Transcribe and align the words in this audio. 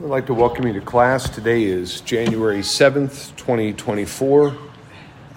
I'd 0.00 0.04
like 0.04 0.26
to 0.26 0.34
welcome 0.34 0.64
you 0.64 0.74
to 0.74 0.80
class. 0.80 1.28
Today 1.28 1.64
is 1.64 2.02
January 2.02 2.60
7th, 2.60 3.34
2024. 3.34 4.56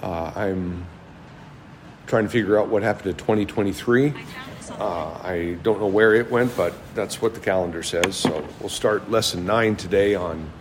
Uh, 0.04 0.32
I'm 0.36 0.86
trying 2.06 2.26
to 2.26 2.30
figure 2.30 2.60
out 2.60 2.68
what 2.68 2.84
happened 2.84 3.06
to 3.06 3.24
2023. 3.24 4.14
Uh, 4.70 5.20
I 5.24 5.58
don't 5.64 5.80
know 5.80 5.88
where 5.88 6.14
it 6.14 6.30
went, 6.30 6.56
but 6.56 6.76
that's 6.94 7.20
what 7.24 7.34
the 7.34 7.40
calendar 7.40 7.82
says. 7.82 8.16
So 8.16 8.48
we'll 8.60 8.70
start 8.70 9.10
lesson 9.10 9.48
nine 9.48 9.78
today 9.78 10.14
on 10.14 10.52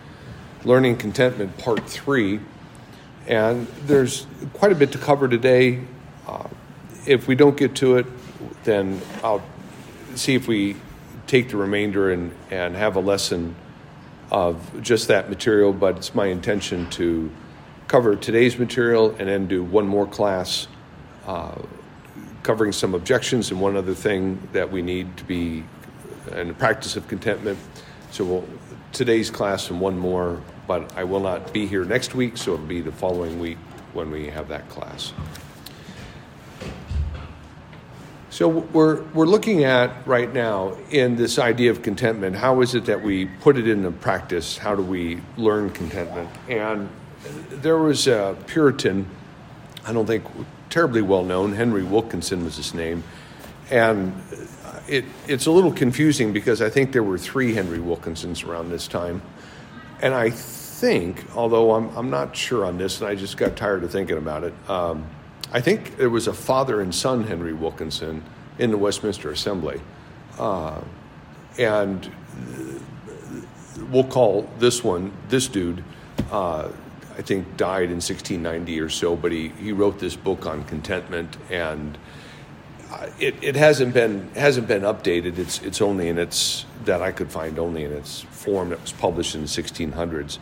learning 0.65 0.97
contentment, 0.97 1.55
part 1.59 1.87
three. 1.87 2.39
And 3.27 3.67
there's 3.85 4.25
quite 4.53 4.71
a 4.71 4.75
bit 4.75 4.93
to 4.93 4.97
cover 4.97 5.27
today. 5.27 5.79
Uh, 6.27 6.47
if 7.05 7.27
we 7.27 7.35
don't 7.35 7.55
get 7.55 7.75
to 7.75 7.97
it, 7.97 8.07
then 8.63 8.99
I'll 9.23 9.43
see 10.15 10.33
if 10.33 10.47
we 10.47 10.75
take 11.27 11.49
the 11.49 11.57
remainder 11.57 12.11
and, 12.11 12.31
and 12.49 12.75
have 12.75 12.95
a 12.95 12.99
lesson 12.99 13.55
of 14.31 14.81
just 14.81 15.09
that 15.09 15.29
material, 15.29 15.73
but 15.73 15.97
it's 15.97 16.15
my 16.15 16.27
intention 16.27 16.89
to 16.91 17.29
cover 17.87 18.15
today's 18.15 18.57
material 18.57 19.09
and 19.19 19.27
then 19.27 19.47
do 19.47 19.63
one 19.63 19.85
more 19.85 20.07
class 20.07 20.67
uh, 21.27 21.61
covering 22.41 22.71
some 22.71 22.95
objections 22.95 23.51
and 23.51 23.59
one 23.59 23.75
other 23.75 23.93
thing 23.93 24.47
that 24.53 24.71
we 24.71 24.81
need 24.81 25.15
to 25.17 25.23
be 25.25 25.63
in 26.35 26.47
the 26.47 26.53
practice 26.53 26.95
of 26.95 27.07
contentment. 27.07 27.59
So 28.11 28.23
we'll, 28.23 28.47
today's 28.93 29.29
class 29.29 29.69
and 29.69 29.79
one 29.79 29.97
more, 29.97 30.41
but 30.67 30.95
I 30.97 31.03
will 31.03 31.19
not 31.19 31.53
be 31.53 31.67
here 31.67 31.83
next 31.83 32.15
week, 32.15 32.37
so 32.37 32.53
it'll 32.53 32.65
be 32.65 32.81
the 32.81 32.91
following 32.91 33.39
week 33.39 33.57
when 33.93 34.09
we 34.09 34.27
have 34.27 34.47
that 34.47 34.67
class. 34.69 35.13
So 38.31 38.47
we're 38.47 39.01
we're 39.11 39.25
looking 39.25 39.65
at 39.65 40.07
right 40.07 40.33
now 40.33 40.77
in 40.89 41.17
this 41.17 41.37
idea 41.37 41.69
of 41.69 41.81
contentment. 41.81 42.33
How 42.37 42.61
is 42.61 42.75
it 42.75 42.85
that 42.85 43.03
we 43.03 43.25
put 43.25 43.57
it 43.57 43.67
into 43.67 43.91
practice? 43.91 44.57
How 44.57 44.73
do 44.73 44.81
we 44.81 45.19
learn 45.35 45.69
contentment? 45.71 46.29
And 46.47 46.87
there 47.49 47.77
was 47.77 48.07
a 48.07 48.37
Puritan, 48.47 49.05
I 49.85 49.91
don't 49.91 50.05
think 50.05 50.23
terribly 50.69 51.01
well 51.01 51.25
known. 51.25 51.51
Henry 51.51 51.83
Wilkinson 51.83 52.45
was 52.45 52.55
his 52.55 52.73
name, 52.73 53.03
and 53.69 54.13
it 54.87 55.03
it's 55.27 55.47
a 55.47 55.51
little 55.51 55.73
confusing 55.73 56.31
because 56.31 56.61
I 56.61 56.69
think 56.69 56.93
there 56.93 57.03
were 57.03 57.17
three 57.17 57.53
Henry 57.53 57.79
Wilkinsons 57.79 58.45
around 58.45 58.69
this 58.69 58.87
time, 58.87 59.21
and 60.01 60.13
I 60.13 60.29
think, 60.29 61.25
although 61.35 61.73
I'm 61.73 61.89
I'm 61.97 62.09
not 62.09 62.33
sure 62.33 62.63
on 62.63 62.77
this, 62.77 63.01
and 63.01 63.09
I 63.09 63.15
just 63.15 63.35
got 63.35 63.57
tired 63.57 63.83
of 63.83 63.91
thinking 63.91 64.17
about 64.17 64.45
it. 64.45 64.53
Um, 64.69 65.05
I 65.53 65.59
think 65.59 65.97
there 65.97 66.09
was 66.09 66.27
a 66.27 66.33
father 66.33 66.79
and 66.79 66.93
son 66.95 67.25
Henry 67.25 67.53
Wilkinson 67.53 68.23
in 68.57 68.71
the 68.71 68.77
Westminster 68.77 69.31
Assembly. 69.31 69.81
Uh, 70.37 70.81
and 71.59 72.09
we'll 73.91 74.05
call 74.05 74.49
this 74.59 74.83
one, 74.83 75.11
this 75.27 75.47
dude, 75.47 75.83
uh, 76.31 76.69
I 77.17 77.21
think 77.21 77.57
died 77.57 77.89
in 77.89 77.97
1690 77.97 78.79
or 78.79 78.89
so, 78.89 79.15
but 79.15 79.31
he, 79.31 79.49
he 79.49 79.73
wrote 79.73 79.99
this 79.99 80.15
book 80.15 80.45
on 80.45 80.63
contentment 80.63 81.37
and 81.49 81.97
uh, 82.91 83.09
it, 83.19 83.35
it 83.41 83.55
hasn't 83.55 83.93
been 83.93 84.29
hasn't 84.35 84.67
been 84.67 84.81
updated. 84.81 85.37
It's 85.37 85.61
it's 85.61 85.81
only 85.81 86.09
in 86.09 86.17
its 86.17 86.65
that 86.83 87.01
I 87.01 87.11
could 87.11 87.31
find 87.31 87.57
only 87.57 87.85
in 87.85 87.91
its 87.93 88.21
form 88.21 88.69
that 88.69 88.81
was 88.81 88.91
published 88.91 89.33
in 89.33 89.41
the 89.41 89.47
1600s. 89.47 90.39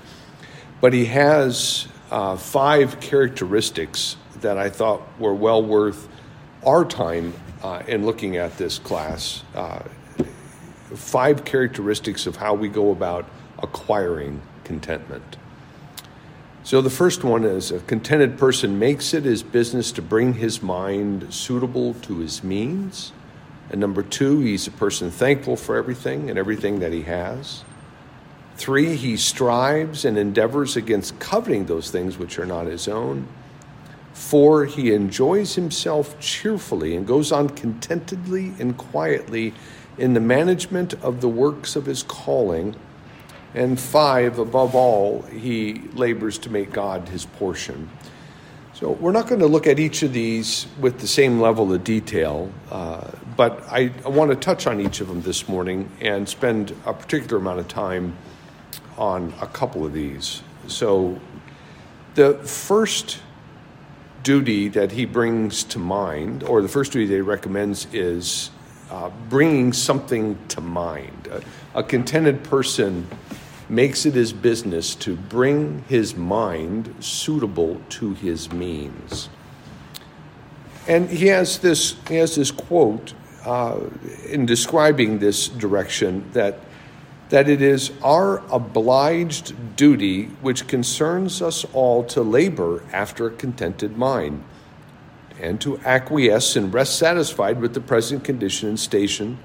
But 0.82 0.94
he 0.94 1.06
has 1.06 1.88
uh, 2.10 2.38
five 2.38 3.00
characteristics 3.00 4.16
that 4.42 4.58
I 4.58 4.70
thought 4.70 5.02
were 5.20 5.34
well 5.34 5.64
worth 5.64 6.08
our 6.66 6.86
time 6.86 7.34
uh, 7.64 7.84
in 7.88 8.06
looking 8.06 8.38
at 8.38 8.58
this 8.58 8.80
class. 8.80 9.44
Uh, 9.56 9.82
five 10.96 11.46
characteristics 11.46 12.26
of 12.26 12.36
how 12.36 12.54
we 12.54 12.68
go 12.68 12.92
about 12.92 13.26
acquiring 13.60 14.42
contentment. 14.64 15.38
So, 16.64 16.82
the 16.82 16.90
first 16.90 17.24
one 17.24 17.46
is 17.46 17.72
a 17.72 17.80
contented 17.80 18.38
person 18.38 18.78
makes 18.78 19.14
it 19.14 19.24
his 19.24 19.42
business 19.42 19.92
to 19.94 20.02
bring 20.02 20.34
his 20.34 20.62
mind 20.62 21.34
suitable 21.34 21.96
to 22.02 22.20
his 22.20 22.44
means. 22.44 23.12
And 23.72 23.80
number 23.80 24.04
two, 24.04 24.40
he's 24.40 24.68
a 24.68 24.72
person 24.72 25.10
thankful 25.12 25.56
for 25.56 25.78
everything 25.78 26.30
and 26.30 26.38
everything 26.38 26.80
that 26.80 26.92
he 26.92 27.04
has. 27.04 27.64
Three, 28.56 28.96
he 28.96 29.16
strives 29.16 30.06
and 30.06 30.18
endeavors 30.18 30.76
against 30.76 31.18
coveting 31.20 31.66
those 31.66 31.92
things 31.92 32.18
which 32.18 32.38
are 32.38 32.46
not 32.46 32.66
his 32.66 32.88
own. 32.88 33.28
Four, 34.14 34.66
he 34.66 34.94
enjoys 34.94 35.56
himself 35.56 36.20
cheerfully 36.20 36.96
and 36.96 37.08
goes 37.08 37.32
on 37.32 37.50
contentedly 37.50 38.54
and 38.60 38.78
quietly 38.78 39.54
in 39.98 40.14
the 40.14 40.20
management 40.20 40.94
of 40.96 41.22
the 41.22 41.30
works 41.30 41.76
of 41.76 41.86
his 41.86 42.04
calling. 42.04 42.76
And 43.54 43.80
five, 43.80 44.38
above 44.40 44.76
all, 44.76 45.24
he 45.24 45.82
labors 45.94 46.38
to 46.40 46.50
make 46.50 46.72
God 46.72 47.10
his 47.10 47.26
portion. 47.26 47.90
So 48.80 48.92
we're 48.92 49.12
not 49.12 49.28
going 49.28 49.42
to 49.42 49.48
look 49.48 49.68
at 49.68 49.78
each 49.78 50.04
of 50.04 50.14
these 50.14 50.66
with 50.80 51.00
the 51.00 51.08
same 51.08 51.42
level 51.42 51.74
of 51.74 51.84
detail, 51.84 52.50
uh, 52.72 53.12
but 53.36 53.62
I, 53.70 53.92
I 54.06 54.08
want 54.08 54.32
to 54.32 54.38
touch 54.38 54.68
on 54.68 54.80
each 54.80 55.02
of 55.02 55.10
them 55.10 55.22
this 55.22 55.50
morning 55.50 55.92
and 56.00 56.30
spend 56.30 56.74
a 56.86 56.94
particular 56.94 57.40
amount 57.40 57.60
of 57.60 57.68
time 57.68 58.16
on 58.98 59.34
a 59.42 59.48
couple 59.48 59.86
of 59.86 59.92
these. 59.92 60.44
So 60.68 61.20
the 62.16 62.36
first 62.36 63.20
duty 64.30 64.68
that 64.68 64.92
he 64.92 65.06
brings 65.06 65.64
to 65.64 65.80
mind, 65.80 66.44
or 66.44 66.62
the 66.62 66.68
first 66.68 66.92
duty 66.92 67.08
that 67.08 67.16
he 67.16 67.22
recommends, 67.22 67.88
is 67.92 68.52
uh, 68.92 69.10
bringing 69.28 69.74
something 69.74 70.38
to 70.48 70.62
mind. 70.62 71.28
A, 71.32 71.80
a 71.80 71.82
contented 71.82 72.44
person 72.44 73.08
makes 73.70 74.06
it 74.06 74.14
his 74.14 74.32
business 74.32 74.94
to 74.94 75.16
bring 75.16 75.84
his 75.90 76.16
mind 76.16 76.94
suitable 77.00 77.82
to 77.90 78.14
his 78.14 78.52
means. 78.52 79.30
And 80.88 81.10
he 81.10 81.26
has 81.30 81.58
this, 81.58 81.96
he 82.08 82.18
has 82.18 82.36
this 82.36 82.52
quote 82.52 83.14
uh, 83.46 83.80
in 84.28 84.46
describing 84.46 85.18
this 85.18 85.48
direction 85.48 86.30
that 86.34 86.60
that 87.30 87.48
it 87.48 87.62
is 87.62 87.92
our 88.04 88.40
obliged 88.52 89.76
duty 89.76 90.26
which 90.42 90.68
concerns 90.68 91.42
us 91.42 91.66
all 91.74 92.04
to 92.04 92.22
labor 92.22 92.84
after 92.92 93.28
a 93.28 93.32
contented 93.32 93.98
mind, 93.98 94.44
and 95.40 95.62
to 95.62 95.78
acquiesce 95.80 96.56
and 96.56 96.74
rest 96.74 96.98
satisfied 96.98 97.62
with 97.62 97.74
the 97.74 97.82
present 97.82 98.24
condition 98.24 98.70
and 98.70 98.80
station 98.80 99.38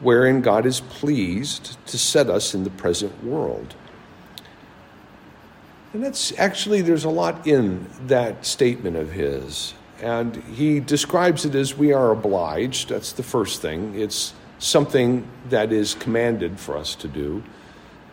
wherein 0.00 0.42
God 0.42 0.66
is 0.66 0.80
pleased 0.80 1.78
to 1.86 1.96
set 1.96 2.28
us 2.28 2.54
in 2.54 2.64
the 2.64 2.70
present 2.70 3.24
world. 3.24 3.74
And 5.92 6.02
that's 6.02 6.36
actually, 6.38 6.82
there's 6.82 7.04
a 7.04 7.10
lot 7.10 7.46
in 7.46 7.86
that 8.08 8.44
statement 8.44 8.96
of 8.96 9.12
his. 9.12 9.74
And 10.02 10.36
he 10.36 10.80
describes 10.80 11.44
it 11.44 11.54
as 11.54 11.76
we 11.76 11.92
are 11.92 12.10
obliged. 12.10 12.88
That's 12.88 13.12
the 13.12 13.22
first 13.22 13.62
thing. 13.62 13.98
It's 13.98 14.34
something 14.58 15.26
that 15.48 15.72
is 15.72 15.94
commanded 15.94 16.58
for 16.58 16.76
us 16.76 16.94
to 16.96 17.08
do 17.08 17.42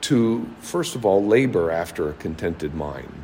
to, 0.02 0.50
first 0.60 0.96
of 0.96 1.06
all, 1.06 1.24
labor 1.24 1.72
after 1.72 2.10
a 2.10 2.14
contented 2.14 2.74
mind. 2.74 3.24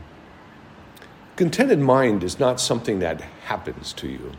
Contented 1.35 1.79
mind 1.79 2.23
is 2.23 2.39
not 2.39 2.59
something 2.59 3.00
that 3.00 3.22
happens 3.45 3.94
to 3.94 4.07
you. 4.07 4.31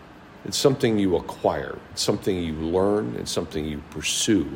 It's 0.44 0.56
something 0.56 0.98
you 0.98 1.16
acquire, 1.16 1.78
it's 1.90 2.02
something 2.02 2.36
you 2.36 2.54
learn, 2.54 3.16
it's 3.16 3.30
something 3.30 3.64
you 3.64 3.82
pursue. 3.90 4.48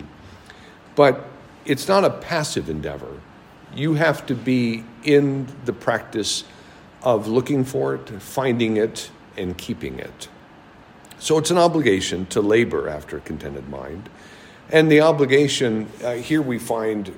But 0.94 1.26
it's 1.64 1.88
not 1.88 2.04
a 2.04 2.10
passive 2.10 2.68
endeavor. 2.68 3.20
You 3.74 3.94
have 3.94 4.26
to 4.26 4.34
be 4.34 4.84
in 5.02 5.46
the 5.64 5.72
practice 5.72 6.44
of 7.02 7.26
looking 7.26 7.64
for 7.64 7.94
it, 7.94 8.08
finding 8.22 8.76
it, 8.76 9.10
and 9.36 9.56
keeping 9.56 9.98
it. 9.98 10.28
So 11.22 11.38
it's 11.38 11.52
an 11.52 11.58
obligation 11.58 12.26
to 12.26 12.40
labor 12.40 12.88
after 12.88 13.18
a 13.18 13.20
contented 13.20 13.68
mind. 13.68 14.10
And 14.70 14.90
the 14.90 15.02
obligation, 15.02 15.86
uh, 16.02 16.14
here 16.14 16.42
we 16.42 16.58
find 16.58 17.16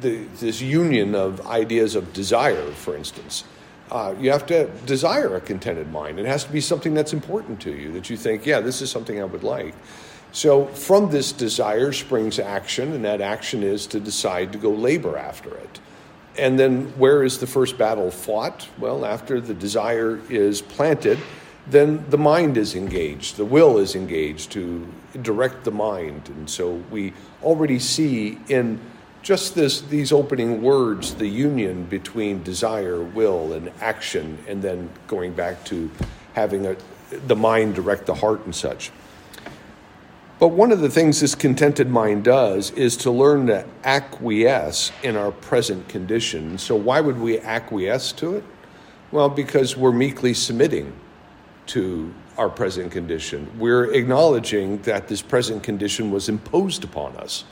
the, 0.00 0.24
this 0.40 0.60
union 0.60 1.14
of 1.14 1.46
ideas 1.46 1.94
of 1.94 2.12
desire, 2.12 2.72
for 2.72 2.96
instance. 2.96 3.44
Uh, 3.92 4.16
you 4.18 4.32
have 4.32 4.44
to 4.46 4.66
desire 4.86 5.36
a 5.36 5.40
contented 5.40 5.92
mind. 5.92 6.18
It 6.18 6.26
has 6.26 6.42
to 6.42 6.50
be 6.50 6.60
something 6.60 6.94
that's 6.94 7.12
important 7.12 7.60
to 7.60 7.70
you, 7.70 7.92
that 7.92 8.10
you 8.10 8.16
think, 8.16 8.44
yeah, 8.44 8.58
this 8.58 8.82
is 8.82 8.90
something 8.90 9.20
I 9.20 9.24
would 9.24 9.44
like. 9.44 9.74
So 10.32 10.66
from 10.66 11.08
this 11.08 11.30
desire 11.30 11.92
springs 11.92 12.40
action, 12.40 12.92
and 12.92 13.04
that 13.04 13.20
action 13.20 13.62
is 13.62 13.86
to 13.88 14.00
decide 14.00 14.50
to 14.50 14.58
go 14.58 14.70
labor 14.70 15.16
after 15.16 15.54
it. 15.54 15.78
And 16.36 16.58
then 16.58 16.86
where 16.98 17.22
is 17.22 17.38
the 17.38 17.46
first 17.46 17.78
battle 17.78 18.10
fought? 18.10 18.68
Well, 18.78 19.04
after 19.04 19.40
the 19.40 19.54
desire 19.54 20.20
is 20.28 20.60
planted, 20.60 21.20
then 21.66 22.04
the 22.10 22.18
mind 22.18 22.56
is 22.56 22.74
engaged, 22.74 23.36
the 23.36 23.44
will 23.44 23.78
is 23.78 23.94
engaged 23.94 24.50
to 24.52 24.86
direct 25.22 25.64
the 25.64 25.70
mind. 25.70 26.28
And 26.28 26.48
so 26.48 26.82
we 26.90 27.12
already 27.42 27.78
see 27.78 28.38
in 28.48 28.80
just 29.22 29.54
this, 29.54 29.82
these 29.82 30.10
opening 30.10 30.62
words 30.62 31.14
the 31.14 31.28
union 31.28 31.84
between 31.84 32.42
desire, 32.42 33.02
will, 33.02 33.52
and 33.52 33.70
action, 33.80 34.38
and 34.48 34.60
then 34.60 34.90
going 35.06 35.32
back 35.32 35.64
to 35.66 35.90
having 36.34 36.66
a, 36.66 36.76
the 37.26 37.36
mind 37.36 37.76
direct 37.76 38.06
the 38.06 38.14
heart 38.14 38.44
and 38.44 38.54
such. 38.54 38.90
But 40.40 40.48
one 40.48 40.72
of 40.72 40.80
the 40.80 40.90
things 40.90 41.20
this 41.20 41.36
contented 41.36 41.88
mind 41.88 42.24
does 42.24 42.72
is 42.72 42.96
to 42.98 43.12
learn 43.12 43.46
to 43.46 43.64
acquiesce 43.84 44.90
in 45.04 45.16
our 45.16 45.30
present 45.30 45.88
condition. 45.88 46.58
So, 46.58 46.74
why 46.74 47.00
would 47.00 47.20
we 47.20 47.38
acquiesce 47.38 48.10
to 48.14 48.34
it? 48.34 48.44
Well, 49.12 49.28
because 49.28 49.76
we're 49.76 49.92
meekly 49.92 50.34
submitting 50.34 50.98
to 51.72 52.12
our 52.36 52.50
present 52.50 52.92
condition. 52.92 53.50
We're 53.58 53.92
acknowledging 53.94 54.82
that 54.82 55.08
this 55.08 55.22
present 55.22 55.62
condition 55.62 56.10
was 56.10 56.28
imposed 56.28 56.84
upon 56.84 57.16
us. 57.16 57.44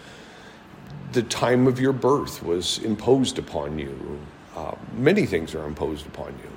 The 1.13 1.23
time 1.23 1.67
of 1.67 1.81
your 1.81 1.95
birth 1.95 2.43
was 2.43 2.79
imposed 2.81 3.39
upon 3.39 3.79
you. 3.79 4.21
Uh, 4.55 4.75
many 4.95 5.25
things 5.25 5.55
are 5.55 5.65
imposed 5.65 6.07
upon 6.07 6.35
you. 6.43 6.51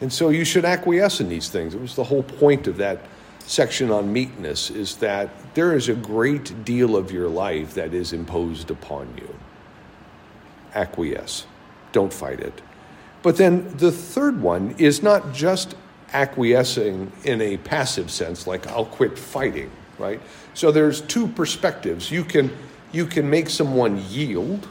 And 0.00 0.10
so 0.10 0.30
you 0.30 0.42
should 0.46 0.64
acquiesce 0.64 1.20
in 1.20 1.28
these 1.28 1.50
things. 1.50 1.74
It 1.74 1.82
was 1.82 1.96
the 1.96 2.04
whole 2.04 2.22
point 2.22 2.66
of 2.66 2.78
that 2.78 3.04
section 3.40 3.90
on 3.90 4.10
meekness 4.10 4.70
is 4.70 4.96
that 4.96 5.28
there 5.52 5.74
is 5.76 5.90
a 5.90 5.94
great 5.94 6.64
deal 6.64 6.96
of 6.96 7.12
your 7.12 7.28
life 7.28 7.74
that 7.74 7.92
is 7.92 8.14
imposed 8.14 8.70
upon 8.70 9.12
you. 9.18 9.34
Acquiesce. 10.74 11.44
Don't 11.92 12.12
fight 12.12 12.40
it. 12.40 12.62
But 13.22 13.36
then 13.36 13.76
the 13.76 13.92
third 13.92 14.40
one 14.40 14.74
is 14.78 15.02
not 15.02 15.34
just 15.34 15.74
acquiescing 16.12 17.12
in 17.24 17.40
a 17.40 17.56
passive 17.58 18.10
sense, 18.10 18.46
like 18.46 18.66
I'll 18.66 18.84
quit 18.84 19.18
fighting, 19.18 19.70
right? 19.98 20.20
So 20.54 20.70
there's 20.70 21.00
two 21.00 21.26
perspectives. 21.28 22.10
You 22.10 22.24
can 22.24 22.50
you 22.92 23.06
can 23.06 23.30
make 23.30 23.48
someone 23.48 24.04
yield, 24.08 24.68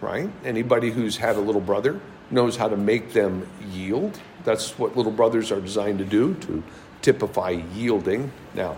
right? 0.00 0.30
Anybody 0.44 0.90
who's 0.90 1.16
had 1.16 1.36
a 1.36 1.40
little 1.40 1.60
brother 1.60 2.00
knows 2.30 2.56
how 2.56 2.68
to 2.68 2.76
make 2.76 3.12
them 3.12 3.46
yield. 3.72 4.18
That's 4.44 4.78
what 4.78 4.96
little 4.96 5.12
brothers 5.12 5.52
are 5.52 5.60
designed 5.60 5.98
to 5.98 6.04
do, 6.04 6.34
to 6.34 6.62
typify 7.02 7.62
yielding. 7.74 8.32
Now, 8.54 8.76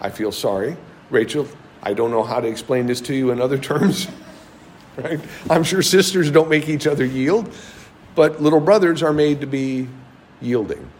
I 0.00 0.10
feel 0.10 0.32
sorry, 0.32 0.76
Rachel. 1.10 1.46
I 1.82 1.94
don't 1.94 2.10
know 2.10 2.24
how 2.24 2.40
to 2.40 2.48
explain 2.48 2.86
this 2.86 3.00
to 3.02 3.14
you 3.14 3.30
in 3.30 3.40
other 3.40 3.58
terms. 3.72 4.08
right? 4.96 5.20
I'm 5.48 5.62
sure 5.62 5.82
sisters 5.82 6.30
don't 6.30 6.48
make 6.48 6.68
each 6.68 6.86
other 6.86 7.04
yield, 7.04 7.52
but 8.14 8.42
little 8.42 8.60
brothers 8.60 9.02
are 9.02 9.12
made 9.12 9.40
to 9.42 9.46
be 9.46 9.88
yielding. 10.40 10.90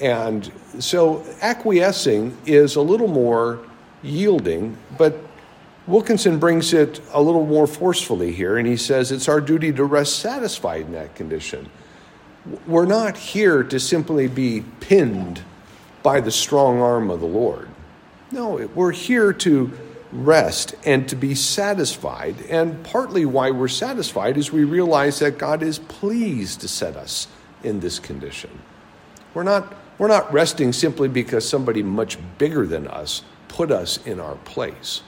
And 0.00 0.50
so 0.78 1.24
acquiescing 1.40 2.36
is 2.46 2.76
a 2.76 2.82
little 2.82 3.08
more 3.08 3.60
yielding, 4.02 4.76
but 4.96 5.16
Wilkinson 5.86 6.38
brings 6.38 6.72
it 6.72 7.00
a 7.12 7.20
little 7.20 7.46
more 7.46 7.66
forcefully 7.66 8.32
here, 8.32 8.58
and 8.58 8.66
he 8.66 8.76
says 8.76 9.10
it's 9.10 9.28
our 9.28 9.40
duty 9.40 9.72
to 9.72 9.84
rest 9.84 10.18
satisfied 10.18 10.82
in 10.82 10.92
that 10.92 11.14
condition. 11.14 11.68
We're 12.66 12.86
not 12.86 13.16
here 13.16 13.62
to 13.64 13.80
simply 13.80 14.28
be 14.28 14.62
pinned 14.80 15.42
by 16.02 16.20
the 16.20 16.30
strong 16.30 16.80
arm 16.80 17.10
of 17.10 17.20
the 17.20 17.26
Lord. 17.26 17.68
No, 18.30 18.68
we're 18.74 18.92
here 18.92 19.32
to 19.32 19.72
rest 20.12 20.74
and 20.84 21.08
to 21.08 21.16
be 21.16 21.34
satisfied. 21.34 22.36
And 22.48 22.82
partly 22.84 23.24
why 23.24 23.50
we're 23.50 23.68
satisfied 23.68 24.36
is 24.36 24.52
we 24.52 24.64
realize 24.64 25.18
that 25.18 25.38
God 25.38 25.62
is 25.62 25.78
pleased 25.78 26.60
to 26.60 26.68
set 26.68 26.96
us 26.96 27.28
in 27.62 27.80
this 27.80 27.98
condition. 27.98 28.50
We're 29.34 29.42
not 29.42 29.74
we're 29.98 30.08
not 30.08 30.32
resting 30.32 30.72
simply 30.72 31.08
because 31.08 31.48
somebody 31.48 31.82
much 31.82 32.18
bigger 32.38 32.66
than 32.66 32.86
us 32.86 33.22
put 33.48 33.70
us 33.70 33.98
in 34.06 34.20
our 34.20 34.36
place. 34.36 35.02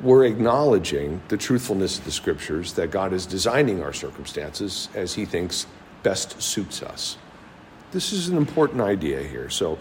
We're 0.00 0.24
acknowledging 0.24 1.20
the 1.26 1.36
truthfulness 1.36 1.98
of 1.98 2.04
the 2.04 2.12
scriptures 2.12 2.74
that 2.74 2.92
God 2.92 3.12
is 3.12 3.26
designing 3.26 3.82
our 3.82 3.92
circumstances 3.92 4.88
as 4.94 5.14
He 5.14 5.24
thinks 5.24 5.66
best 6.04 6.40
suits 6.40 6.82
us. 6.82 7.18
This 7.90 8.12
is 8.12 8.28
an 8.28 8.36
important 8.36 8.80
idea 8.80 9.22
here. 9.22 9.50
So, 9.50 9.78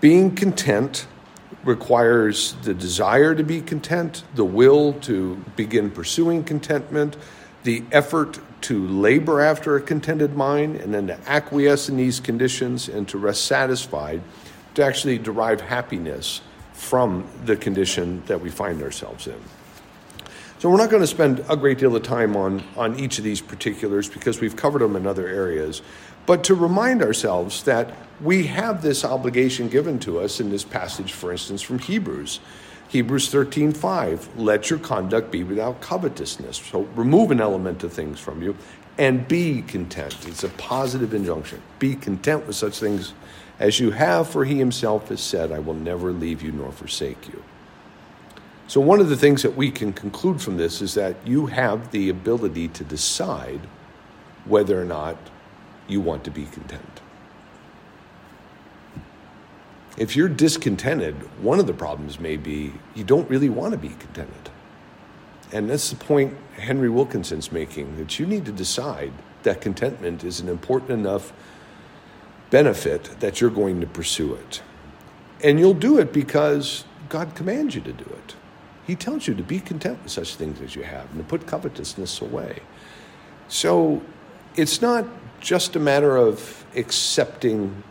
being 0.00 0.34
content 0.34 1.06
requires 1.64 2.54
the 2.62 2.74
desire 2.74 3.34
to 3.34 3.44
be 3.44 3.60
content, 3.60 4.24
the 4.34 4.44
will 4.44 4.94
to 4.94 5.36
begin 5.54 5.90
pursuing 5.90 6.42
contentment, 6.42 7.16
the 7.62 7.84
effort 7.92 8.38
to 8.62 8.86
labor 8.86 9.40
after 9.40 9.76
a 9.76 9.80
contented 9.80 10.34
mind 10.34 10.76
and 10.76 10.92
then 10.92 11.06
to 11.08 11.18
acquiesce 11.28 11.88
in 11.88 11.96
these 11.96 12.20
conditions 12.20 12.88
and 12.88 13.08
to 13.08 13.18
rest 13.18 13.44
satisfied 13.44 14.22
to 14.74 14.84
actually 14.84 15.18
derive 15.18 15.60
happiness 15.60 16.40
from 16.72 17.26
the 17.44 17.56
condition 17.56 18.22
that 18.26 18.40
we 18.40 18.50
find 18.50 18.82
ourselves 18.82 19.26
in. 19.26 19.40
So 20.58 20.70
we're 20.70 20.78
not 20.78 20.90
going 20.90 21.02
to 21.02 21.06
spend 21.06 21.44
a 21.48 21.56
great 21.56 21.78
deal 21.78 21.94
of 21.94 22.02
time 22.02 22.34
on, 22.34 22.62
on 22.76 22.98
each 22.98 23.18
of 23.18 23.24
these 23.24 23.40
particulars 23.40 24.08
because 24.08 24.40
we've 24.40 24.56
covered 24.56 24.80
them 24.80 24.96
in 24.96 25.06
other 25.06 25.26
areas, 25.26 25.82
but 26.24 26.44
to 26.44 26.54
remind 26.54 27.02
ourselves 27.02 27.62
that 27.64 27.94
we 28.22 28.46
have 28.46 28.82
this 28.82 29.04
obligation 29.04 29.68
given 29.68 29.98
to 30.00 30.18
us 30.18 30.40
in 30.40 30.50
this 30.50 30.64
passage, 30.64 31.12
for 31.12 31.30
instance, 31.30 31.60
from 31.60 31.78
Hebrews. 31.78 32.40
Hebrews 32.88 33.28
13:5, 33.28 34.28
let 34.36 34.70
your 34.70 34.78
conduct 34.78 35.30
be 35.30 35.42
without 35.42 35.80
covetousness. 35.80 36.58
So 36.70 36.88
remove 36.94 37.30
an 37.30 37.40
element 37.40 37.82
of 37.82 37.92
things 37.92 38.20
from 38.20 38.42
you 38.42 38.56
and 38.98 39.26
be 39.26 39.62
content. 39.62 40.16
It's 40.26 40.44
a 40.44 40.48
positive 40.50 41.12
injunction. 41.12 41.60
Be 41.78 41.94
content 41.94 42.46
with 42.46 42.56
such 42.56 42.78
things 42.78 43.12
as 43.58 43.80
you 43.80 43.90
have, 43.90 44.28
for 44.28 44.44
he 44.44 44.58
himself 44.58 45.08
has 45.08 45.20
said, 45.20 45.50
I 45.50 45.58
will 45.58 45.74
never 45.74 46.12
leave 46.12 46.42
you 46.42 46.52
nor 46.52 46.72
forsake 46.72 47.28
you. 47.28 47.42
So, 48.68 48.80
one 48.80 49.00
of 49.00 49.08
the 49.08 49.16
things 49.16 49.42
that 49.42 49.56
we 49.56 49.70
can 49.70 49.92
conclude 49.92 50.42
from 50.42 50.56
this 50.56 50.82
is 50.82 50.94
that 50.94 51.16
you 51.24 51.46
have 51.46 51.92
the 51.92 52.08
ability 52.08 52.68
to 52.68 52.84
decide 52.84 53.60
whether 54.44 54.80
or 54.80 54.84
not 54.84 55.16
you 55.88 56.00
want 56.00 56.24
to 56.24 56.30
be 56.30 56.44
content. 56.46 56.95
If 59.96 60.14
you're 60.14 60.28
discontented, 60.28 61.14
one 61.42 61.58
of 61.58 61.66
the 61.66 61.72
problems 61.72 62.20
may 62.20 62.36
be 62.36 62.74
you 62.94 63.04
don't 63.04 63.28
really 63.30 63.48
want 63.48 63.72
to 63.72 63.78
be 63.78 63.88
contented. 63.88 64.50
And 65.52 65.70
that's 65.70 65.90
the 65.90 65.96
point 65.96 66.36
Henry 66.56 66.90
Wilkinson's 66.90 67.50
making 67.52 67.96
that 67.96 68.18
you 68.18 68.26
need 68.26 68.44
to 68.46 68.52
decide 68.52 69.12
that 69.44 69.60
contentment 69.60 70.24
is 70.24 70.40
an 70.40 70.48
important 70.48 70.90
enough 70.90 71.32
benefit 72.50 73.20
that 73.20 73.40
you're 73.40 73.50
going 73.50 73.80
to 73.80 73.86
pursue 73.86 74.34
it. 74.34 74.62
And 75.42 75.58
you'll 75.58 75.74
do 75.74 75.98
it 75.98 76.12
because 76.12 76.84
God 77.08 77.34
commands 77.34 77.74
you 77.74 77.80
to 77.82 77.92
do 77.92 78.04
it. 78.04 78.34
He 78.86 78.94
tells 78.94 79.26
you 79.26 79.34
to 79.34 79.42
be 79.42 79.60
content 79.60 80.02
with 80.02 80.12
such 80.12 80.36
things 80.36 80.60
as 80.60 80.76
you 80.76 80.82
have 80.82 81.10
and 81.10 81.18
to 81.18 81.24
put 81.24 81.46
covetousness 81.46 82.20
away. 82.20 82.60
So 83.48 84.02
it's 84.56 84.80
not 84.80 85.06
just 85.40 85.76
a 85.76 85.80
matter 85.80 86.16
of 86.16 86.64
accepting 86.74 87.82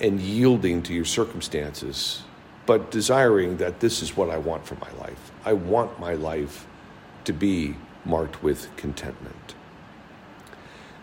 and 0.00 0.20
yielding 0.20 0.82
to 0.82 0.94
your 0.94 1.04
circumstances, 1.04 2.22
but 2.66 2.90
desiring 2.90 3.56
that 3.56 3.80
this 3.80 4.02
is 4.02 4.16
what 4.16 4.30
I 4.30 4.38
want 4.38 4.66
for 4.66 4.76
my 4.76 4.90
life. 5.00 5.32
I 5.44 5.52
want 5.54 5.98
my 5.98 6.14
life 6.14 6.66
to 7.24 7.32
be 7.32 7.74
marked 8.04 8.42
with 8.42 8.74
contentment. 8.76 9.54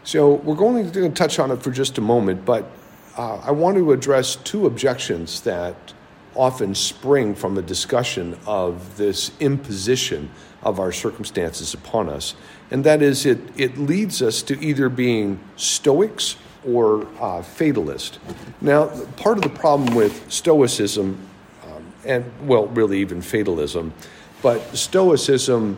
So 0.04 0.36
we're 0.36 0.56
going 0.56 0.92
to 0.92 1.10
touch 1.10 1.40
on 1.40 1.52
it 1.52 1.64
for 1.64 1.72
just 1.72 1.98
a 1.98 2.02
moment, 2.02 2.46
but 2.46 2.70
uh, 3.18 3.38
I 3.38 3.52
want 3.52 3.78
to 3.78 3.92
address 3.92 4.36
two 4.36 4.68
objections 4.68 5.42
that 5.42 5.94
often 6.36 6.76
spring 6.76 7.34
from 7.34 7.58
a 7.58 7.62
discussion 7.62 8.38
of 8.46 8.98
this 8.98 9.32
imposition 9.40 10.30
of 10.62 10.80
our 10.80 10.92
circumstances 10.92 11.74
upon 11.74 12.10
us. 12.10 12.36
And 12.72 12.84
that 12.84 13.02
is, 13.02 13.26
it, 13.26 13.40
it 13.56 13.78
leads 13.78 14.22
us 14.22 14.42
to 14.44 14.60
either 14.64 14.90
being 14.90 15.40
Stoics 15.56 16.36
or 16.68 17.08
uh, 17.20 17.42
fatalist. 17.42 18.20
Now, 18.62 18.88
part 19.18 19.38
of 19.38 19.44
the 19.44 19.50
problem 19.50 19.96
with 19.96 20.32
Stoicism, 20.32 21.18
um, 21.66 21.94
and 22.06 22.26
well, 22.48 22.68
really 22.68 23.00
even 23.00 23.22
fatalism, 23.22 23.94
but 24.42 24.62
Stoicism 24.76 25.78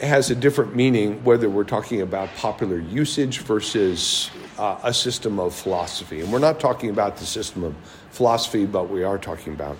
has 0.00 0.30
a 0.30 0.34
different 0.34 0.74
meaning 0.74 1.22
whether 1.24 1.48
we're 1.48 1.64
talking 1.64 2.00
about 2.00 2.28
popular 2.36 2.78
usage 2.78 3.38
versus 3.40 4.30
uh, 4.58 4.78
a 4.82 4.92
system 4.92 5.38
of 5.38 5.54
philosophy. 5.54 6.20
And 6.20 6.32
we're 6.32 6.38
not 6.40 6.58
talking 6.60 6.90
about 6.90 7.16
the 7.16 7.26
system 7.26 7.64
of 7.64 7.74
philosophy, 8.10 8.66
but 8.66 8.90
we 8.90 9.04
are 9.04 9.18
talking 9.18 9.52
about 9.52 9.76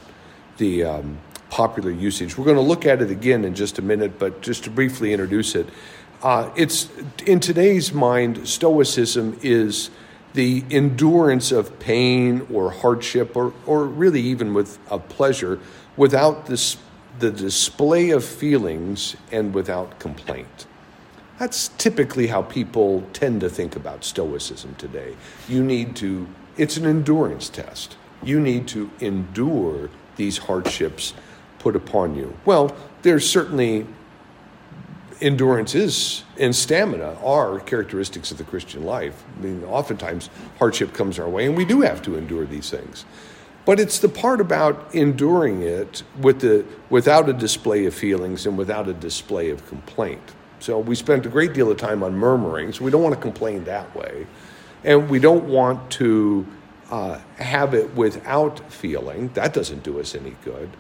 the 0.57 0.85
um, 0.85 1.19
popular 1.51 1.91
usage. 1.91 2.39
We're 2.39 2.45
going 2.45 2.57
to 2.57 2.63
look 2.63 2.87
at 2.87 3.03
it 3.03 3.11
again 3.11 3.45
in 3.45 3.55
just 3.55 3.79
a 3.79 3.83
minute, 3.83 4.19
but 4.19 4.41
just 4.41 4.65
to 4.65 4.71
briefly 4.71 5.13
introduce 5.13 5.55
it, 5.55 5.69
uh, 6.23 6.51
it's 6.57 6.89
in 7.27 7.39
today's 7.39 7.93
mind, 7.93 8.49
Stoicism 8.49 9.39
is 9.43 9.91
the 10.35 10.65
endurance 10.71 11.53
of 11.53 11.79
pain 11.79 12.47
or 12.53 12.71
hardship, 12.71 13.37
or, 13.37 13.55
or 13.67 13.87
really 13.87 14.21
even 14.21 14.53
with 14.53 14.79
a 14.91 14.99
pleasure, 14.99 15.59
without 15.97 16.47
this, 16.47 16.77
the 17.21 17.31
display 17.31 18.11
of 18.11 18.25
feelings 18.25 19.17
and 19.33 19.55
without 19.55 19.99
complaint. 19.99 20.67
That's 21.39 21.69
typically 21.79 22.29
how 22.29 22.43
people 22.43 23.05
tend 23.13 23.41
to 23.41 23.49
think 23.49 23.77
about 23.77 24.05
Stoicism 24.05 24.75
today. 24.77 25.17
You 25.49 25.65
need 25.65 25.97
to, 25.97 26.29
it's 26.57 26.77
an 26.77 26.87
endurance 26.87 27.49
test. 27.49 27.97
You 28.23 28.41
need 28.41 28.69
to 28.69 28.91
endure 29.01 29.91
these 30.17 30.39
hardships 30.39 31.15
put 31.59 31.75
upon 31.75 32.15
you. 32.15 32.37
Well, 32.45 32.75
there's 33.03 33.29
certainly 33.29 33.87
endurance 35.21 35.75
is 35.75 36.25
and 36.39 36.55
stamina 36.55 37.17
are 37.23 37.61
characteristics 37.61 38.31
of 38.31 38.39
the 38.39 38.45
Christian 38.45 38.85
life. 38.85 39.25
I 39.39 39.43
mean, 39.43 39.65
oftentimes 39.65 40.31
hardship 40.59 40.93
comes 40.93 41.19
our 41.19 41.29
way, 41.29 41.47
and 41.47 41.57
we 41.57 41.65
do 41.65 41.81
have 41.83 42.03
to 42.03 42.17
endure 42.17 42.47
these 42.47 42.71
things. 42.71 43.05
But 43.65 43.81
it's 43.81 43.99
the 43.99 44.09
part 44.09 44.41
about 44.41 44.95
enduring 44.95 45.63
it 45.63 46.03
with 46.21 46.41
the, 46.41 46.67
without 46.91 47.29
a 47.29 47.33
display 47.33 47.87
of 47.87 47.95
feelings 47.95 48.47
and 48.47 48.59
without 48.59 48.89
a 48.89 48.93
display 48.93 49.51
of 49.51 49.67
complaint. 49.67 50.21
So 50.61 50.79
we 50.79 50.95
spent 50.95 51.25
a 51.25 51.29
great 51.29 51.55
deal 51.55 51.71
of 51.71 51.79
time 51.79 52.03
on 52.03 52.15
murmuring, 52.15 52.73
so 52.73 52.85
we 52.85 52.91
don't 52.91 53.03
want 53.03 53.15
to 53.15 53.21
complain 53.21 53.65
that 53.65 53.95
way. 53.95 54.27
And 54.83 55.09
we 55.09 55.19
don't 55.19 55.45
want 55.45 55.91
to 55.93 56.47
uh, 56.91 57.19
have 57.37 57.73
it 57.73 57.95
without 57.95 58.71
feeling. 58.71 59.29
That 59.35 59.55
doesn't 59.55 59.83
do 59.83 59.99
us 59.99 60.15
any 60.15 60.37
good. 60.45 60.71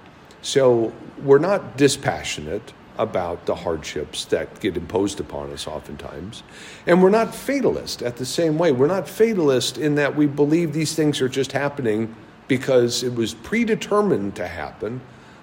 So 0.43 0.93
we're 1.23 1.39
not 1.39 1.79
dispassionate 1.79 2.75
about 2.99 3.47
the 3.47 3.55
hardships 3.55 4.25
that 4.27 4.61
get 4.61 4.77
imposed 4.77 5.21
upon 5.21 5.51
us 5.51 5.67
oftentimes. 5.67 6.43
And 6.87 7.03
we're 7.03 7.11
not 7.11 7.35
fatalist 7.35 8.03
at 8.03 8.17
the 8.17 8.27
same 8.27 8.57
way. 8.59 8.73
We're 8.73 8.87
not 8.87 9.09
fatalist 9.09 9.79
in 9.79 9.97
that 9.97 10.15
we 10.15 10.27
believe 10.27 10.73
these 10.73 10.95
things 10.95 11.21
are 11.21 11.29
just 11.29 11.53
happening 11.53 12.15
because 12.47 13.03
it 13.03 13.15
was 13.15 13.35
predetermined 13.35 14.37
to 14.37 14.47
happen 14.47 15.01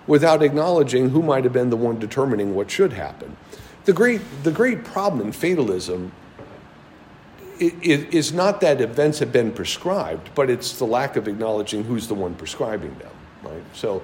without 0.08 0.42
acknowledging 0.42 1.10
who 1.10 1.22
might 1.22 1.44
have 1.44 1.54
been 1.54 1.70
the 1.70 1.78
one 1.78 2.00
determining 2.00 2.56
what 2.56 2.72
should 2.72 2.94
happen. 2.94 3.36
The 3.86 3.94
great, 3.94 4.22
the 4.44 4.52
great 4.52 4.84
problem 4.84 5.28
in 5.28 5.32
fatalism 5.32 6.12
is 7.60 8.34
not 8.34 8.62
that 8.62 8.82
events 8.82 9.20
have 9.20 9.32
been 9.32 9.52
prescribed, 9.52 10.30
but 10.34 10.50
it's 10.50 10.80
the 10.80 10.86
lack 10.86 11.16
of 11.16 11.28
acknowledging 11.28 11.84
who's 11.84 12.08
the 12.08 12.16
one 12.16 12.34
prescribing 12.34 12.96
them, 12.98 13.12
right? 13.44 13.64
So 13.74 14.02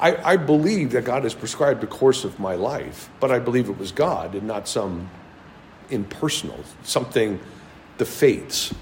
I, 0.00 0.32
I 0.32 0.36
believe 0.36 0.92
that 0.92 1.04
God 1.04 1.24
has 1.24 1.34
prescribed 1.34 1.82
the 1.82 1.86
course 1.86 2.24
of 2.24 2.40
my 2.40 2.54
life, 2.54 3.10
but 3.20 3.30
I 3.30 3.38
believe 3.38 3.68
it 3.68 3.78
was 3.78 3.92
God 3.92 4.34
and 4.34 4.46
not 4.46 4.66
some 4.66 5.10
impersonal, 5.90 6.58
something, 6.82 7.38
the 7.98 8.06
fates. 8.06 8.74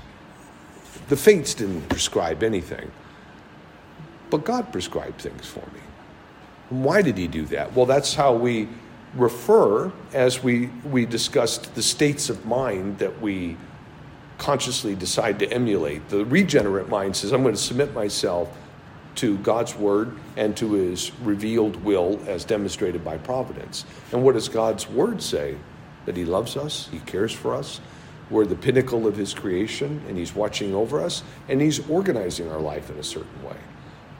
The 1.08 1.16
fates 1.16 1.54
didn't 1.54 1.88
prescribe 1.88 2.42
anything, 2.44 2.90
but 4.30 4.44
God 4.44 4.70
prescribed 4.72 5.20
things 5.20 5.46
for 5.46 5.64
me. 5.74 5.80
why 6.70 7.02
did 7.02 7.18
He 7.18 7.26
do 7.26 7.46
that? 7.46 7.74
Well, 7.74 7.86
that's 7.86 8.14
how 8.14 8.34
we 8.34 8.68
refer 9.14 9.90
as 10.12 10.42
we, 10.42 10.66
we 10.84 11.06
discussed 11.06 11.74
the 11.74 11.82
states 11.82 12.28
of 12.28 12.44
mind 12.46 12.98
that 12.98 13.20
we 13.20 13.56
consciously 14.36 14.94
decide 14.94 15.38
to 15.40 15.52
emulate. 15.52 16.08
The 16.10 16.24
regenerate 16.24 16.88
mind 16.88 17.16
says, 17.16 17.32
I'm 17.32 17.42
going 17.42 17.54
to 17.54 17.60
submit 17.60 17.92
myself 17.94 18.56
to 19.18 19.36
God's 19.38 19.74
word 19.74 20.16
and 20.36 20.56
to 20.56 20.72
his 20.74 21.12
revealed 21.20 21.76
will 21.84 22.20
as 22.26 22.44
demonstrated 22.44 23.04
by 23.04 23.18
providence. 23.18 23.84
And 24.12 24.22
what 24.22 24.34
does 24.34 24.48
God's 24.48 24.88
word 24.88 25.22
say? 25.22 25.56
That 26.06 26.16
he 26.16 26.24
loves 26.24 26.56
us, 26.56 26.88
he 26.90 27.00
cares 27.00 27.32
for 27.32 27.54
us, 27.54 27.80
we're 28.30 28.46
the 28.46 28.56
pinnacle 28.56 29.06
of 29.06 29.16
his 29.16 29.34
creation, 29.34 30.02
and 30.08 30.16
he's 30.16 30.34
watching 30.34 30.74
over 30.74 31.00
us, 31.00 31.22
and 31.48 31.60
he's 31.60 31.86
organizing 31.88 32.50
our 32.50 32.60
life 32.60 32.90
in 32.90 32.98
a 32.98 33.02
certain 33.02 33.42
way. 33.42 33.56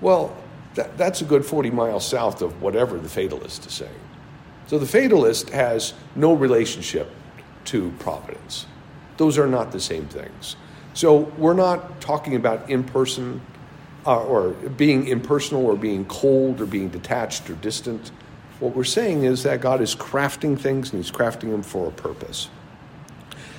Well, 0.01 0.37
that, 0.75 0.97
that's 0.97 1.21
a 1.21 1.25
good 1.25 1.45
40 1.45 1.71
miles 1.71 2.07
south 2.07 2.43
of 2.43 2.63
whatever 2.63 2.99
the 2.99 3.09
fatalist 3.09 3.67
is 3.67 3.73
saying. 3.73 3.93
So 4.67 4.79
the 4.79 4.87
fatalist 4.87 5.51
has 5.51 5.95
no 6.15 6.33
relationship 6.33 7.11
to 7.67 7.91
providence. 7.99 8.67
Those 9.17 9.39
are 9.39 9.47
not 9.47 9.73
the 9.73 9.81
same 9.81 10.07
things. 10.07 10.57
So 10.95 11.33
we're 11.37 11.55
not 11.55 12.01
talking 12.01 12.35
about 12.35 12.71
in 12.71 12.85
person 12.85 13.41
uh, 14.09 14.25
or 14.25 14.53
being 14.79 15.07
impersonal 15.07 15.67
or 15.67 15.77
being 15.77 16.07
cold 16.07 16.63
or 16.63 16.67
being 16.67 16.89
detached 16.89 17.51
or 17.51 17.55
distant. 17.57 18.11
What 18.59 18.75
we're 18.75 18.85
saying 18.85 19.25
is 19.25 19.43
that 19.43 19.61
God 19.61 19.83
is 19.83 19.95
crafting 19.95 20.59
things 20.59 20.93
and 20.93 21.05
He's 21.05 21.13
crafting 21.13 21.51
them 21.51 21.63
for 21.63 21.89
a 21.89 21.91
purpose. 21.91 22.49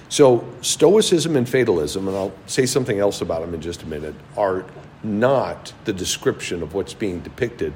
So, 0.10 0.44
Stoicism 0.62 1.36
and 1.36 1.48
fatalism, 1.48 2.08
and 2.08 2.18
I'll 2.18 2.34
say 2.48 2.65
something 2.65 2.98
else 2.98 3.22
about 3.22 3.41
them 3.41 3.53
in 3.53 3.62
just 3.62 3.84
a 3.84 3.86
minute, 3.86 4.15
are 4.36 4.65
not 5.03 5.72
the 5.86 5.94
description 5.94 6.63
of 6.63 6.74
what's 6.74 6.96
being 6.96 7.20
depicted 7.20 7.72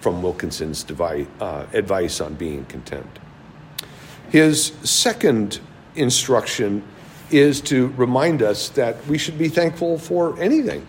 from 0.00 0.20
Wilkinson's 0.20 0.82
device, 0.82 1.28
uh, 1.40 1.66
advice 1.72 2.20
on 2.20 2.34
being 2.34 2.64
content. 2.64 3.06
His 4.30 4.72
second 4.82 5.60
instruction 5.94 6.82
is 7.30 7.60
to 7.60 7.86
remind 7.90 8.42
us 8.42 8.68
that 8.70 9.06
we 9.06 9.16
should 9.16 9.38
be 9.38 9.48
thankful 9.48 9.96
for 9.96 10.38
anything 10.40 10.84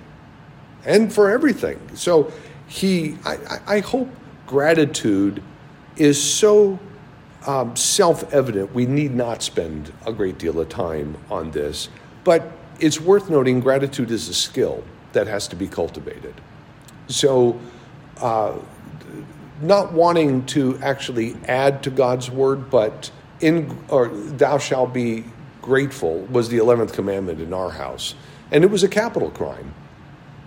and 0.88 1.14
for 1.14 1.30
everything. 1.30 1.80
So 1.94 2.32
he, 2.66 3.18
I, 3.24 3.60
I 3.68 3.80
hope 3.82 4.10
gratitude 4.48 5.44
is 5.98 6.22
so 6.22 6.80
um, 7.46 7.76
self 7.76 8.34
evident, 8.34 8.74
we 8.74 8.86
need 8.86 9.14
not 9.14 9.44
spend 9.44 9.94
a 10.06 10.12
great 10.12 10.38
deal 10.40 10.60
of 10.60 10.70
time 10.70 11.18
on 11.30 11.52
this. 11.52 11.90
But 12.24 12.52
it's 12.80 13.00
worth 13.00 13.30
noting 13.30 13.60
gratitude 13.60 14.12
is 14.12 14.28
a 14.28 14.34
skill 14.34 14.84
that 15.14 15.28
has 15.28 15.48
to 15.50 15.56
be 15.56 15.68
cultivated. 15.68 16.34
So, 17.08 17.60
uh, 18.18 18.58
not 19.62 19.94
wanting 19.94 20.46
to 20.48 20.78
actually 20.80 21.36
add 21.48 21.82
to 21.84 21.90
God's 21.90 22.30
word, 22.30 22.70
but 22.70 23.12
in 23.40 23.78
or 23.90 24.10
thou 24.10 24.58
shalt 24.58 24.94
be 24.94 25.24
grateful 25.62 26.20
was 26.26 26.50
the 26.50 26.58
11th 26.58 26.94
commandment 26.94 27.40
in 27.40 27.54
our 27.54 27.72
house. 27.72 28.14
And 28.52 28.64
it 28.64 28.70
was 28.70 28.84
a 28.84 28.88
capital 28.88 29.32
crime 29.32 29.74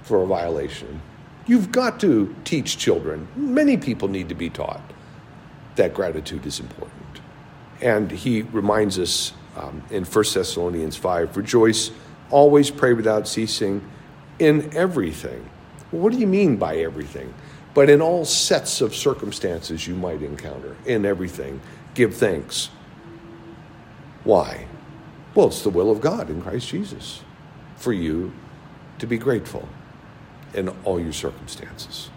for 0.03 0.23
a 0.23 0.27
violation. 0.27 1.01
You've 1.47 1.73
got 1.73 2.01
to 2.01 2.35
teach 2.45 2.79
children. 2.79 3.29
Many 3.35 3.77
people 3.77 4.09
need 4.09 4.29
to 4.29 4.35
be 4.35 4.51
taught 4.51 4.83
that 5.77 5.95
gratitude 5.95 6.47
is 6.47 6.61
important. 6.61 7.21
And 7.81 8.11
he 8.11 8.43
reminds 8.43 8.99
us 8.99 9.33
um, 9.57 9.83
in 9.91 10.05
1 10.05 10.25
Thessalonians 10.35 10.97
5 10.97 11.37
rejoice, 11.37 11.91
always 12.31 12.71
pray 12.71 12.93
without 12.93 13.27
ceasing 13.27 13.89
in 14.39 14.75
everything. 14.77 15.49
Well, 15.91 16.03
what 16.03 16.13
do 16.13 16.19
you 16.19 16.27
mean 16.27 16.57
by 16.57 16.77
everything? 16.77 17.33
But 17.73 17.89
in 17.89 18.01
all 18.03 18.25
sets 18.25 18.81
of 18.81 18.95
circumstances 18.95 19.87
you 19.87 19.95
might 19.95 20.23
encounter, 20.23 20.77
in 20.87 21.07
everything, 21.07 21.61
give 21.95 22.15
thanks. 22.15 22.71
Why? 24.25 24.67
Well, 25.35 25.47
it's 25.49 25.63
the 25.63 25.71
will 25.71 25.91
of 25.91 26.01
God 26.01 26.31
in 26.31 26.43
Christ 26.43 26.69
Jesus 26.69 27.23
for 27.77 27.93
you 27.93 28.33
to 28.99 29.07
be 29.07 29.17
grateful 29.17 29.69
in 30.55 30.69
all 30.85 31.01
your 31.01 31.13
circumstances. 31.13 32.11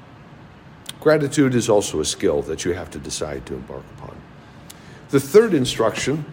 Gratitude 0.99 1.53
is 1.55 1.69
also 1.69 1.99
a 1.99 2.05
skill 2.05 2.41
that 2.43 2.63
you 2.63 2.73
have 2.73 2.89
to 2.91 2.99
decide 2.99 3.45
to 3.45 3.55
embark 3.55 3.83
upon. 3.97 4.15
The 5.09 5.19
third 5.19 5.53
instruction 5.53 6.25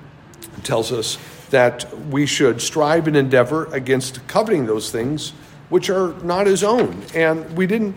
tells 0.62 0.92
us 0.92 1.18
that 1.50 1.92
we 2.06 2.24
should 2.24 2.62
strive 2.62 3.06
and 3.06 3.16
endeavor 3.16 3.66
against 3.74 4.26
coveting 4.28 4.66
those 4.66 4.90
things 4.90 5.32
which 5.70 5.90
are 5.90 6.14
not 6.22 6.46
his 6.46 6.62
own. 6.62 7.02
And 7.14 7.56
we 7.56 7.66
didn't, 7.66 7.96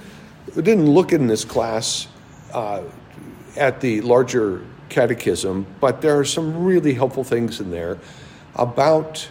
we 0.55 0.61
didn't 0.61 0.89
look 0.89 1.11
in 1.11 1.27
this 1.27 1.45
class 1.45 2.07
uh, 2.53 2.83
at 3.55 3.81
the 3.81 4.01
larger 4.01 4.65
catechism, 4.89 5.65
but 5.79 6.01
there 6.01 6.17
are 6.17 6.25
some 6.25 6.63
really 6.63 6.93
helpful 6.93 7.23
things 7.23 7.59
in 7.59 7.71
there 7.71 7.99
about 8.55 9.27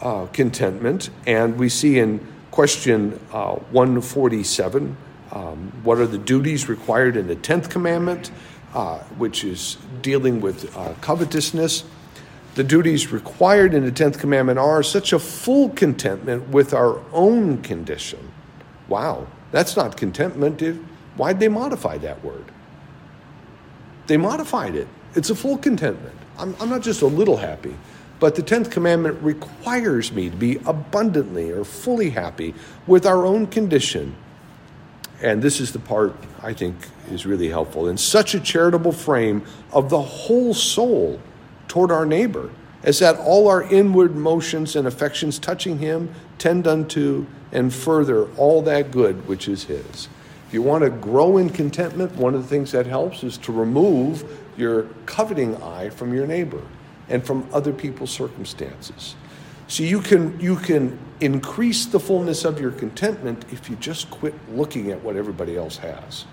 uh, 0.00 0.26
contentment. 0.26 1.10
And 1.26 1.58
we 1.58 1.68
see 1.68 1.98
in 1.98 2.26
Question 2.58 3.20
uh, 3.32 3.54
147 3.70 4.96
um, 5.30 5.72
What 5.84 5.98
are 5.98 6.08
the 6.08 6.18
duties 6.18 6.68
required 6.68 7.16
in 7.16 7.28
the 7.28 7.36
10th 7.36 7.70
commandment, 7.70 8.32
uh, 8.74 8.98
which 9.16 9.44
is 9.44 9.76
dealing 10.02 10.40
with 10.40 10.76
uh, 10.76 10.94
covetousness? 10.94 11.84
The 12.56 12.64
duties 12.64 13.12
required 13.12 13.74
in 13.74 13.84
the 13.84 13.92
10th 13.92 14.18
commandment 14.18 14.58
are 14.58 14.82
such 14.82 15.12
a 15.12 15.20
full 15.20 15.68
contentment 15.68 16.48
with 16.48 16.74
our 16.74 17.00
own 17.12 17.62
condition. 17.62 18.32
Wow, 18.88 19.28
that's 19.52 19.76
not 19.76 19.96
contentment. 19.96 20.60
Why'd 21.16 21.38
they 21.38 21.46
modify 21.46 21.98
that 21.98 22.24
word? 22.24 22.46
They 24.08 24.16
modified 24.16 24.74
it. 24.74 24.88
It's 25.14 25.30
a 25.30 25.36
full 25.36 25.58
contentment. 25.58 26.16
I'm, 26.36 26.56
I'm 26.58 26.70
not 26.70 26.82
just 26.82 27.02
a 27.02 27.06
little 27.06 27.36
happy. 27.36 27.76
But 28.20 28.34
the 28.34 28.42
10th 28.42 28.70
commandment 28.70 29.22
requires 29.22 30.12
me 30.12 30.28
to 30.30 30.36
be 30.36 30.56
abundantly 30.66 31.50
or 31.50 31.64
fully 31.64 32.10
happy 32.10 32.54
with 32.86 33.06
our 33.06 33.24
own 33.24 33.46
condition. 33.46 34.16
And 35.22 35.42
this 35.42 35.60
is 35.60 35.72
the 35.72 35.78
part 35.78 36.16
I 36.42 36.52
think 36.52 36.76
is 37.10 37.26
really 37.26 37.48
helpful. 37.48 37.88
In 37.88 37.96
such 37.96 38.34
a 38.34 38.40
charitable 38.40 38.92
frame 38.92 39.44
of 39.72 39.90
the 39.90 40.02
whole 40.02 40.54
soul 40.54 41.20
toward 41.68 41.90
our 41.90 42.06
neighbor, 42.06 42.50
as 42.82 43.00
that 43.00 43.16
all 43.18 43.48
our 43.48 43.62
inward 43.62 44.16
motions 44.16 44.76
and 44.76 44.86
affections 44.86 45.38
touching 45.38 45.78
him 45.78 46.12
tend 46.38 46.66
unto 46.66 47.26
and 47.50 47.72
further 47.72 48.28
all 48.36 48.62
that 48.62 48.90
good 48.90 49.26
which 49.26 49.48
is 49.48 49.64
his. 49.64 50.08
If 50.46 50.54
you 50.54 50.62
want 50.62 50.84
to 50.84 50.90
grow 50.90 51.36
in 51.36 51.50
contentment, 51.50 52.14
one 52.14 52.34
of 52.34 52.42
the 52.42 52.48
things 52.48 52.72
that 52.72 52.86
helps 52.86 53.22
is 53.22 53.36
to 53.38 53.52
remove 53.52 54.24
your 54.56 54.84
coveting 55.06 55.56
eye 55.62 55.90
from 55.90 56.14
your 56.14 56.26
neighbor 56.26 56.62
and 57.08 57.24
from 57.24 57.48
other 57.52 57.72
people's 57.72 58.10
circumstances. 58.10 59.14
So 59.68 59.82
you 59.82 60.00
can 60.00 60.38
you 60.40 60.56
can 60.56 60.98
increase 61.20 61.84
the 61.86 62.00
fullness 62.00 62.44
of 62.44 62.60
your 62.60 62.70
contentment 62.70 63.44
if 63.52 63.68
you 63.68 63.76
just 63.76 64.10
quit 64.10 64.34
looking 64.50 64.90
at 64.90 65.02
what 65.02 65.16
everybody 65.16 65.56
else 65.56 65.76
has, 65.78 66.24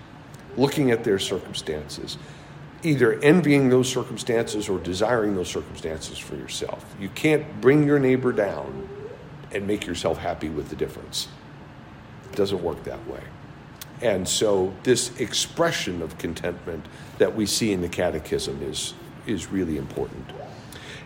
looking 0.56 0.90
at 0.90 1.04
their 1.04 1.18
circumstances, 1.18 2.16
either 2.82 3.20
envying 3.20 3.68
those 3.68 3.90
circumstances 3.90 4.68
or 4.68 4.78
desiring 4.78 5.34
those 5.34 5.48
circumstances 5.48 6.18
for 6.18 6.36
yourself. 6.36 6.96
You 6.98 7.10
can't 7.10 7.60
bring 7.60 7.86
your 7.86 7.98
neighbor 7.98 8.32
down 8.32 8.88
and 9.52 9.66
make 9.66 9.86
yourself 9.86 10.18
happy 10.18 10.48
with 10.48 10.70
the 10.70 10.76
difference. 10.76 11.28
It 12.30 12.36
doesn't 12.36 12.62
work 12.62 12.84
that 12.84 13.06
way. 13.06 13.22
And 14.02 14.28
so, 14.28 14.74
this 14.82 15.18
expression 15.18 16.02
of 16.02 16.18
contentment 16.18 16.84
that 17.18 17.34
we 17.34 17.46
see 17.46 17.72
in 17.72 17.80
the 17.80 17.88
Catechism 17.88 18.62
is, 18.62 18.94
is 19.26 19.50
really 19.50 19.78
important. 19.78 20.26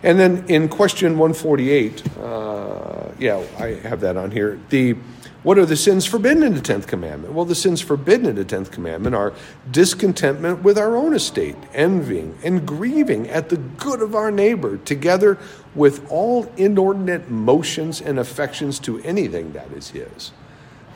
And 0.02 0.18
then 0.18 0.44
in 0.48 0.68
question 0.68 1.18
148, 1.18 2.18
uh, 2.18 3.08
yeah, 3.18 3.44
I 3.58 3.74
have 3.86 4.00
that 4.00 4.16
on 4.16 4.30
here. 4.30 4.58
The 4.70 4.96
what 5.42 5.56
are 5.56 5.64
the 5.64 5.76
sins 5.76 6.04
forbidden 6.04 6.42
in 6.42 6.54
the 6.54 6.60
10th 6.60 6.86
commandment? 6.86 7.32
Well, 7.32 7.46
the 7.46 7.54
sins 7.54 7.80
forbidden 7.80 8.26
in 8.26 8.36
the 8.36 8.44
10th 8.44 8.70
commandment 8.70 9.16
are 9.16 9.32
discontentment 9.70 10.62
with 10.62 10.76
our 10.76 10.94
own 10.96 11.14
estate, 11.14 11.56
envying, 11.72 12.38
and 12.44 12.66
grieving 12.66 13.26
at 13.30 13.48
the 13.48 13.56
good 13.56 14.02
of 14.02 14.14
our 14.14 14.30
neighbor, 14.30 14.76
together 14.76 15.38
with 15.74 16.06
all 16.10 16.52
inordinate 16.58 17.30
motions 17.30 18.02
and 18.02 18.18
affections 18.18 18.78
to 18.80 18.98
anything 18.98 19.54
that 19.54 19.72
is 19.72 19.88
his. 19.90 20.32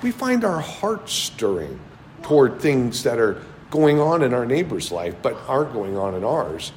We 0.02 0.10
find 0.10 0.44
our 0.44 0.60
hearts 0.60 1.14
stirring 1.14 1.80
toward 2.22 2.60
things 2.60 3.02
that 3.04 3.18
are 3.18 3.40
going 3.70 3.98
on 3.98 4.22
in 4.22 4.34
our 4.34 4.44
neighbor's 4.44 4.92
life 4.92 5.14
but 5.22 5.36
aren't 5.48 5.72
going 5.72 5.96
on 5.96 6.14
in 6.14 6.22
ours. 6.22 6.72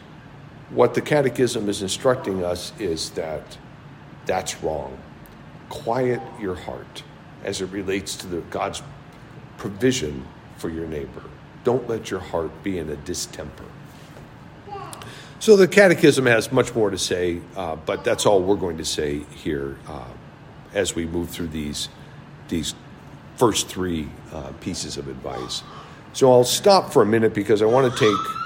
What 0.70 0.94
the 0.94 1.02
Catechism 1.02 1.70
is 1.70 1.82
instructing 1.82 2.44
us 2.44 2.74
is 2.80 3.12
that 3.12 3.58
that's 4.26 4.62
wrong. 4.62 4.98
Quiet 5.70 6.22
your 6.40 6.56
heart 6.56 7.04
as 7.44 7.62
it 7.62 7.68
relates 7.72 8.16
to 8.18 8.28
the, 8.28 8.42
God's 8.50 8.82
provision 9.58 10.26
for 10.58 10.70
your 10.70 10.88
neighbor. 10.88 11.24
Don't 11.64 11.88
let 11.90 12.12
your 12.12 12.20
heart 12.20 12.52
be 12.64 12.78
in 12.78 12.90
a 12.90 12.96
distemper. 12.98 13.66
So 15.40 15.56
the 15.56 15.68
Catechism 15.68 16.26
has 16.26 16.52
much 16.52 16.74
more 16.74 16.90
to 16.90 16.98
say, 16.98 17.42
uh, 17.56 17.76
but 17.76 18.04
that's 18.04 18.26
all 18.26 18.42
we're 18.42 18.56
going 18.56 18.78
to 18.78 18.86
say 18.86 19.20
here 19.36 19.78
uh, 19.88 20.08
as 20.74 20.96
we 20.96 21.06
move 21.06 21.30
through 21.30 21.48
these 21.48 21.90
these 22.48 22.74
first 23.36 23.68
three 23.68 24.08
uh, 24.32 24.52
pieces 24.62 24.98
of 24.98 25.08
advice. 25.08 25.62
So 26.14 26.32
I'll 26.32 26.44
stop 26.44 26.92
for 26.92 27.02
a 27.02 27.06
minute 27.06 27.34
because 27.34 27.62
I 27.62 27.66
want 27.66 27.92
to 27.92 28.00
take 28.00 28.37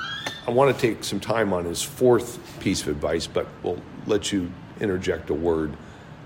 I 0.48 0.51
want 0.51 0.75
to 0.75 0.81
take 0.81 1.03
some 1.03 1.19
time 1.19 1.53
on 1.53 1.65
his 1.65 1.83
fourth 1.83 2.60
piece 2.60 2.81
of 2.81 2.88
advice, 2.88 3.27
but 3.27 3.48
we'll 3.62 3.81
let 4.07 4.31
you 4.31 4.51
interject 4.79 5.29
a 5.29 5.36
word 5.36 5.77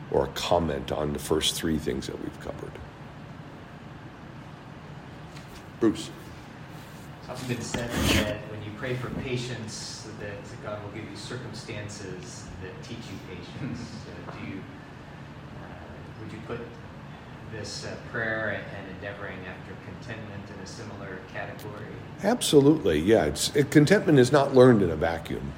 or 0.09 0.25
a 0.25 0.29
comment 0.29 0.91
on 0.91 1.11
the 1.11 1.19
first 1.19 1.55
three 1.55 1.77
things 1.77 2.07
that 2.07 2.21
we've 2.21 2.39
covered. 2.39 2.71
Bruce. 5.81 6.09
It's 7.19 7.29
often 7.29 7.47
been 7.49 7.61
said 7.61 7.89
that 7.89 8.37
when 8.49 8.63
you 8.63 8.71
pray 8.77 8.95
for 8.95 9.09
patience, 9.21 10.07
that 10.21 10.63
God 10.63 10.81
will 10.83 10.91
give 10.91 11.09
you 11.09 11.17
circumstances 11.17 12.45
that 12.61 12.83
teach 12.83 12.99
you 13.11 13.35
patience. 13.35 13.79
Uh, 14.07 14.31
do 14.31 14.51
you, 14.51 14.61
uh, 15.59 16.21
would 16.21 16.31
you 16.31 16.39
put 16.47 16.59
this 17.51 17.85
uh, 17.85 17.95
prayer 18.11 18.63
and 18.63 18.91
endeavoring 18.91 19.39
after 19.45 19.75
contentment 19.85 20.43
in 20.55 20.63
a 20.63 20.67
similar 20.67 21.19
category? 21.33 21.85
Absolutely, 22.25 22.99
yeah. 22.99 23.31
It, 23.53 23.69
contentment 23.69 24.17
is 24.17 24.31
not 24.31 24.55
learned 24.55 24.81
in 24.81 24.89
a 24.89 24.95
vacuum. 24.95 25.53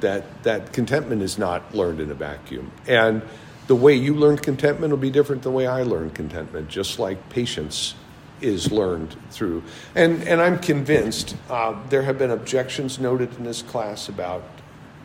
That 0.00 0.44
that 0.44 0.72
contentment 0.72 1.22
is 1.22 1.38
not 1.38 1.74
learned 1.74 2.00
in 2.00 2.10
a 2.10 2.14
vacuum, 2.14 2.70
and 2.86 3.20
the 3.66 3.74
way 3.74 3.94
you 3.94 4.14
learned 4.14 4.42
contentment 4.42 4.92
will 4.92 4.98
be 4.98 5.10
different 5.10 5.42
than 5.42 5.52
the 5.52 5.56
way 5.56 5.66
I 5.66 5.82
learned 5.82 6.14
contentment, 6.14 6.68
just 6.68 6.98
like 6.98 7.28
patience 7.28 7.94
is 8.40 8.70
learned 8.70 9.16
through. 9.30 9.62
And, 9.94 10.22
and 10.26 10.40
I'm 10.40 10.58
convinced 10.58 11.36
uh, 11.50 11.76
there 11.88 12.02
have 12.02 12.18
been 12.18 12.30
objections 12.30 12.98
noted 12.98 13.36
in 13.36 13.44
this 13.44 13.62
class 13.62 14.08
about 14.08 14.42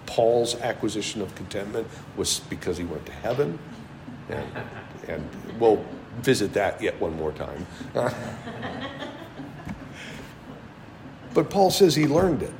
Paul's 0.05 0.55
acquisition 0.61 1.21
of 1.21 1.33
contentment 1.35 1.87
was 2.15 2.39
because 2.41 2.77
he 2.77 2.83
went 2.83 3.05
to 3.05 3.11
heaven. 3.11 3.59
And, 4.29 4.45
and 5.07 5.29
we'll 5.59 5.83
visit 6.21 6.53
that 6.53 6.81
yet 6.81 6.99
one 7.01 7.15
more 7.15 7.31
time. 7.31 7.65
but 11.33 11.49
Paul 11.49 11.71
says 11.71 11.95
he 11.95 12.07
learned 12.07 12.43
it. 12.43 12.53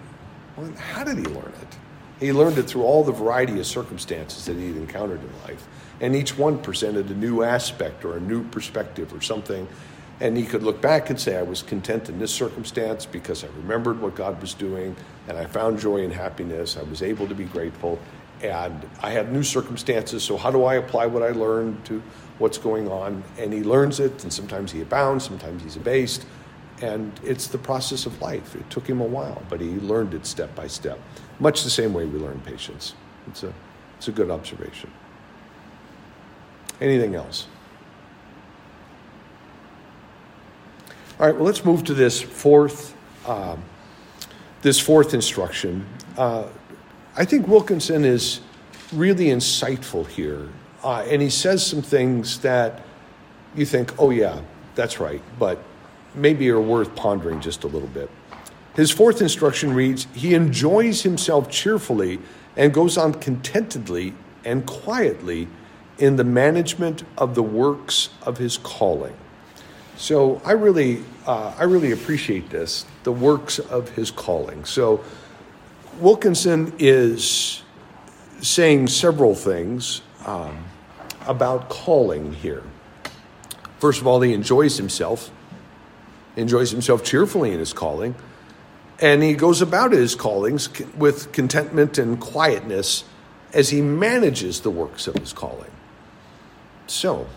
Well, 0.58 0.72
how 0.74 1.04
did 1.04 1.18
he 1.18 1.26
learn 1.26 1.54
it? 1.62 1.78
He 2.20 2.32
learned 2.32 2.58
it 2.58 2.64
through 2.64 2.84
all 2.84 3.04
the 3.04 3.12
variety 3.12 3.60
of 3.60 3.66
circumstances 3.66 4.46
that 4.46 4.56
he'd 4.56 4.78
encountered 4.78 5.22
in 5.22 5.42
life 5.42 5.68
and 6.04 6.16
each 6.16 6.38
one 6.38 6.58
presented 6.58 7.10
a 7.10 7.14
new 7.14 7.44
aspect 7.44 8.04
or 8.04 8.18
a 8.18 8.20
new 8.20 8.44
perspective 8.50 9.14
or 9.14 9.22
something. 9.22 9.66
And 10.20 10.38
he 10.38 10.46
could 10.46 10.62
look 10.62 10.82
back 10.82 11.10
and 11.10 11.20
say, 11.20 11.38
I 11.38 11.44
was 11.44 11.64
content 11.64 12.10
in 12.10 12.20
this 12.20 12.34
circumstance 12.34 13.06
because 13.06 13.44
I 13.44 13.48
remembered 13.58 14.02
what 14.02 14.14
God 14.14 14.40
was 14.42 14.54
doing 14.54 14.96
and 15.30 15.38
I 15.38 15.46
found 15.46 15.80
joy 15.80 16.04
and 16.04 16.14
happiness. 16.14 16.76
I 16.76 16.84
was 16.84 17.02
able 17.02 17.28
to 17.30 17.36
be 17.36 17.46
grateful 17.46 18.00
and 18.42 18.86
I 19.02 19.12
had 19.12 19.32
new 19.32 19.44
circumstances. 19.44 20.24
So, 20.24 20.36
how 20.36 20.52
do 20.52 20.66
I 20.66 20.76
apply 20.76 21.06
what 21.06 21.24
I 21.24 21.30
learned 21.30 21.86
to 21.86 22.04
what's 22.38 22.58
going 22.58 22.90
on? 22.90 23.24
And 23.38 23.54
he 23.54 23.64
learns 23.64 24.02
it, 24.02 24.24
and 24.24 24.34
sometimes 24.34 24.74
he 24.74 24.82
abounds, 24.82 25.24
sometimes 25.24 25.64
he's 25.64 25.78
abased. 25.78 26.26
And 26.84 27.18
it's 27.24 27.48
the 27.48 27.58
process 27.58 28.06
of 28.06 28.22
life. 28.22 28.56
It 28.56 28.70
took 28.70 28.86
him 28.86 29.00
a 29.00 29.06
while, 29.06 29.42
but 29.48 29.62
he 29.62 29.70
learned 29.70 30.14
it 30.14 30.26
step 30.26 30.54
by 30.54 30.68
step, 30.68 31.00
much 31.40 31.64
the 31.64 31.70
same 31.70 31.94
way 31.94 32.06
we 32.06 32.20
learn 32.20 32.42
patience. 32.42 32.94
It's 33.28 33.44
a, 33.44 33.54
it's 33.98 34.10
a 34.10 34.12
good 34.12 34.30
observation. 34.30 34.92
Anything 36.82 37.16
else? 37.16 37.48
All 41.18 41.28
right, 41.28 41.34
well, 41.34 41.46
let's 41.46 41.64
move 41.64 41.86
to 41.86 41.94
this 41.94 42.22
fourth, 42.22 42.98
uh, 43.26 43.56
this 44.62 44.78
fourth 44.78 45.14
instruction. 45.14 45.86
Uh, 46.18 46.50
I 47.16 47.24
think 47.24 47.48
Wilkinson 47.48 48.04
is 48.04 48.42
really 48.92 49.28
insightful 49.28 50.06
here, 50.06 50.50
uh, 50.84 51.06
and 51.08 51.22
he 51.22 51.30
says 51.30 51.66
some 51.66 51.82
things 51.82 52.40
that 52.40 52.82
you 53.56 53.66
think, 53.66 53.98
oh, 53.98 54.10
yeah, 54.10 54.42
that's 54.76 55.00
right, 55.00 55.22
but 55.40 55.64
maybe 56.16 56.50
are 56.50 56.62
worth 56.62 56.96
pondering 56.96 57.42
just 57.42 57.64
a 57.64 57.68
little 57.68 57.88
bit. 57.90 58.10
His 58.76 58.92
fourth 58.92 59.22
instruction 59.22 59.74
reads 59.74 60.08
He 60.14 60.34
enjoys 60.34 61.04
himself 61.04 61.50
cheerfully 61.50 62.20
and 62.56 62.74
goes 62.74 62.98
on 62.98 63.14
contentedly 63.16 64.14
and 64.46 64.66
quietly 64.66 65.48
in 65.98 66.16
the 66.16 66.24
management 66.24 67.04
of 67.18 67.36
the 67.36 67.44
works 67.44 68.10
of 68.24 68.38
his 68.38 68.58
calling. 68.58 69.16
So 69.96 70.42
I 70.44 70.54
really, 70.54 71.04
uh, 71.26 71.54
I 71.58 71.64
really 71.64 71.92
appreciate 71.92 72.50
this, 72.50 72.86
the 73.04 73.12
works 73.12 73.60
of 73.60 73.90
his 73.90 74.10
calling. 74.10 74.66
So 74.66 75.04
Wilkinson 76.00 76.74
is 76.80 77.62
saying 78.42 78.88
several 78.88 79.36
things 79.36 80.02
um, 80.26 80.66
about 81.28 81.70
calling 81.70 82.34
here. 82.34 82.64
First 83.78 84.02
of 84.02 84.08
all, 84.08 84.22
he 84.22 84.34
enjoys 84.34 84.78
himself, 84.78 85.30
enjoys 86.36 86.72
himself 86.72 87.04
cheerfully 87.04 87.52
in 87.52 87.60
his 87.60 87.74
calling, 87.74 88.16
and 89.00 89.22
he 89.22 89.34
goes 89.34 89.62
about 89.62 89.92
his 89.92 90.16
callings 90.16 90.70
with 90.96 91.32
contentment 91.32 91.98
and 91.98 92.20
quietness 92.20 93.04
as 93.54 93.70
he 93.70 93.82
manages 93.82 94.62
the 94.62 94.72
works 94.72 95.08
of 95.08 95.16
his 95.16 95.34
calling. 95.34 95.72
So, 96.88 97.28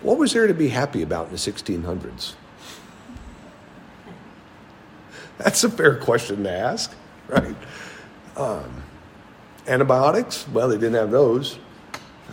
what 0.00 0.18
was 0.18 0.32
there 0.32 0.46
to 0.46 0.54
be 0.54 0.68
happy 0.68 1.02
about 1.02 1.26
in 1.26 1.32
the 1.32 1.38
1600s? 1.38 2.34
That's 5.38 5.64
a 5.64 5.70
fair 5.70 5.96
question 5.96 6.44
to 6.44 6.50
ask, 6.50 6.94
right? 7.28 7.56
Um, 8.36 8.82
antibiotics? 9.66 10.48
Well, 10.48 10.68
they 10.68 10.76
didn't 10.76 10.94
have 10.94 11.10
those. 11.10 11.58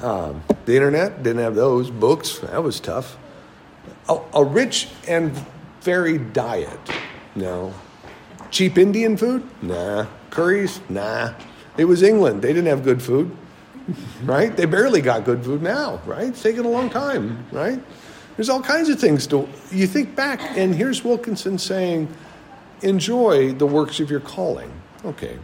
Um, 0.01 0.43
the 0.65 0.75
internet 0.75 1.23
didn't 1.23 1.41
have 1.41 1.55
those. 1.55 1.89
Books? 1.89 2.39
That 2.39 2.63
was 2.63 2.79
tough. 2.79 3.17
A, 4.09 4.19
a 4.33 4.43
rich 4.43 4.89
and 5.07 5.31
varied 5.81 6.33
diet? 6.33 6.79
No. 7.35 7.73
Cheap 8.51 8.77
Indian 8.77 9.17
food? 9.17 9.43
Nah. 9.61 10.07
Curries? 10.29 10.81
Nah. 10.89 11.33
It 11.77 11.85
was 11.85 12.03
England. 12.03 12.41
They 12.41 12.49
didn't 12.49 12.67
have 12.67 12.83
good 12.83 13.01
food 13.01 13.35
right? 14.23 14.55
They 14.55 14.65
barely 14.65 15.01
got 15.01 15.25
good 15.25 15.43
food 15.43 15.61
now, 15.61 16.01
right? 16.05 16.27
It's 16.27 16.41
taken 16.41 16.65
a 16.65 16.69
long 16.69 16.89
time, 16.89 17.45
right? 17.51 17.81
There's 18.35 18.49
all 18.49 18.61
kinds 18.61 18.89
of 18.89 18.99
things 18.99 19.27
to. 19.27 19.47
You 19.71 19.87
think 19.87 20.15
back, 20.15 20.39
and 20.57 20.75
here's 20.75 21.03
Wilkinson 21.03 21.57
saying, 21.57 22.13
enjoy 22.81 23.53
the 23.53 23.65
works 23.65 23.99
of 23.99 24.09
your 24.09 24.19
calling. 24.19 24.71
Okay, 25.05 25.37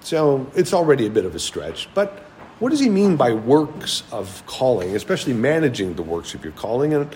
so 0.00 0.50
it's 0.54 0.72
already 0.72 1.06
a 1.06 1.10
bit 1.10 1.24
of 1.24 1.34
a 1.34 1.38
stretch, 1.38 1.88
but 1.94 2.26
what 2.58 2.70
does 2.70 2.80
he 2.80 2.88
mean 2.88 3.16
by 3.16 3.32
works 3.32 4.04
of 4.12 4.42
calling, 4.46 4.94
especially 4.94 5.32
managing 5.32 5.94
the 5.94 6.02
works 6.02 6.34
of 6.34 6.44
your 6.44 6.52
calling? 6.52 6.94
And, 6.94 7.14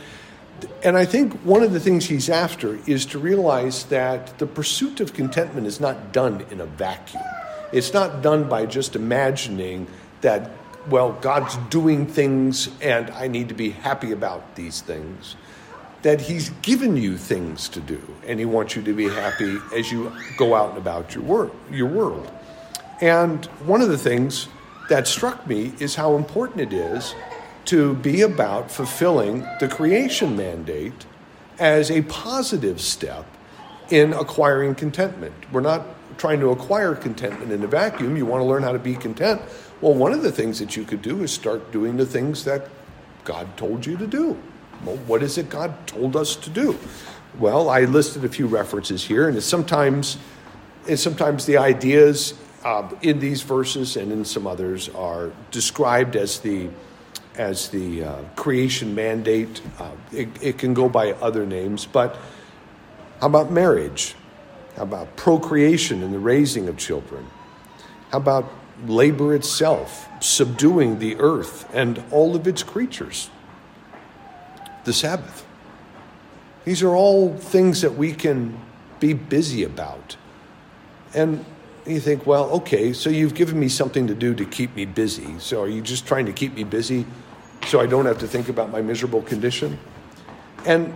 and 0.82 0.96
I 0.96 1.04
think 1.04 1.34
one 1.42 1.62
of 1.62 1.72
the 1.72 1.80
things 1.80 2.06
he's 2.06 2.28
after 2.28 2.78
is 2.86 3.06
to 3.06 3.18
realize 3.18 3.84
that 3.86 4.38
the 4.38 4.46
pursuit 4.46 5.00
of 5.00 5.12
contentment 5.12 5.66
is 5.66 5.80
not 5.80 6.12
done 6.12 6.44
in 6.50 6.60
a 6.60 6.66
vacuum. 6.66 7.22
It's 7.72 7.92
not 7.92 8.22
done 8.22 8.48
by 8.48 8.66
just 8.66 8.94
imagining 8.94 9.86
that, 10.20 10.50
well, 10.88 11.12
God's 11.12 11.56
doing 11.68 12.06
things 12.06 12.70
and 12.80 13.10
I 13.10 13.28
need 13.28 13.48
to 13.48 13.54
be 13.54 13.70
happy 13.70 14.12
about 14.12 14.54
these 14.54 14.80
things. 14.80 15.36
That 16.02 16.20
He's 16.20 16.50
given 16.62 16.96
you 16.96 17.16
things 17.16 17.68
to 17.70 17.80
do 17.80 18.00
and 18.26 18.38
He 18.38 18.46
wants 18.46 18.76
you 18.76 18.82
to 18.82 18.94
be 18.94 19.08
happy 19.08 19.58
as 19.74 19.90
you 19.90 20.12
go 20.36 20.54
out 20.54 20.70
and 20.70 20.78
about 20.78 21.14
your, 21.14 21.50
your 21.70 21.88
world. 21.88 22.30
And 23.00 23.44
one 23.66 23.82
of 23.82 23.88
the 23.88 23.98
things 23.98 24.48
that 24.88 25.08
struck 25.08 25.46
me 25.46 25.72
is 25.80 25.96
how 25.96 26.16
important 26.16 26.60
it 26.60 26.72
is 26.72 27.14
to 27.66 27.94
be 27.94 28.22
about 28.22 28.70
fulfilling 28.70 29.46
the 29.60 29.68
creation 29.68 30.36
mandate 30.36 31.06
as 31.58 31.90
a 31.90 32.02
positive 32.02 32.80
step 32.80 33.26
in 33.90 34.12
acquiring 34.12 34.74
contentment. 34.74 35.34
We're 35.52 35.60
not 35.60 35.86
trying 36.18 36.40
to 36.40 36.50
acquire 36.50 36.94
contentment 36.94 37.52
in 37.52 37.62
a 37.62 37.66
vacuum. 37.66 38.16
You 38.16 38.26
want 38.26 38.40
to 38.40 38.46
learn 38.46 38.62
how 38.62 38.72
to 38.72 38.78
be 38.78 38.94
content. 38.94 39.42
Well, 39.80 39.94
one 39.94 40.12
of 40.12 40.22
the 40.22 40.32
things 40.32 40.58
that 40.58 40.76
you 40.76 40.84
could 40.84 41.02
do 41.02 41.22
is 41.22 41.30
start 41.30 41.70
doing 41.70 41.96
the 41.96 42.06
things 42.06 42.44
that 42.44 42.68
God 43.24 43.56
told 43.56 43.84
you 43.84 43.96
to 43.98 44.06
do. 44.06 44.36
Well, 44.84 44.96
what 44.98 45.22
is 45.22 45.38
it 45.38 45.50
God 45.50 45.86
told 45.86 46.16
us 46.16 46.36
to 46.36 46.50
do? 46.50 46.78
Well, 47.38 47.68
I 47.68 47.80
listed 47.80 48.24
a 48.24 48.28
few 48.28 48.46
references 48.46 49.04
here, 49.04 49.28
and 49.28 49.36
it's 49.36 49.46
sometimes, 49.46 50.16
it's 50.86 51.02
sometimes 51.02 51.44
the 51.44 51.58
ideas 51.58 52.34
uh, 52.64 52.88
in 53.02 53.18
these 53.18 53.42
verses 53.42 53.96
and 53.96 54.10
in 54.10 54.24
some 54.24 54.46
others 54.46 54.88
are 54.90 55.32
described 55.50 56.16
as 56.16 56.40
the 56.40 56.68
as 57.36 57.68
the 57.68 58.04
uh, 58.04 58.22
creation 58.34 58.94
mandate. 58.94 59.62
Uh, 59.78 59.90
it, 60.12 60.28
it 60.40 60.58
can 60.58 60.74
go 60.74 60.88
by 60.88 61.12
other 61.12 61.46
names, 61.46 61.86
but 61.86 62.16
how 63.20 63.26
about 63.26 63.50
marriage? 63.50 64.14
How 64.76 64.82
about 64.82 65.16
procreation 65.16 66.02
and 66.02 66.12
the 66.12 66.18
raising 66.18 66.68
of 66.68 66.76
children? 66.76 67.26
How 68.10 68.18
about 68.18 68.50
labor 68.86 69.34
itself, 69.34 70.08
subduing 70.20 70.98
the 70.98 71.16
earth 71.16 71.68
and 71.72 72.02
all 72.10 72.36
of 72.36 72.46
its 72.46 72.62
creatures? 72.62 73.30
The 74.84 74.92
Sabbath. 74.92 75.46
These 76.64 76.82
are 76.82 76.94
all 76.94 77.36
things 77.36 77.80
that 77.80 77.94
we 77.94 78.12
can 78.12 78.60
be 79.00 79.12
busy 79.12 79.62
about. 79.62 80.16
And 81.14 81.44
you 81.86 82.00
think, 82.00 82.26
well, 82.26 82.50
okay, 82.50 82.92
so 82.92 83.08
you've 83.08 83.34
given 83.34 83.58
me 83.58 83.68
something 83.68 84.06
to 84.08 84.14
do 84.14 84.34
to 84.34 84.44
keep 84.44 84.74
me 84.74 84.84
busy. 84.84 85.38
So 85.38 85.62
are 85.62 85.68
you 85.68 85.80
just 85.80 86.06
trying 86.06 86.26
to 86.26 86.32
keep 86.32 86.54
me 86.54 86.64
busy 86.64 87.06
so 87.66 87.80
I 87.80 87.86
don't 87.86 88.06
have 88.06 88.18
to 88.18 88.26
think 88.26 88.48
about 88.48 88.70
my 88.70 88.82
miserable 88.82 89.22
condition? 89.22 89.78
And 90.64 90.92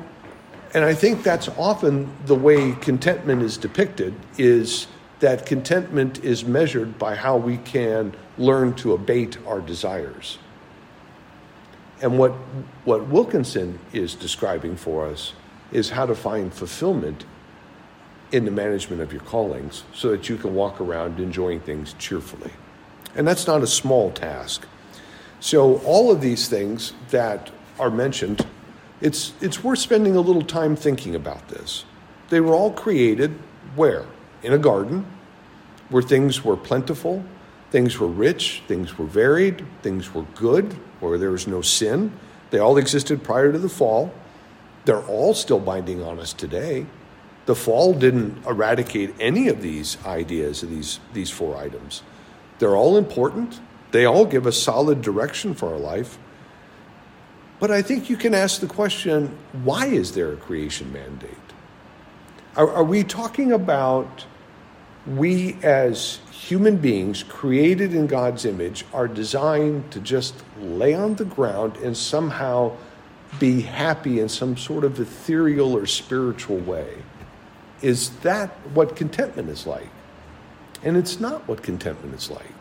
and 0.73 0.85
I 0.85 0.95
think 0.95 1.23
that's 1.23 1.49
often 1.49 2.13
the 2.27 2.37
way 2.37 2.73
contentment 2.81 3.43
is 3.43 3.57
depicted 3.57 4.15
is 4.39 4.87
that 5.19 5.45
contentment 5.45 6.23
is 6.25 6.45
measured 6.45 6.99
by 6.99 7.17
how 7.17 7.37
we 7.37 7.57
can 7.59 8.15
learn 8.39 8.75
to 8.75 8.93
abate 8.93 9.37
our 9.47 9.61
desires. 9.61 10.39
And 12.01 12.19
what, 12.19 12.33
what 12.85 13.09
Wilkinson 13.09 13.79
is 13.93 14.15
describing 14.15 14.77
for 14.77 15.07
us 15.07 15.35
is 15.73 15.91
how 15.91 16.07
to 16.07 16.15
find 16.15 16.53
fulfillment 16.55 17.25
in 18.33 18.45
the 18.45 18.51
management 18.51 19.03
of 19.03 19.13
your 19.13 19.23
callings 19.23 19.83
so 19.93 20.11
that 20.11 20.29
you 20.29 20.37
can 20.37 20.55
walk 20.55 20.81
around 20.81 21.19
enjoying 21.19 21.61
things 21.61 21.95
cheerfully. 21.99 22.53
And 23.17 23.27
that's 23.27 23.47
not 23.47 23.63
a 23.63 23.67
small 23.67 24.13
task. 24.13 24.67
So, 25.41 25.79
all 25.79 26.11
of 26.11 26.21
these 26.21 26.49
things 26.49 26.93
that 27.11 27.51
are 27.79 27.91
mentioned 27.91 28.47
it's, 29.01 29.33
it's 29.41 29.65
worth 29.65 29.79
spending 29.79 30.17
a 30.17 30.21
little 30.21 30.43
time 30.43 30.77
thinking 30.77 31.15
about 31.15 31.49
this. 31.49 31.85
They 32.29 32.41
were 32.41 32.53
all 32.53 32.71
created 32.71 33.35
where? 33.75 34.05
In 34.43 34.53
a 34.53 34.59
garden, 34.59 35.07
where 35.89 36.03
things 36.03 36.45
were 36.45 36.57
plentiful, 36.57 37.25
things 37.71 37.99
were 37.99 38.07
rich, 38.09 38.63
things 38.69 38.99
were 38.99 39.07
varied, 39.07 39.65
things 39.83 40.15
were 40.15 40.25
good, 40.35 40.75
where 41.01 41.19
there 41.19 41.31
was 41.31 41.47
no 41.47 41.63
sin. 41.63 42.13
They 42.51 42.59
all 42.59 42.77
existed 42.77 43.23
prior 43.23 43.53
to 43.53 43.59
the 43.59 43.69
fall. 43.69 44.13
They're 44.85 45.03
all 45.03 45.35
still 45.35 45.61
binding 45.61 46.03
on 46.03 46.19
us 46.19 46.33
today. 46.33 46.87
The 47.47 47.55
fall 47.55 47.95
didn't 47.95 48.45
eradicate 48.47 49.15
any 49.19 49.49
of 49.49 49.63
these 49.63 49.97
ideas 50.05 50.63
of 50.63 50.71
these, 50.71 51.01
these 51.13 51.31
four 51.31 51.57
items. 51.57 52.03
They're 52.59 52.77
all 52.77 52.97
important. 52.97 53.61
They 53.93 54.05
all 54.05 54.25
give 54.25 54.47
us 54.47 54.57
solid 54.57 55.03
direction 55.03 55.55
for 55.55 55.73
our 55.73 55.79
life. 55.79 56.19
But 57.59 57.71
I 57.71 57.83
think 57.83 58.09
you 58.09 58.17
can 58.17 58.35
ask 58.35 58.61
the 58.61 58.67
question 58.67 59.37
why 59.65 59.87
is 59.87 60.13
there 60.13 60.33
a 60.33 60.37
creation 60.37 60.93
mandate? 60.93 61.37
Are, 62.57 62.71
are, 62.71 62.85
we 62.85 63.05
talking 63.05 63.53
about 63.53 64.25
we 65.07 65.57
as 65.63 66.21
human 66.33 66.79
beings 66.79 67.23
created 67.23 67.95
in 67.95 68.07
God's 68.07 68.45
image 68.45 68.85
are 68.93 69.07
designed 69.07 69.91
to 69.93 70.01
just 70.01 70.35
lay 70.61 70.95
on 70.95 71.15
the 71.15 71.25
ground 71.25 71.77
and 71.77 71.97
somehow 71.97 72.77
be 73.39 73.61
happy 73.61 74.19
in 74.19 74.29
some 74.29 74.57
sort 74.57 74.83
of 74.85 74.99
ethereal 74.99 75.77
or 75.77 75.87
spiritual 75.87 76.59
way? 76.59 77.03
Is 77.83 78.11
that 78.21 78.51
what 78.75 78.97
contentment 78.97 79.49
is 79.49 79.67
like? 79.67 79.89
And 80.83 80.97
it's 80.97 81.21
not 81.21 81.47
what 81.47 81.63
contentment 81.63 82.15
is 82.15 82.31
like. 82.31 82.60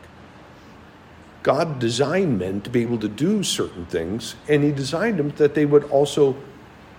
God 1.41 1.80
designed 1.80 2.38
men 2.38 2.62
to 2.62 2.69
be 2.69 2.82
able 2.82 2.97
to 2.99 3.08
do 3.08 3.43
certain 3.43 3.86
things, 3.86 4.36
and 4.47 4.63
He 4.63 4.71
designed 4.71 5.19
them 5.19 5.30
that 5.38 5.56
they 5.56 5.65
would 5.65 5.86
also 5.86 6.36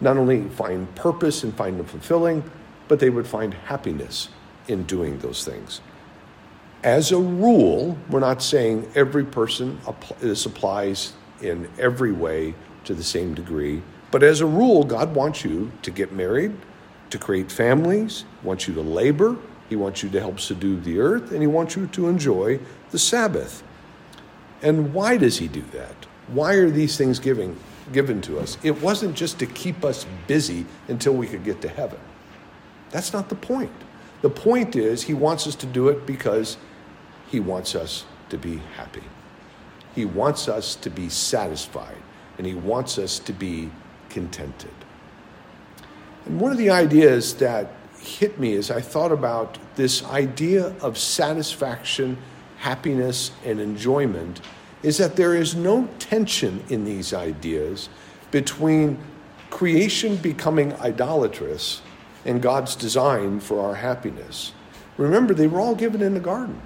not 0.00 0.16
only 0.16 0.48
find 0.48 0.94
purpose 0.94 1.44
and 1.44 1.54
find 1.54 1.78
them 1.78 1.86
fulfilling, 1.86 2.50
but 2.88 3.00
they 3.00 3.10
would 3.10 3.26
find 3.26 3.52
happiness 3.52 4.30
in 4.66 4.84
doing 4.84 5.18
those 5.18 5.44
things. 5.44 5.80
As 6.82 7.12
a 7.12 7.18
rule, 7.18 7.98
we're 8.08 8.20
not 8.20 8.42
saying 8.42 8.90
every 8.94 9.24
person 9.24 9.78
this 10.20 10.46
applies 10.46 11.12
in 11.42 11.68
every 11.78 12.12
way 12.12 12.54
to 12.84 12.94
the 12.94 13.04
same 13.04 13.34
degree, 13.34 13.82
but 14.10 14.22
as 14.22 14.40
a 14.40 14.46
rule, 14.46 14.84
God 14.84 15.14
wants 15.14 15.44
you 15.44 15.70
to 15.82 15.90
get 15.90 16.12
married, 16.12 16.52
to 17.10 17.18
create 17.18 17.52
families, 17.52 18.24
wants 18.42 18.66
you 18.66 18.74
to 18.74 18.80
labor, 18.80 19.36
He 19.68 19.76
wants 19.76 20.02
you 20.02 20.08
to 20.10 20.20
help 20.20 20.40
subdue 20.40 20.80
the 20.80 20.98
earth, 20.98 21.30
and 21.30 21.42
He 21.42 21.46
wants 21.46 21.76
you 21.76 21.86
to 21.88 22.08
enjoy 22.08 22.58
the 22.90 22.98
Sabbath. 22.98 23.62
And 24.62 24.92
why 24.92 25.16
does 25.16 25.38
he 25.38 25.48
do 25.48 25.62
that? 25.72 25.94
Why 26.28 26.54
are 26.54 26.70
these 26.70 26.96
things 26.96 27.18
giving, 27.18 27.56
given 27.92 28.20
to 28.22 28.38
us? 28.38 28.58
It 28.62 28.80
wasn't 28.82 29.16
just 29.16 29.38
to 29.38 29.46
keep 29.46 29.84
us 29.84 30.06
busy 30.26 30.66
until 30.88 31.14
we 31.14 31.26
could 31.26 31.44
get 31.44 31.60
to 31.62 31.68
heaven. 31.68 31.98
That's 32.90 33.12
not 33.12 33.28
the 33.28 33.34
point. 33.34 33.72
The 34.22 34.30
point 34.30 34.76
is, 34.76 35.02
he 35.02 35.14
wants 35.14 35.46
us 35.46 35.54
to 35.56 35.66
do 35.66 35.88
it 35.88 36.06
because 36.06 36.56
he 37.30 37.40
wants 37.40 37.74
us 37.74 38.04
to 38.28 38.36
be 38.36 38.58
happy. 38.76 39.02
He 39.94 40.04
wants 40.04 40.48
us 40.48 40.76
to 40.76 40.90
be 40.90 41.08
satisfied, 41.08 41.96
and 42.36 42.46
he 42.46 42.54
wants 42.54 42.98
us 42.98 43.18
to 43.20 43.32
be 43.32 43.70
contented. 44.08 44.70
And 46.26 46.40
one 46.40 46.52
of 46.52 46.58
the 46.58 46.70
ideas 46.70 47.34
that 47.36 47.72
hit 47.98 48.38
me 48.38 48.54
as 48.54 48.70
I 48.70 48.80
thought 48.80 49.12
about 49.12 49.58
this 49.76 50.04
idea 50.04 50.74
of 50.80 50.98
satisfaction 50.98 52.18
happiness, 52.60 53.30
and 53.44 53.58
enjoyment 53.58 54.40
is 54.82 54.98
that 54.98 55.16
there 55.16 55.34
is 55.34 55.54
no 55.54 55.88
tension 55.98 56.62
in 56.68 56.84
these 56.84 57.12
ideas 57.12 57.88
between 58.30 58.98
creation 59.48 60.16
becoming 60.16 60.72
idolatrous 60.74 61.82
and 62.24 62.40
God's 62.40 62.76
design 62.76 63.40
for 63.40 63.66
our 63.66 63.74
happiness. 63.74 64.52
Remember, 64.98 65.34
they 65.34 65.46
were 65.46 65.58
all 65.58 65.74
given 65.74 66.02
in 66.02 66.14
the 66.14 66.20
garden. 66.20 66.60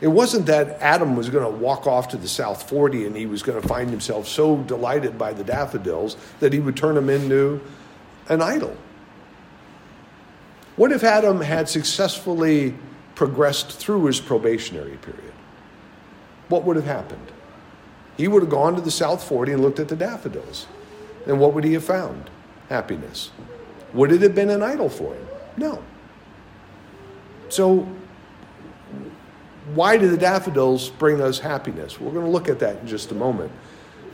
It 0.00 0.08
wasn't 0.08 0.46
that 0.46 0.80
Adam 0.80 1.16
was 1.16 1.28
going 1.28 1.44
to 1.44 1.58
walk 1.58 1.86
off 1.86 2.08
to 2.08 2.16
the 2.16 2.28
South 2.28 2.68
40 2.68 3.06
and 3.06 3.16
he 3.16 3.26
was 3.26 3.42
going 3.42 3.60
to 3.60 3.66
find 3.66 3.90
himself 3.90 4.26
so 4.26 4.58
delighted 4.58 5.18
by 5.18 5.32
the 5.32 5.44
daffodils 5.44 6.16
that 6.40 6.52
he 6.52 6.60
would 6.60 6.76
turn 6.76 6.94
them 6.94 7.10
into 7.10 7.60
an 8.28 8.40
idol. 8.40 8.76
What 10.76 10.90
if 10.90 11.04
Adam 11.04 11.40
had 11.40 11.68
successfully 11.68 12.74
progressed 13.22 13.70
through 13.70 14.04
his 14.06 14.20
probationary 14.20 14.96
period, 14.96 15.32
what 16.48 16.64
would 16.64 16.74
have 16.74 16.86
happened? 16.86 17.30
He 18.16 18.26
would 18.26 18.42
have 18.42 18.50
gone 18.50 18.74
to 18.74 18.80
the 18.80 18.90
South 18.90 19.22
40 19.22 19.52
and 19.52 19.62
looked 19.62 19.78
at 19.78 19.86
the 19.86 19.94
daffodils. 19.94 20.66
And 21.28 21.38
what 21.38 21.54
would 21.54 21.62
he 21.62 21.72
have 21.74 21.84
found? 21.84 22.30
Happiness. 22.68 23.30
Would 23.92 24.10
it 24.10 24.22
have 24.22 24.34
been 24.34 24.50
an 24.50 24.60
idol 24.60 24.88
for 24.88 25.14
him? 25.14 25.24
No. 25.56 25.80
So, 27.48 27.86
why 29.72 29.98
do 29.98 30.08
the 30.08 30.16
daffodils 30.16 30.90
bring 30.90 31.20
us 31.20 31.38
happiness? 31.38 32.00
We're 32.00 32.10
going 32.10 32.26
to 32.26 32.32
look 32.32 32.48
at 32.48 32.58
that 32.58 32.80
in 32.80 32.88
just 32.88 33.12
a 33.12 33.14
moment. 33.14 33.52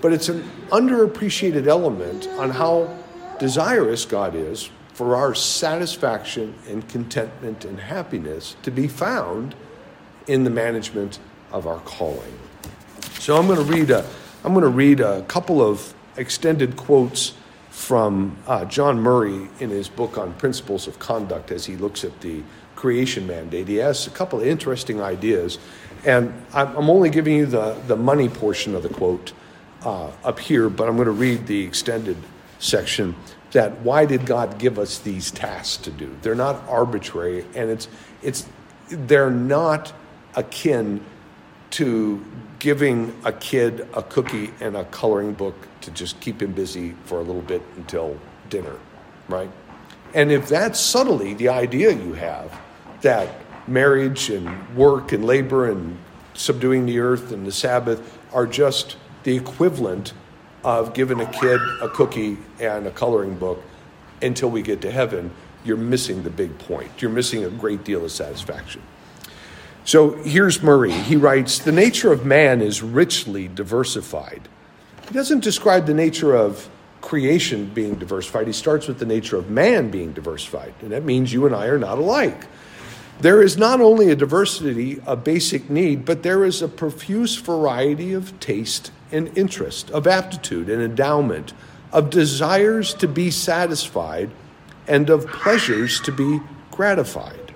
But 0.03 0.13
it's 0.13 0.29
an 0.29 0.43
underappreciated 0.69 1.67
element 1.67 2.29
on 2.37 2.51
how 2.51 2.95
desirous 3.39 4.05
God 4.05 4.35
is 4.35 4.69
for 4.99 5.15
our 5.15 5.33
satisfaction 5.33 6.53
and 6.69 6.89
contentment 6.89 7.65
and 7.65 7.79
happiness 7.79 8.57
to 8.65 8.71
be 8.73 8.89
found 8.89 9.55
in 10.27 10.43
the 10.43 10.51
management 10.51 11.21
of 11.53 11.69
our 11.69 11.79
calling. 11.83 12.37
So 13.21 13.37
I'm 13.37 13.47
going 13.47 13.65
to 13.65 13.73
read 13.73 13.91
a, 13.91 14.05
I'm 14.43 14.55
going 14.55 14.65
to 14.65 14.69
read 14.69 14.99
a 14.99 15.23
couple 15.23 15.63
of 15.63 15.95
extended 16.17 16.77
quotes 16.77 17.35
from 17.71 18.37
uh, 18.49 18.65
John 18.65 18.99
Murray 18.99 19.49
in 19.61 19.71
his 19.71 19.89
book 19.89 20.19
on 20.19 20.35
principles 20.35 20.89
of 20.89 20.99
conduct 20.99 21.53
as 21.53 21.65
he 21.65 21.77
looks 21.77 22.03
at 22.03 22.21
the 22.21 22.43
creation 22.75 23.25
mandate. 23.25 23.69
He 23.69 23.77
has 23.77 24.09
a 24.09 24.11
couple 24.11 24.41
of 24.41 24.49
interesting 24.49 25.01
ideas, 25.01 25.61
and 26.05 26.35
I'm 26.53 26.91
only 26.91 27.11
giving 27.11 27.37
you 27.37 27.47
the, 27.47 27.75
the 27.87 27.97
money 27.97 28.29
portion 28.29 28.75
of 28.75 28.83
the 28.83 28.89
quote 28.89 29.33
uh, 29.85 30.11
up 30.25 30.41
here, 30.41 30.69
but 30.69 30.89
I'm 30.89 30.97
going 30.97 31.07
to 31.07 31.13
read 31.13 31.47
the 31.47 31.63
extended 31.63 32.17
section 32.59 33.15
that 33.53 33.81
why 33.81 34.05
did 34.05 34.27
God 34.27 34.59
give 34.59 34.79
us 34.79 34.99
these 34.99 35.31
tasks 35.31 35.77
to 35.85 35.91
do? 35.91 36.15
They're 36.23 36.35
not 36.35 36.63
arbitrary, 36.69 37.47
and 37.55 37.71
it's 37.71 37.89
it's 38.23 38.47
they're 38.89 39.31
not 39.31 39.93
akin 40.35 41.05
to 41.71 42.25
giving 42.59 43.15
a 43.25 43.33
kid 43.33 43.87
a 43.95 44.03
cookie 44.03 44.51
and 44.61 44.77
a 44.77 44.85
coloring 44.87 45.33
book 45.33 45.55
to 45.83 45.91
just 45.91 46.19
keep 46.21 46.43
him 46.43 46.53
busy 46.53 46.95
for 47.05 47.19
a 47.19 47.23
little 47.23 47.43
bit 47.43 47.63
until 47.77 48.19
dinner. 48.51 48.77
right? 49.29 49.51
And 50.15 50.33
if 50.33 50.49
that's 50.49 50.81
subtly 50.81 51.35
the 51.35 51.51
idea 51.51 51.93
you 51.93 52.15
have 52.15 52.59
that 53.03 53.29
marriage 53.69 54.31
and 54.31 54.77
work 54.77 55.13
and 55.13 55.25
labor 55.25 55.71
and 55.71 55.99
subduing 56.35 56.87
the 56.87 56.99
earth 56.99 57.31
and 57.33 57.47
the 57.47 57.53
Sabbath 57.53 58.19
are 58.33 58.47
just 58.47 58.97
the 59.25 59.37
equivalent 59.37 60.15
of 60.65 60.95
giving 60.95 61.21
a 61.21 61.27
kid 61.27 61.61
a 61.81 61.89
cookie 61.89 62.39
and 62.61 62.87
a 62.87 62.91
coloring 62.91 63.37
book 63.37 63.63
until 64.23 64.51
we 64.51 64.63
get 64.63 64.81
to 64.83 64.91
heaven, 64.91 65.31
you're 65.65 65.77
missing 65.77 66.23
the 66.23 66.31
big 66.31 66.59
point. 66.59 66.91
You're 66.99 67.11
missing 67.11 67.45
a 67.45 67.51
great 67.51 67.85
deal 67.85 68.05
of 68.05 68.13
satisfaction. 68.13 68.83
So 69.85 70.13
here's 70.23 70.63
Murray. 70.63 70.93
He 70.93 71.17
writes 71.17 71.59
The 71.59 71.73
nature 71.73 72.13
of 72.13 72.27
man 72.27 72.61
is 72.61 72.83
richly 72.83 73.49
diversified. 73.49 74.49
He 75.07 75.15
doesn't 75.15 75.41
describe 75.41 75.87
the 75.87 75.95
nature 75.95 76.35
of 76.35 76.69
creation 77.01 77.71
being 77.73 77.95
diversified. 77.95 78.47
He 78.47 78.53
starts 78.53 78.87
with 78.87 78.99
the 78.99 79.07
nature 79.07 79.37
of 79.37 79.49
man 79.49 79.91
being 79.91 80.13
diversified, 80.13 80.75
and 80.83 80.93
that 80.93 81.05
means 81.05 81.33
you 81.33 81.47
and 81.47 81.55
I 81.55 81.67
are 81.67 81.79
not 81.79 81.99
alike. 81.99 82.47
There 83.21 83.43
is 83.43 83.57
not 83.57 83.81
only 83.81 84.11
a 84.11 84.17
diversity 84.17 85.01
of 85.01 85.25
basic 85.25 85.71
need, 85.71 86.05
but 86.05 86.23
there 86.23 86.45
is 86.45 86.61
a 86.63 86.69
profuse 86.69 87.37
variety 87.37 88.13
of 88.13 88.39
taste 88.39 88.93
and 89.13 89.37
interest, 89.37 89.91
of 89.91 90.07
aptitude 90.07 90.69
and 90.69 90.83
endowment, 90.83 91.53
of 91.93 92.11
desires 92.11 92.95
to 92.95 93.09
be 93.09 93.31
satisfied, 93.31 94.31
and 94.87 95.11
of 95.11 95.27
pleasures 95.27 96.01
to 96.01 96.13
be 96.13 96.41
gratified. 96.71 97.53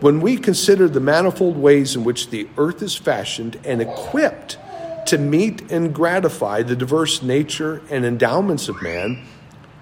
When 0.00 0.20
we 0.20 0.36
consider 0.36 0.88
the 0.88 1.00
manifold 1.00 1.56
ways 1.56 1.94
in 1.94 2.04
which 2.04 2.30
the 2.30 2.48
earth 2.58 2.82
is 2.82 2.96
fashioned 2.96 3.58
and 3.64 3.80
equipped 3.80 4.58
to 5.06 5.18
meet 5.18 5.70
and 5.70 5.94
gratify 5.94 6.62
the 6.62 6.76
diverse 6.76 7.22
nature 7.22 7.82
and 7.90 8.04
endowments 8.04 8.68
of 8.68 8.82
man, 8.82 9.24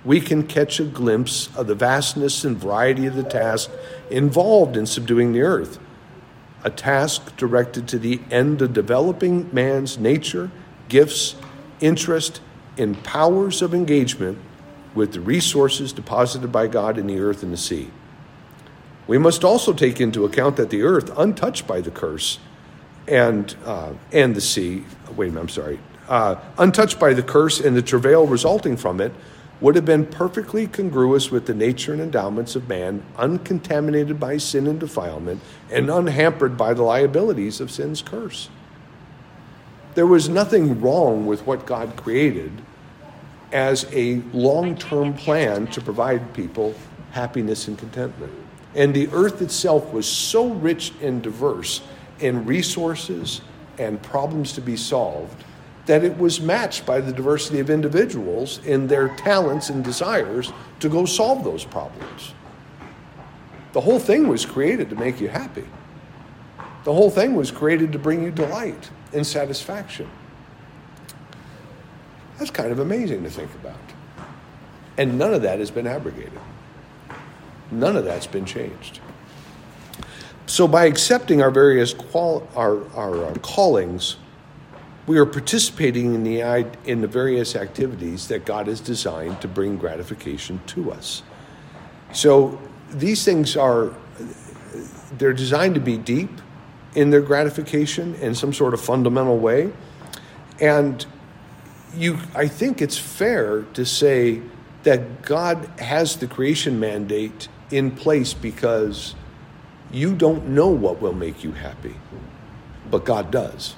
we 0.05 0.21
can 0.21 0.47
catch 0.47 0.81
a 0.81 0.85
glimpse 0.85 1.55
of 1.57 1.67
the 1.67 1.75
vastness 1.75 2.45
and 2.45 2.57
variety 2.57 3.07
of 3.07 3.17
the 3.17 3.23
task 3.23 3.71
involved 4.11 4.77
in 4.77 4.87
subduing 4.87 5.33
the 5.33 5.43
earth. 5.43 5.79
A 6.65 6.71
task 6.71 7.37
directed 7.37 7.89
to 7.89 7.99
the 7.99 8.21
end 8.31 8.63
of 8.63 8.73
developing 8.73 9.49
man's 9.53 9.99
nature, 9.99 10.51
gifts, 10.91 11.37
interest, 11.81 12.43
and 12.77 13.03
powers 13.03 13.63
of 13.63 13.73
engagement 13.73 14.39
with 14.95 15.13
the 15.13 15.21
resources 15.21 15.93
deposited 15.93 16.53
by 16.53 16.67
God 16.67 16.99
in 16.99 17.07
the 17.07 17.21
earth 17.21 17.43
and 17.43 17.53
the 17.53 17.57
sea. 17.57 17.91
We 19.07 19.19
must 19.19 19.45
also 19.45 19.73
take 19.73 20.01
into 20.01 20.25
account 20.25 20.57
that 20.57 20.71
the 20.71 20.83
earth, 20.83 21.11
untouched 21.17 21.67
by 21.67 21.81
the 21.81 21.91
curse, 21.91 22.39
and 23.09 23.57
uh, 23.65 23.93
and 24.13 24.37
the 24.37 24.41
sea. 24.41 24.85
Wait 25.17 25.29
a 25.29 25.31
minute, 25.31 25.41
I'm 25.41 25.49
sorry. 25.49 25.81
Uh, 26.09 26.37
untouched 26.59 27.01
by 27.01 27.15
the 27.15 27.23
curse 27.23 27.61
and 27.61 27.77
the 27.77 27.83
travail 27.83 28.27
resulting 28.27 28.77
from 28.77 29.01
it, 29.01 29.13
would 29.61 29.75
have 29.75 29.85
been 29.85 30.07
perfectly 30.07 30.67
congruous 30.67 31.31
with 31.31 31.47
the 31.47 31.55
nature 31.55 31.93
and 31.93 32.01
endowments 32.01 32.57
of 32.57 32.69
man, 32.69 33.03
uncontaminated 33.17 34.19
by 34.19 34.37
sin 34.37 34.67
and 34.67 34.81
defilement, 34.81 35.41
and 35.71 35.91
unhampered 35.91 36.57
by 36.57 36.73
the 36.73 36.83
liabilities 36.83 37.61
of 37.61 37.71
sin's 37.71 38.01
curse. 38.01 38.49
There 40.01 40.07
was 40.07 40.31
nothing 40.31 40.81
wrong 40.81 41.27
with 41.27 41.47
what 41.47 41.67
God 41.67 41.95
created 41.95 42.51
as 43.53 43.85
a 43.93 44.23
long 44.33 44.75
term 44.75 45.13
plan 45.13 45.67
to 45.73 45.83
provide 45.83 46.33
people 46.33 46.75
happiness 47.11 47.69
and 47.69 47.77
contentment. 47.77 48.33
And 48.75 48.95
the 48.95 49.09
earth 49.13 49.43
itself 49.43 49.93
was 49.93 50.09
so 50.09 50.49
rich 50.49 50.95
and 51.03 51.21
diverse 51.21 51.83
in 52.19 52.47
resources 52.47 53.43
and 53.77 54.01
problems 54.01 54.55
to 54.55 54.63
be 54.63 54.75
solved 54.75 55.45
that 55.85 56.03
it 56.03 56.17
was 56.17 56.41
matched 56.41 56.87
by 56.87 57.03
the 57.03 57.13
diversity 57.13 57.61
of 57.61 57.69
individuals 57.69 58.59
in 58.65 58.87
their 58.87 59.15
talents 59.17 59.69
and 59.69 59.85
desires 59.85 60.51
to 60.79 60.89
go 60.89 61.05
solve 61.05 61.45
those 61.45 61.67
problems. 61.67 62.33
The 63.75 63.83
whole 63.83 63.99
thing 63.99 64.29
was 64.29 64.47
created 64.47 64.89
to 64.89 64.97
make 64.97 65.21
you 65.21 65.29
happy. 65.29 65.67
The 66.85 66.95
whole 66.95 67.11
thing 67.11 67.35
was 67.35 67.51
created 67.51 67.93
to 67.93 67.99
bring 67.99 68.23
you 68.23 68.31
delight 68.31 68.89
and 69.13 69.27
satisfaction. 69.27 70.09
That's 72.39 72.51
kind 72.51 72.73
of 72.73 72.79
amazing 72.79 73.23
to 73.25 73.31
think 73.31 73.55
about. 73.55 73.77
And 74.97 75.19
none 75.19 75.35
of 75.35 75.43
that 75.43 75.59
has 75.59 75.71
been 75.71 75.87
abrogated. 75.87 76.41
None 77.71 77.97
of 77.97 78.05
that's 78.05 78.27
been 78.27 78.45
changed. 78.45 79.01
So, 80.47 80.67
by 80.67 80.87
accepting 80.87 81.43
our 81.43 81.51
various 81.51 81.95
qual- 81.95 82.49
our, 82.57 82.85
our, 82.97 83.25
our 83.25 83.35
callings, 83.37 84.17
we 85.07 85.19
are 85.19 85.27
participating 85.27 86.15
in 86.15 86.25
the, 86.25 86.67
in 86.85 87.01
the 87.01 87.09
various 87.09 87.57
activities 87.57 88.29
that 88.29 88.45
God 88.45 88.67
has 88.67 88.81
designed 88.81 89.41
to 89.41 89.49
bring 89.49 89.77
gratification 89.77 90.61
to 90.69 90.93
us. 90.93 91.23
So 92.13 92.61
these 92.91 93.25
things 93.25 93.57
are, 93.57 93.93
they're 95.19 95.33
designed 95.33 95.75
to 95.75 95.81
be 95.81 95.97
deep 95.97 96.31
in 96.95 97.11
their 97.11 97.21
gratification 97.21 98.15
in 98.17 98.35
some 98.35 98.53
sort 98.53 98.75
of 98.75 98.81
fundamental 98.81 99.39
way. 99.39 99.73
And 100.61 101.05
you, 101.95 102.19
I 102.35 102.49
think 102.49 102.83
it's 102.83 102.99
fair 102.99 103.63
to 103.75 103.85
say 103.85 104.43
that 104.83 105.23
God 105.23 105.67
has 105.79 106.17
the 106.17 106.27
creation 106.27 106.81
mandate 106.81 107.49
in 107.71 107.91
place 107.91 108.35
because 108.35 109.15
you 109.93 110.15
don't 110.15 110.49
know 110.49 110.69
what 110.69 111.01
will 111.01 111.13
make 111.13 111.45
you 111.45 111.53
happy, 111.53 111.95
but 112.91 113.05
God 113.05 113.31
does 113.31 113.75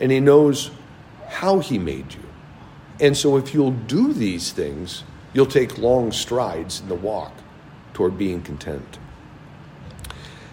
and 0.00 0.10
He 0.10 0.18
knows 0.18 0.70
how 1.28 1.60
He 1.60 1.78
made 1.78 2.14
you. 2.14 2.20
And 2.98 3.16
so, 3.16 3.36
if 3.36 3.54
you'll 3.54 3.70
do 3.70 4.12
these 4.12 4.52
things, 4.52 5.04
you'll 5.32 5.46
take 5.46 5.78
long 5.78 6.10
strides 6.10 6.80
in 6.80 6.88
the 6.88 6.94
walk 6.94 7.32
toward 7.94 8.18
being 8.18 8.42
content. 8.42 8.98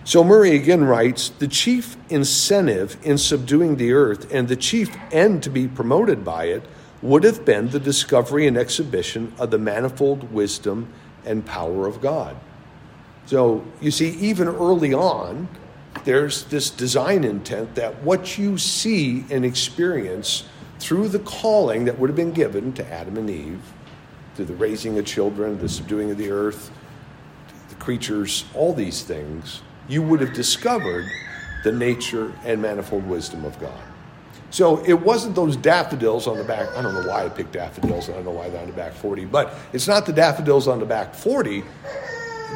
So, 0.07 0.23
Murray 0.23 0.55
again 0.55 0.85
writes 0.85 1.27
the 1.27 1.49
chief 1.49 1.97
incentive 2.07 2.95
in 3.03 3.17
subduing 3.17 3.75
the 3.75 3.91
earth 3.91 4.33
and 4.33 4.47
the 4.47 4.55
chief 4.55 4.95
end 5.11 5.43
to 5.43 5.49
be 5.49 5.67
promoted 5.67 6.23
by 6.23 6.45
it 6.45 6.63
would 7.01 7.25
have 7.25 7.43
been 7.43 7.71
the 7.71 7.79
discovery 7.81 8.47
and 8.47 8.55
exhibition 8.55 9.33
of 9.37 9.51
the 9.51 9.57
manifold 9.57 10.31
wisdom 10.31 10.93
and 11.25 11.45
power 11.45 11.87
of 11.87 11.99
God. 11.99 12.37
So, 13.25 13.65
you 13.81 13.91
see, 13.91 14.11
even 14.11 14.47
early 14.47 14.93
on, 14.93 15.49
there's 16.05 16.45
this 16.45 16.69
design 16.69 17.25
intent 17.25 17.75
that 17.75 18.01
what 18.01 18.37
you 18.37 18.57
see 18.57 19.25
and 19.29 19.43
experience 19.43 20.45
through 20.79 21.09
the 21.09 21.19
calling 21.19 21.83
that 21.83 21.99
would 21.99 22.09
have 22.09 22.15
been 22.15 22.31
given 22.31 22.71
to 22.75 22.93
Adam 22.93 23.17
and 23.17 23.29
Eve, 23.29 23.73
through 24.35 24.45
the 24.45 24.55
raising 24.55 24.97
of 24.97 25.05
children, 25.05 25.59
the 25.59 25.67
subduing 25.67 26.11
of 26.11 26.17
the 26.17 26.31
earth, 26.31 26.71
the 27.67 27.75
creatures, 27.75 28.45
all 28.53 28.73
these 28.73 29.03
things, 29.03 29.63
you 29.87 30.01
would 30.01 30.21
have 30.21 30.33
discovered 30.33 31.05
the 31.63 31.71
nature 31.71 32.33
and 32.45 32.61
manifold 32.61 33.07
wisdom 33.07 33.45
of 33.45 33.59
God. 33.59 33.81
So 34.49 34.83
it 34.85 34.93
wasn't 34.93 35.35
those 35.35 35.57
daffodils 35.57 36.27
on 36.27 36.37
the 36.37 36.43
back. 36.43 36.69
I 36.75 36.81
don't 36.81 36.93
know 36.93 37.07
why 37.07 37.25
I 37.25 37.29
picked 37.29 37.53
daffodils. 37.53 38.09
I 38.09 38.13
don't 38.13 38.25
know 38.25 38.31
why 38.31 38.49
they're 38.49 38.61
on 38.61 38.67
the 38.67 38.73
back 38.73 38.93
40, 38.93 39.25
but 39.25 39.53
it's 39.73 39.87
not 39.87 40.05
the 40.05 40.13
daffodils 40.13 40.67
on 40.67 40.79
the 40.79 40.85
back 40.85 41.13
40 41.13 41.63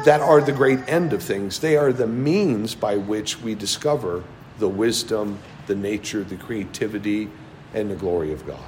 that 0.04 0.20
are 0.20 0.40
the 0.40 0.52
great 0.52 0.80
end 0.88 1.12
of 1.12 1.22
things. 1.22 1.58
They 1.58 1.76
are 1.76 1.92
the 1.92 2.06
means 2.06 2.74
by 2.74 2.96
which 2.96 3.40
we 3.40 3.54
discover 3.54 4.24
the 4.58 4.68
wisdom, 4.68 5.38
the 5.66 5.74
nature, 5.74 6.24
the 6.24 6.36
creativity, 6.36 7.28
and 7.74 7.90
the 7.90 7.94
glory 7.94 8.32
of 8.32 8.46
God. 8.46 8.58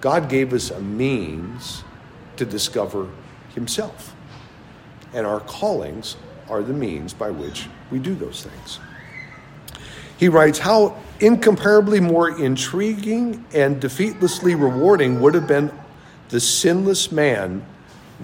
God 0.00 0.28
gave 0.28 0.52
us 0.52 0.70
a 0.70 0.80
means 0.80 1.82
to 2.36 2.44
discover 2.44 3.08
Himself. 3.54 4.14
And 5.12 5.26
our 5.26 5.40
callings 5.40 6.16
are 6.48 6.62
the 6.62 6.72
means 6.72 7.12
by 7.12 7.30
which 7.30 7.66
we 7.90 7.98
do 7.98 8.14
those 8.14 8.42
things. 8.42 8.78
He 10.16 10.28
writes, 10.28 10.58
How 10.58 10.96
incomparably 11.20 12.00
more 12.00 12.30
intriguing 12.38 13.44
and 13.52 13.80
defeatlessly 13.80 14.54
rewarding 14.54 15.20
would 15.20 15.34
have 15.34 15.46
been 15.46 15.72
the 16.28 16.40
sinless 16.40 17.12
man 17.12 17.64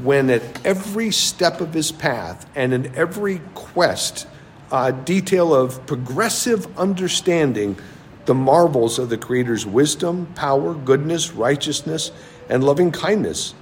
when 0.03 0.29
at 0.29 0.43
every 0.67 1.11
step 1.11 1.61
of 1.61 1.73
his 1.73 1.93
path 1.93 2.47
and 2.55 2.75
in 2.75 2.95
every 2.97 3.41
quest, 3.55 4.27
uh, 4.73 4.91
detail 4.91 5.55
of 5.55 5.87
progressive 5.87 6.67
understanding 6.79 7.77
the 8.25 8.35
marvels 8.35 8.99
of 8.99 9.09
the 9.09 9.19
Creator's 9.19 9.65
wisdom, 9.65 10.27
power, 10.35 10.75
goodness, 10.75 11.33
righteousness, 11.33 12.11
and 12.49 12.65
loving 12.65 12.91
kindness 12.91 13.55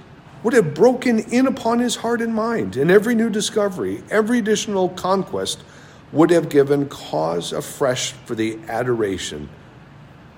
would 0.43 0.53
have 0.53 0.73
broken 0.73 1.19
in 1.19 1.47
upon 1.47 1.79
his 1.79 1.95
heart 1.95 2.21
and 2.21 2.35
mind, 2.35 2.75
and 2.75 2.91
every 2.91 3.15
new 3.15 3.29
discovery, 3.29 4.03
every 4.09 4.39
additional 4.39 4.89
conquest 4.89 5.63
would 6.11 6.29
have 6.29 6.49
given 6.49 6.87
cause 6.87 7.53
afresh 7.53 8.11
for 8.11 8.35
the 8.35 8.59
adoration, 8.67 9.49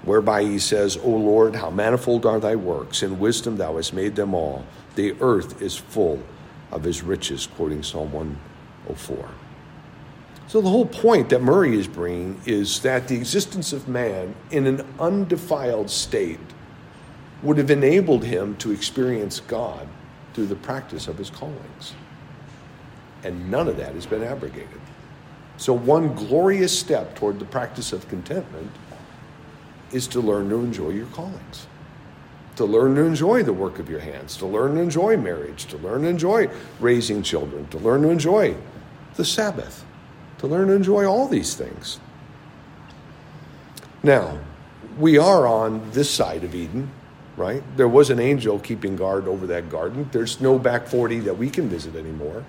whereby 0.03 0.43
he 0.43 0.59
says, 0.59 0.95
O 0.97 1.09
Lord, 1.09 1.55
how 1.55 1.71
manifold 1.71 2.25
are 2.25 2.39
thy 2.39 2.55
works, 2.55 3.01
in 3.01 3.19
wisdom 3.19 3.57
thou 3.57 3.75
hast 3.75 3.93
made 3.93 4.15
them 4.15 4.33
all. 4.33 4.65
The 4.95 5.15
earth 5.19 5.61
is 5.61 5.75
full 5.75 6.21
of 6.71 6.83
his 6.83 7.01
riches, 7.03 7.47
quoting 7.47 7.83
Psalm 7.83 8.13
104. 8.13 9.29
So, 10.47 10.61
the 10.61 10.69
whole 10.69 10.85
point 10.85 11.29
that 11.29 11.41
Murray 11.41 11.77
is 11.77 11.87
bringing 11.87 12.39
is 12.45 12.79
that 12.81 13.07
the 13.07 13.15
existence 13.15 13.73
of 13.73 13.87
man 13.87 14.35
in 14.51 14.67
an 14.67 14.85
undefiled 14.99 15.89
state 15.89 16.39
would 17.41 17.57
have 17.57 17.71
enabled 17.71 18.23
him 18.23 18.55
to 18.57 18.71
experience 18.71 19.39
God 19.39 19.87
through 20.35 20.47
the 20.47 20.55
practice 20.55 21.07
of 21.07 21.17
his 21.17 21.29
callings. 21.29 21.93
And 23.23 23.49
none 23.49 23.69
of 23.69 23.77
that 23.77 23.95
has 23.95 24.05
been 24.05 24.21
abrogated. 24.21 24.81
So, 25.57 25.73
one 25.73 26.13
glorious 26.13 26.77
step 26.77 27.15
toward 27.15 27.39
the 27.39 27.45
practice 27.45 27.93
of 27.93 28.07
contentment 28.09 28.69
is 29.93 30.07
to 30.07 30.19
learn 30.19 30.49
to 30.49 30.57
enjoy 30.57 30.89
your 30.89 31.05
callings, 31.07 31.67
to 32.57 32.65
learn 32.65 32.95
to 32.95 33.01
enjoy 33.01 33.43
the 33.43 33.53
work 33.53 33.79
of 33.79 33.89
your 33.89 34.01
hands, 34.01 34.35
to 34.37 34.45
learn 34.45 34.75
to 34.75 34.81
enjoy 34.81 35.15
marriage, 35.15 35.65
to 35.67 35.77
learn 35.77 36.01
to 36.01 36.09
enjoy 36.09 36.49
raising 36.81 37.23
children, 37.23 37.65
to 37.69 37.77
learn 37.77 38.01
to 38.01 38.09
enjoy 38.09 38.55
the 39.15 39.23
Sabbath, 39.23 39.85
to 40.39 40.47
learn 40.47 40.67
to 40.67 40.73
enjoy 40.73 41.05
all 41.05 41.29
these 41.29 41.55
things. 41.55 41.99
Now, 44.03 44.37
we 44.99 45.17
are 45.17 45.47
on 45.47 45.89
this 45.91 46.11
side 46.11 46.43
of 46.43 46.53
Eden, 46.53 46.91
right? 47.37 47.63
There 47.75 47.87
was 47.87 48.09
an 48.09 48.19
angel 48.19 48.59
keeping 48.59 48.95
guard 48.95 49.27
over 49.27 49.45
that 49.47 49.69
garden. 49.69 50.09
There's 50.11 50.39
no 50.39 50.57
back 50.57 50.87
40 50.87 51.19
that 51.21 51.37
we 51.37 51.49
can 51.49 51.67
visit 51.67 51.95
anymore. 51.95 52.45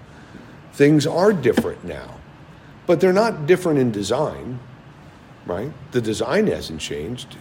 Things 0.73 1.07
are 1.07 1.33
different 1.33 1.85
now, 1.85 2.15
but 2.87 3.01
they're 3.01 3.13
not 3.13 3.47
different 3.47 3.79
in 3.79 3.91
design, 3.91 4.61
right? 5.47 5.73
The 5.93 6.01
design 6.01 6.47
hasn't 6.47 6.81
changed. 6.81 7.37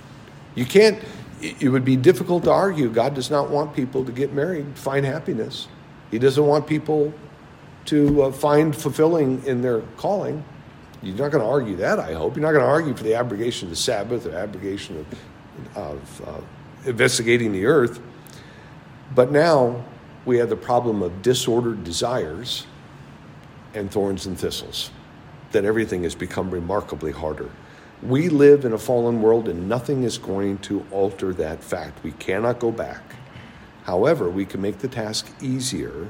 You 0.56 0.66
can't, 0.66 1.00
it 1.42 1.70
would 1.70 1.86
be 1.86 1.98
difficult 1.98 2.46
to 2.46 2.52
argue 2.52 2.90
God 2.90 3.14
does 3.14 3.30
not 3.30 3.50
want 3.50 3.76
people 3.76 4.06
to 4.06 4.12
get 4.12 4.34
married, 4.34 4.66
find 4.78 5.06
happiness. 5.06 5.68
He 6.12 6.18
doesn't 6.18 6.46
want 6.46 6.66
people 6.66 7.14
to 7.86 8.24
uh, 8.24 8.32
find 8.32 8.76
fulfilling 8.76 9.44
in 9.46 9.62
their 9.62 9.82
calling. 9.98 10.44
You're 11.04 11.18
not 11.18 11.32
going 11.32 11.44
to 11.44 11.50
argue 11.50 11.76
that, 11.78 12.00
I 12.00 12.14
hope. 12.14 12.36
You're 12.36 12.46
not 12.46 12.54
going 12.54 12.64
to 12.64 12.70
argue 12.70 12.96
for 12.96 13.04
the 13.04 13.14
abrogation 13.14 13.68
of 13.68 13.70
the 13.70 13.76
Sabbath 13.76 14.26
or 14.26 14.36
abrogation 14.36 15.06
of, 15.76 15.78
of 15.78 16.28
uh, 16.28 16.42
investigating 16.86 17.52
the 17.52 17.66
earth. 17.66 18.00
But 19.14 19.32
now 19.32 19.84
we 20.26 20.38
have 20.38 20.50
the 20.50 20.56
problem 20.56 21.02
of 21.02 21.22
disordered 21.22 21.84
desires 21.84 22.66
and 23.74 23.92
thorns 23.92 24.26
and 24.26 24.40
thistles, 24.40 24.92
that 25.52 25.66
everything 25.66 26.04
has 26.04 26.16
become 26.16 26.50
remarkably 26.50 27.12
harder. 27.12 27.50
We 28.02 28.30
live 28.30 28.66
in 28.66 28.74
a 28.74 28.78
fallen 28.78 29.22
world 29.22 29.48
and 29.48 29.70
nothing 29.70 30.04
is 30.04 30.18
going 30.18 30.60
to 30.60 30.86
alter 30.92 31.34
that 31.34 31.64
fact. 31.64 32.04
We 32.04 32.12
cannot 32.14 32.60
go 32.60 32.72
back. 32.72 33.02
However, 33.84 34.30
we 34.30 34.46
can 34.46 34.62
make 34.62 34.80
the 34.80 34.88
task 34.88 35.30
easier. 35.42 36.10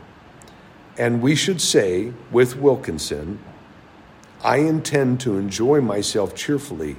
And 0.97 1.21
we 1.21 1.35
should 1.35 1.59
say 1.59 2.13
with 2.31 2.55
Wilkinson, 2.57 3.39
I 4.43 4.57
intend 4.57 5.19
to 5.21 5.37
enjoy 5.37 5.81
myself 5.81 6.35
cheerfully 6.35 6.97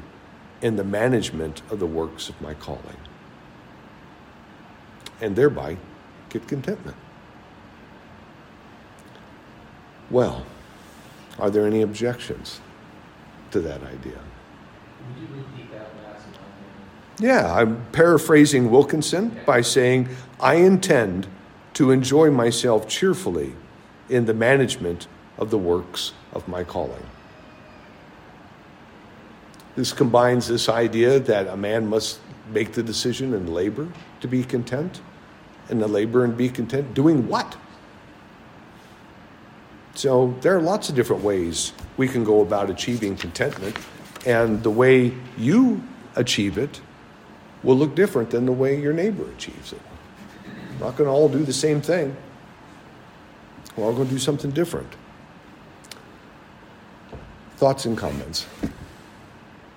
in 0.60 0.76
the 0.76 0.84
management 0.84 1.62
of 1.70 1.78
the 1.78 1.86
works 1.86 2.28
of 2.28 2.40
my 2.40 2.54
calling, 2.54 2.96
and 5.20 5.34
thereby 5.36 5.76
get 6.28 6.46
contentment. 6.46 6.96
Well, 10.10 10.46
are 11.38 11.50
there 11.50 11.66
any 11.66 11.82
objections 11.82 12.60
to 13.50 13.60
that 13.60 13.82
idea? 13.82 14.18
Would 15.08 15.20
you 15.20 15.36
repeat 15.36 15.72
that? 15.72 15.90
Yeah, 17.18 17.52
I'm 17.54 17.84
paraphrasing 17.92 18.70
Wilkinson 18.70 19.40
by 19.46 19.62
saying, 19.62 20.08
I 20.38 20.56
intend 20.56 21.26
to 21.74 21.90
enjoy 21.90 22.30
myself 22.30 22.88
cheerfully 22.88 23.54
in 24.08 24.26
the 24.26 24.34
management 24.34 25.08
of 25.38 25.50
the 25.50 25.58
works 25.58 26.12
of 26.32 26.46
my 26.46 26.62
calling. 26.62 27.02
This 29.76 29.92
combines 29.92 30.46
this 30.48 30.68
idea 30.68 31.18
that 31.20 31.48
a 31.48 31.56
man 31.56 31.86
must 31.86 32.20
make 32.52 32.72
the 32.72 32.82
decision 32.82 33.34
and 33.34 33.52
labor 33.52 33.88
to 34.20 34.28
be 34.28 34.44
content, 34.44 35.00
and 35.68 35.80
the 35.80 35.88
labor 35.88 36.24
and 36.24 36.36
be 36.36 36.48
content 36.48 36.94
doing 36.94 37.28
what? 37.28 37.56
So 39.94 40.36
there 40.42 40.56
are 40.56 40.60
lots 40.60 40.88
of 40.88 40.94
different 40.94 41.22
ways 41.22 41.72
we 41.96 42.06
can 42.06 42.24
go 42.24 42.40
about 42.40 42.70
achieving 42.70 43.16
contentment, 43.16 43.76
and 44.26 44.62
the 44.62 44.70
way 44.70 45.12
you 45.38 45.82
achieve 46.14 46.58
it 46.58 46.80
will 47.62 47.76
look 47.76 47.94
different 47.94 48.30
than 48.30 48.46
the 48.46 48.52
way 48.52 48.80
your 48.80 48.92
neighbor 48.92 49.28
achieves 49.30 49.72
it. 49.72 49.80
We're 50.78 50.86
not 50.86 50.96
going 50.96 51.08
to 51.08 51.12
all 51.12 51.28
do 51.28 51.44
the 51.44 51.52
same 51.52 51.80
thing. 51.80 52.14
We're 53.76 53.84
all 53.84 53.92
going 53.94 54.08
to 54.08 54.14
do 54.14 54.20
something 54.20 54.50
different. 54.50 54.92
Thoughts 57.56 57.86
and 57.86 57.96
comments? 57.96 58.46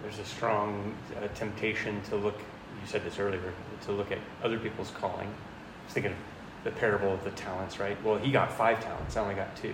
there's 0.10 0.20
a 0.20 0.26
strong 0.26 0.96
uh, 1.18 1.28
temptation 1.36 2.02
to 2.10 2.16
look, 2.16 2.38
you 2.38 2.88
said 2.88 3.04
this 3.04 3.20
earlier, 3.20 3.54
to 3.86 3.92
look 3.92 4.12
at 4.12 4.20
other 4.44 4.60
people's 4.60 4.92
calling. 4.92 5.28
I 5.28 5.86
was 5.86 5.94
thinking 5.94 6.12
of 6.12 6.18
the 6.64 6.72
parable 6.72 7.14
of 7.14 7.24
the 7.24 7.32
talents, 7.32 7.80
right? 7.80 8.02
Well, 8.04 8.18
he 8.18 8.32
got 8.32 8.52
five 8.52 8.84
talents, 8.84 9.16
I 9.18 9.22
only 9.22 9.36
got 9.36 9.56
two. 9.56 9.74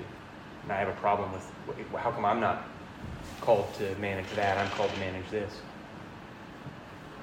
And 0.63 0.71
I 0.71 0.77
have 0.77 0.87
a 0.87 0.93
problem 0.93 1.31
with 1.31 1.47
how 1.95 2.11
come 2.11 2.25
I'm 2.25 2.39
not 2.39 2.65
called 3.41 3.73
to 3.75 3.95
manage 3.95 4.29
that? 4.35 4.57
I'm 4.57 4.69
called 4.71 4.91
to 4.91 4.99
manage 4.99 5.29
this. 5.29 5.61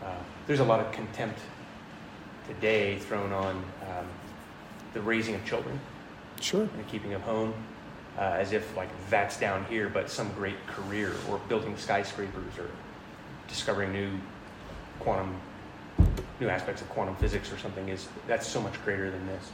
Uh, 0.02 0.14
there's 0.46 0.60
a 0.60 0.64
lot 0.64 0.80
of 0.80 0.90
contempt 0.92 1.38
today 2.46 2.98
thrown 2.98 3.32
on 3.32 3.56
um, 3.56 4.06
the 4.94 5.00
raising 5.00 5.34
of 5.34 5.44
children. 5.44 5.78
Sure. 6.40 6.62
And 6.62 6.78
the 6.78 6.84
keeping 6.84 7.14
of 7.14 7.22
home. 7.22 7.54
Uh, 8.18 8.36
as 8.38 8.52
if 8.52 8.76
like 8.76 8.90
that's 9.08 9.40
down 9.40 9.64
here, 9.64 9.88
but 9.88 10.10
some 10.10 10.30
great 10.34 10.66
career 10.66 11.12
or 11.30 11.38
building 11.48 11.74
skyscrapers 11.78 12.58
or 12.58 12.68
discovering 13.48 13.90
new 13.90 14.10
quantum, 14.98 15.34
new 16.42 16.48
aspects 16.48 16.82
of 16.82 16.88
quantum 16.88 17.14
physics 17.16 17.52
or 17.52 17.58
something 17.58 17.88
is 17.88 18.08
that's 18.26 18.46
so 18.46 18.60
much 18.60 18.82
greater 18.84 19.10
than 19.10 19.26
this. 19.28 19.50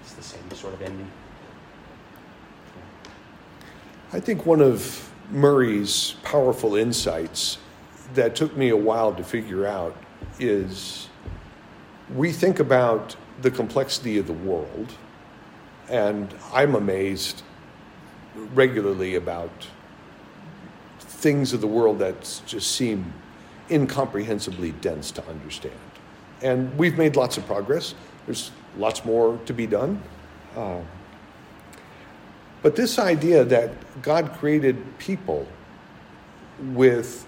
It's 0.00 0.14
the 0.14 0.22
same 0.22 0.50
sort 0.52 0.72
of 0.72 0.80
ending. 0.82 1.10
I 4.12 4.20
think 4.20 4.46
one 4.46 4.62
of 4.62 5.10
Murray's 5.30 6.16
powerful 6.22 6.76
insights 6.76 7.58
that 8.14 8.34
took 8.34 8.56
me 8.56 8.70
a 8.70 8.76
while 8.76 9.14
to 9.14 9.24
figure 9.24 9.66
out 9.66 9.96
is 10.38 11.08
we 12.14 12.32
think 12.32 12.58
about 12.58 13.16
the 13.42 13.50
complexity 13.50 14.18
of 14.18 14.26
the 14.26 14.32
world, 14.32 14.94
and 15.88 16.34
I'm 16.52 16.74
amazed 16.74 17.42
regularly 18.54 19.16
about 19.16 19.68
things 21.00 21.52
of 21.52 21.60
the 21.60 21.66
world 21.66 21.98
that 21.98 22.42
just 22.46 22.72
seem 22.72 23.12
incomprehensibly 23.68 24.72
dense 24.72 25.10
to 25.12 25.26
understand. 25.28 25.74
And 26.42 26.76
we've 26.78 26.98
made 26.98 27.16
lots 27.16 27.36
of 27.38 27.46
progress. 27.46 27.94
There's 28.26 28.50
lots 28.76 29.04
more 29.04 29.38
to 29.46 29.52
be 29.52 29.66
done. 29.66 30.02
Uh, 30.56 30.80
but 32.62 32.76
this 32.76 32.98
idea 32.98 33.44
that 33.44 34.02
God 34.02 34.32
created 34.32 34.98
people 34.98 35.46
with 36.72 37.26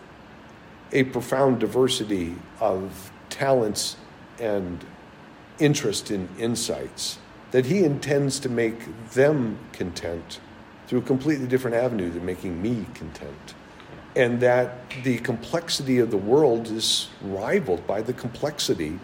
a 0.93 1.05
profound 1.05 1.59
diversity 1.59 2.35
of 2.61 3.11
talents 3.29 3.97
and 4.39 4.85
interest 5.59 6.11
in 6.11 6.29
insights, 6.39 7.19
that 7.51 7.67
He 7.67 7.85
intends 7.85 8.39
to 8.41 8.49
make 8.49 9.11
them 9.13 9.59
content 9.73 10.41
through 10.87 11.01
a 11.01 11.03
completely 11.03 11.47
different 11.47 11.77
avenue 11.77 12.11
than 12.11 12.25
making 12.25 12.63
me 12.63 12.87
content 12.95 13.55
and 14.17 14.41
that 14.41 14.91
the 15.05 15.19
complexity 15.19 15.99
of 15.99 16.11
the 16.11 16.17
world 16.17 16.69
is 16.69 17.09
rivaled 17.21 17.87
by 17.87 18.01
the 18.01 18.15
complexity 18.15 18.99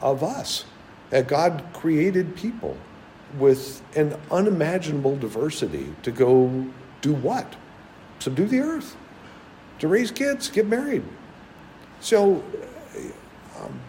of 0.00 0.22
us. 0.22 0.64
That 1.10 1.26
God 1.26 1.64
created 1.72 2.36
people 2.36 2.76
with 3.38 3.82
an 3.96 4.16
unimaginable 4.30 5.16
diversity 5.16 5.92
to 6.04 6.12
go 6.12 6.66
do 7.00 7.12
what? 7.12 7.56
Subdue 8.20 8.46
the 8.46 8.60
earth, 8.60 8.96
to 9.80 9.88
raise 9.88 10.10
kids, 10.10 10.48
get 10.48 10.66
married. 10.66 11.02
So, 12.00 12.42
um, 13.60 13.80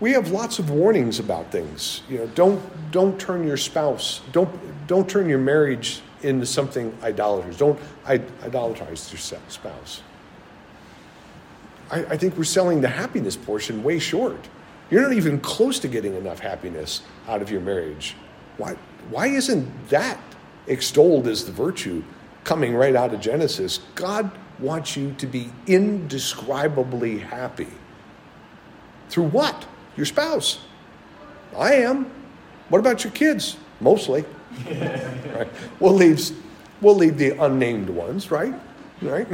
we 0.00 0.12
have 0.12 0.30
lots 0.30 0.60
of 0.60 0.70
warnings 0.70 1.18
about 1.18 1.50
things. 1.50 2.02
You 2.08 2.18
know, 2.18 2.26
don't 2.28 2.90
don't 2.92 3.18
turn 3.18 3.46
your 3.46 3.56
spouse, 3.56 4.20
don't 4.30 4.86
don't 4.86 5.08
turn 5.08 5.28
your 5.28 5.40
marriage 5.40 6.02
into 6.22 6.46
something 6.46 6.96
idolatrous. 7.02 7.56
Don't 7.56 7.78
idolatrize 8.06 9.10
your 9.12 9.40
spouse. 9.48 10.02
I, 11.90 12.04
I 12.04 12.16
think 12.16 12.36
we're 12.36 12.44
selling 12.44 12.80
the 12.80 12.88
happiness 12.88 13.36
portion 13.36 13.82
way 13.82 13.98
short. 13.98 14.48
You're 14.90 15.02
not 15.02 15.12
even 15.12 15.40
close 15.40 15.78
to 15.80 15.88
getting 15.88 16.14
enough 16.14 16.38
happiness 16.38 17.02
out 17.26 17.42
of 17.42 17.50
your 17.50 17.60
marriage. 17.60 18.16
Why, 18.56 18.76
why 19.10 19.28
isn't 19.28 19.88
that 19.88 20.20
extolled 20.66 21.28
as 21.28 21.44
the 21.44 21.52
virtue 21.52 22.02
coming 22.44 22.74
right 22.74 22.96
out 22.96 23.12
of 23.12 23.20
Genesis? 23.20 23.80
God 23.94 24.30
wants 24.58 24.96
you 24.96 25.14
to 25.18 25.26
be 25.26 25.50
indescribably 25.66 27.18
happy. 27.18 27.68
Through 29.08 29.28
what? 29.28 29.66
Your 29.96 30.06
spouse. 30.06 30.60
I 31.56 31.74
am. 31.74 32.10
What 32.68 32.78
about 32.78 33.04
your 33.04 33.12
kids? 33.12 33.56
Mostly. 33.80 34.24
Right? 34.66 35.48
We'll 35.80 35.94
leave, 35.94 36.30
we'll 36.80 36.94
leave 36.94 37.18
the 37.18 37.30
unnamed 37.42 37.90
ones, 37.90 38.30
right? 38.30 38.54
Right? 39.00 39.28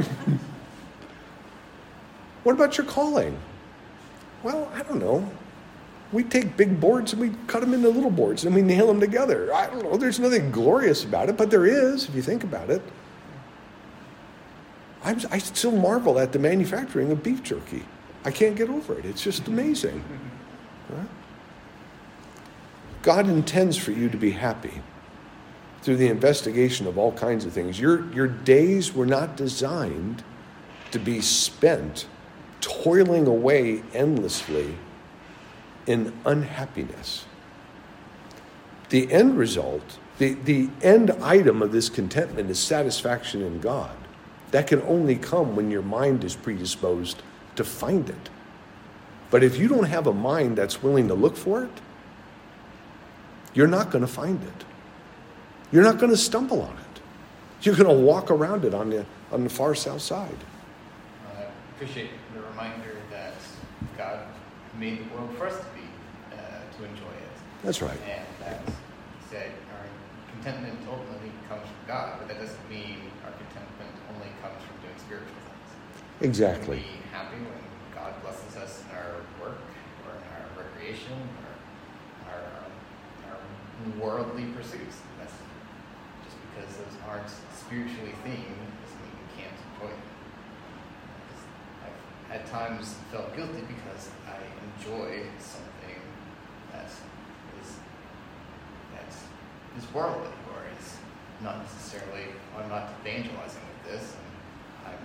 what 2.43 2.53
about 2.53 2.77
your 2.77 2.85
calling? 2.85 3.37
Well, 4.43 4.71
I 4.75 4.83
don't 4.83 4.99
know. 4.99 5.29
We 6.11 6.23
take 6.23 6.55
big 6.55 6.79
boards 6.79 7.13
and 7.13 7.21
we 7.21 7.31
cut 7.47 7.61
them 7.61 7.73
into 7.73 7.89
little 7.89 8.11
boards 8.11 8.45
and 8.45 8.53
we 8.53 8.61
nail 8.61 8.87
them 8.87 8.99
together. 8.99 9.53
I 9.53 9.67
don't 9.67 9.83
know, 9.83 9.97
there's 9.97 10.19
nothing 10.19 10.51
glorious 10.51 11.03
about 11.03 11.29
it, 11.29 11.37
but 11.37 11.49
there 11.49 11.65
is 11.65 12.07
if 12.07 12.15
you 12.15 12.21
think 12.21 12.43
about 12.43 12.69
it. 12.69 12.81
I'm, 15.03 15.19
I 15.29 15.37
still 15.39 15.71
marvel 15.71 16.19
at 16.19 16.31
the 16.31 16.39
manufacturing 16.39 17.11
of 17.11 17.21
beef 17.21 17.43
jerky. 17.43 17.85
I 18.23 18.31
can't 18.31 18.55
get 18.55 18.69
over 18.69 18.97
it. 18.97 19.05
It's 19.05 19.21
just 19.21 19.47
amazing. 19.47 20.03
Right? 20.89 21.07
God 23.03 23.27
intends 23.27 23.77
for 23.77 23.91
you 23.91 24.09
to 24.09 24.17
be 24.17 24.31
happy 24.31 24.81
through 25.85 25.97
the 25.97 26.07
investigation 26.07 26.87
of 26.87 26.97
all 26.97 27.11
kinds 27.11 27.45
of 27.45 27.53
things. 27.53 27.79
Your, 27.79 28.11
your 28.11 28.25
days 28.27 28.91
were 28.91 29.05
not 29.05 29.37
designed 29.37 30.23
to 30.89 30.97
be 30.97 31.21
spent 31.21 32.07
toiling 32.59 33.27
away 33.27 33.83
endlessly 33.93 34.75
in 35.85 36.11
unhappiness. 36.25 37.25
The 38.89 39.11
end 39.13 39.37
result, 39.37 39.99
the, 40.17 40.33
the 40.33 40.71
end 40.81 41.11
item 41.11 41.61
of 41.61 41.71
this 41.71 41.87
contentment 41.87 42.49
is 42.49 42.57
satisfaction 42.57 43.43
in 43.43 43.59
God. 43.59 43.95
That 44.49 44.65
can 44.65 44.81
only 44.81 45.15
come 45.15 45.55
when 45.55 45.69
your 45.69 45.83
mind 45.83 46.23
is 46.23 46.35
predisposed 46.35 47.21
to 47.57 47.63
find 47.63 48.09
it. 48.09 48.29
But 49.29 49.43
if 49.43 49.59
you 49.59 49.67
don't 49.67 49.83
have 49.83 50.07
a 50.07 50.13
mind 50.13 50.57
that's 50.57 50.81
willing 50.81 51.09
to 51.09 51.13
look 51.13 51.37
for 51.37 51.63
it, 51.63 51.81
you're 53.53 53.67
not 53.67 53.91
going 53.91 54.03
to 54.03 54.11
find 54.11 54.41
it. 54.41 54.65
You're 55.75 55.83
not 55.83 55.99
going 55.99 56.11
to 56.11 56.17
stumble 56.17 56.61
on 56.61 56.71
it. 56.71 57.01
You're 57.61 57.75
going 57.75 57.89
to 57.89 58.01
walk 58.01 58.31
around 58.31 58.63
it 58.63 58.73
on 58.73 58.91
the, 58.91 59.05
on 59.29 59.43
the 59.43 59.49
far 59.49 59.75
south 59.75 59.99
side. 59.99 60.37
I 61.35 61.47
appreciate 61.75 62.11
the 62.33 62.39
reminder 62.39 62.95
that 63.11 63.33
God 63.97 64.19
made 64.79 65.03
the 65.03 65.13
world 65.13 65.35
for 65.37 65.47
us 65.47 65.59
to 65.59 65.65
be, 65.75 65.83
uh, 66.31 66.63
to 66.77 66.85
enjoy 66.85 67.11
it. 67.11 67.35
That's 67.61 67.81
right. 67.81 67.99
And 68.07 68.23
that 68.39 68.61
He 68.65 68.71
said 69.29 69.51
our 69.75 69.83
contentment 70.31 70.79
ultimately 70.87 71.35
comes 71.49 71.67
from 71.67 71.83
God, 71.87 72.19
but 72.19 72.29
that 72.29 72.39
doesn't 72.39 72.69
mean 72.69 73.11
our 73.25 73.35
contentment 73.35 73.91
only 74.15 74.31
comes 74.39 74.63
from 74.63 74.79
doing 74.79 74.95
spiritual 74.95 75.27
things. 75.27 75.69
Exactly. 76.23 76.87
Be 76.87 77.03
happy 77.11 77.35
when 77.35 77.59
God 77.93 78.15
blesses 78.23 78.55
us 78.55 78.81
in 78.87 78.95
our 78.95 79.19
work 79.43 79.59
or 80.07 80.15
in 80.15 80.23
our 80.39 80.47
recreation 80.55 81.19
or 81.43 82.31
our, 82.31 82.63
our 83.27 83.43
worldly 83.99 84.45
pursuits. 84.55 85.03
That's 85.19 85.35
because 86.55 86.77
those 86.77 86.97
aren't 87.07 87.29
spiritually 87.53 88.13
themed 88.23 88.63
doesn't 88.79 89.01
mean 89.03 89.15
we 89.19 89.41
can't 89.41 89.57
enjoy 89.73 89.89
them. 89.91 90.01
I've 91.83 92.35
at 92.35 92.47
times 92.49 92.95
felt 93.11 93.35
guilty 93.35 93.63
because 93.67 94.09
I 94.27 94.39
enjoy 94.63 95.27
something 95.39 95.99
that 96.71 96.85
is 97.61 97.75
that 98.93 99.13
is 99.77 99.93
worldly 99.93 100.31
or 100.51 100.63
is 100.79 100.97
not 101.41 101.61
necessarily 101.61 102.31
I'm 102.57 102.69
not 102.69 102.93
evangelizing 103.01 103.61
with 103.61 103.91
this 103.91 104.15
and 104.15 104.93
I'm, 104.93 104.99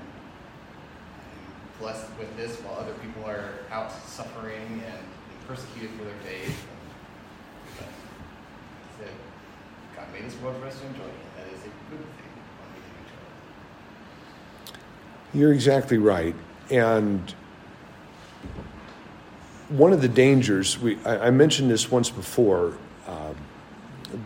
I'm 1.19 1.79
blessed 1.81 2.07
with 2.19 2.37
this 2.37 2.57
while 2.59 2.79
other 2.79 2.95
people 2.95 3.25
are 3.29 3.51
out 3.71 3.93
suffering 4.07 4.83
and 4.87 5.47
persecuted 5.47 5.91
for 5.99 6.05
their 6.05 6.21
faith. 6.25 6.67
God 10.01 10.13
made 10.15 10.25
this 10.25 10.41
world 10.41 10.57
for 10.61 10.67
us 10.67 10.79
to 10.81 10.87
enjoy, 10.87 11.11
is 11.61 11.67
a 11.67 11.91
good 11.91 11.99
thing 11.99 12.05
can 12.75 12.95
enjoy. 15.33 15.39
You're 15.39 15.53
exactly 15.53 15.99
right. 15.99 16.35
And 16.71 17.35
one 19.69 19.93
of 19.93 20.03
the 20.03 20.09
dangers, 20.09 20.79
we, 20.79 20.99
I, 21.05 21.27
I 21.27 21.31
mentioned 21.31 21.71
this 21.71 21.91
once 21.91 22.11
before, 22.11 22.77
um, 23.07 23.37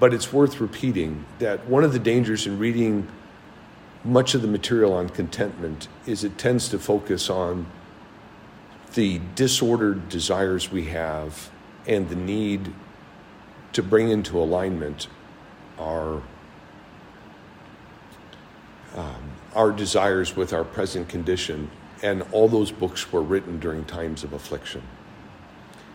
but 0.01 0.15
it's 0.15 0.33
worth 0.33 0.61
repeating 0.61 1.25
that 1.39 1.67
one 1.67 1.85
of 1.85 1.93
the 1.93 1.99
dangers 1.99 2.47
in 2.47 2.59
reading 2.59 3.07
much 4.05 4.35
of 4.35 4.43
the 4.43 4.49
material 4.49 4.93
on 4.93 5.09
contentment 5.09 5.89
is 6.07 6.25
it 6.25 6.37
tends 6.37 6.69
to 6.69 6.79
focus 6.79 7.31
on 7.31 7.67
the 8.95 9.21
disordered 9.35 10.09
desires 10.09 10.71
we 10.71 10.85
have 10.87 11.51
and 11.87 12.09
the 12.09 12.17
need 12.17 12.73
to 13.73 13.83
bring 13.83 14.11
into 14.11 14.39
alignment 14.39 15.09
our 15.79 16.23
um, 18.95 19.31
our 19.55 19.71
desires 19.73 20.37
with 20.37 20.53
our 20.53 20.65
present 20.65 21.09
condition. 21.09 21.71
And 22.03 22.23
all 22.33 22.49
those 22.49 22.71
books 22.71 23.13
were 23.13 23.23
written 23.23 23.59
during 23.59 23.85
times 23.85 24.25
of 24.25 24.33
affliction. 24.33 24.83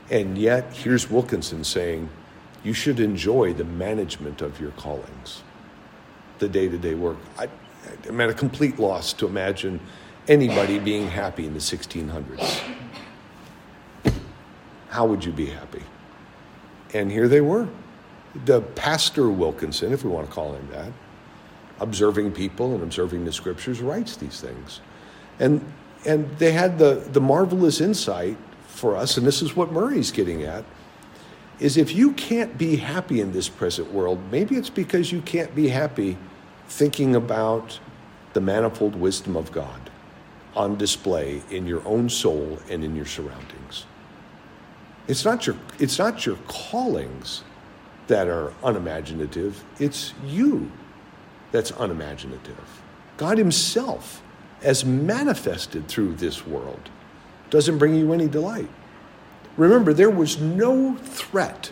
And 0.09 0.37
yet, 0.37 0.73
here's 0.73 1.09
Wilkinson 1.09 1.63
saying, 1.63 2.09
you 2.63 2.73
should 2.73 2.99
enjoy 2.99 3.53
the 3.53 3.63
management 3.63 4.41
of 4.41 4.59
your 4.59 4.71
callings, 4.71 5.43
the 6.39 6.49
day 6.49 6.67
to 6.67 6.77
day 6.77 6.95
work. 6.95 7.17
I, 7.37 7.47
I'm 8.07 8.19
at 8.19 8.29
a 8.29 8.33
complete 8.33 8.79
loss 8.79 9.13
to 9.13 9.27
imagine 9.27 9.79
anybody 10.27 10.79
being 10.79 11.07
happy 11.07 11.45
in 11.45 11.53
the 11.53 11.59
1600s. 11.59 12.61
How 14.89 15.05
would 15.05 15.23
you 15.23 15.31
be 15.31 15.45
happy? 15.45 15.83
And 16.93 17.11
here 17.11 17.27
they 17.27 17.41
were. 17.41 17.67
The 18.45 18.61
pastor 18.61 19.29
Wilkinson, 19.29 19.93
if 19.93 20.03
we 20.03 20.09
want 20.09 20.27
to 20.27 20.33
call 20.33 20.53
him 20.53 20.67
that, 20.71 20.91
observing 21.79 22.31
people 22.31 22.73
and 22.73 22.83
observing 22.83 23.25
the 23.25 23.31
scriptures, 23.31 23.81
writes 23.81 24.17
these 24.17 24.41
things. 24.41 24.81
And, 25.39 25.65
and 26.05 26.29
they 26.37 26.51
had 26.51 26.77
the, 26.77 27.07
the 27.11 27.21
marvelous 27.21 27.81
insight 27.81 28.37
for 28.67 28.95
us, 28.95 29.17
and 29.17 29.25
this 29.25 29.41
is 29.41 29.55
what 29.55 29.71
Murray's 29.71 30.11
getting 30.11 30.43
at, 30.43 30.63
is 31.59 31.75
if 31.75 31.93
you 31.93 32.13
can't 32.13 32.57
be 32.57 32.77
happy 32.77 33.19
in 33.19 33.31
this 33.31 33.49
present 33.49 33.91
world, 33.91 34.19
maybe 34.31 34.55
it's 34.55 34.69
because 34.69 35.11
you 35.11 35.21
can't 35.21 35.53
be 35.53 35.67
happy 35.67 36.17
thinking 36.67 37.15
about 37.15 37.79
the 38.33 38.39
manifold 38.39 38.95
wisdom 38.95 39.35
of 39.35 39.51
God 39.51 39.89
on 40.55 40.77
display 40.77 41.41
in 41.49 41.65
your 41.67 41.85
own 41.85 42.09
soul 42.09 42.59
and 42.69 42.83
in 42.83 42.95
your 42.95 43.05
surroundings. 43.05 43.85
It's 45.07 45.25
not 45.25 45.47
your, 45.47 45.57
it's 45.79 45.97
not 45.97 46.25
your 46.25 46.37
callings 46.47 47.43
that 48.07 48.27
are 48.27 48.53
unimaginative, 48.63 49.63
it's 49.79 50.13
you 50.25 50.71
that's 51.51 51.71
unimaginative. 51.71 52.81
God 53.17 53.37
Himself, 53.37 54.21
as 54.61 54.85
manifested 54.85 55.87
through 55.87 56.15
this 56.15 56.45
world, 56.45 56.89
doesn't 57.49 57.77
bring 57.77 57.95
you 57.95 58.13
any 58.13 58.27
delight. 58.27 58.69
Remember, 59.57 59.93
there 59.93 60.09
was 60.09 60.39
no 60.39 60.95
threat, 60.95 61.71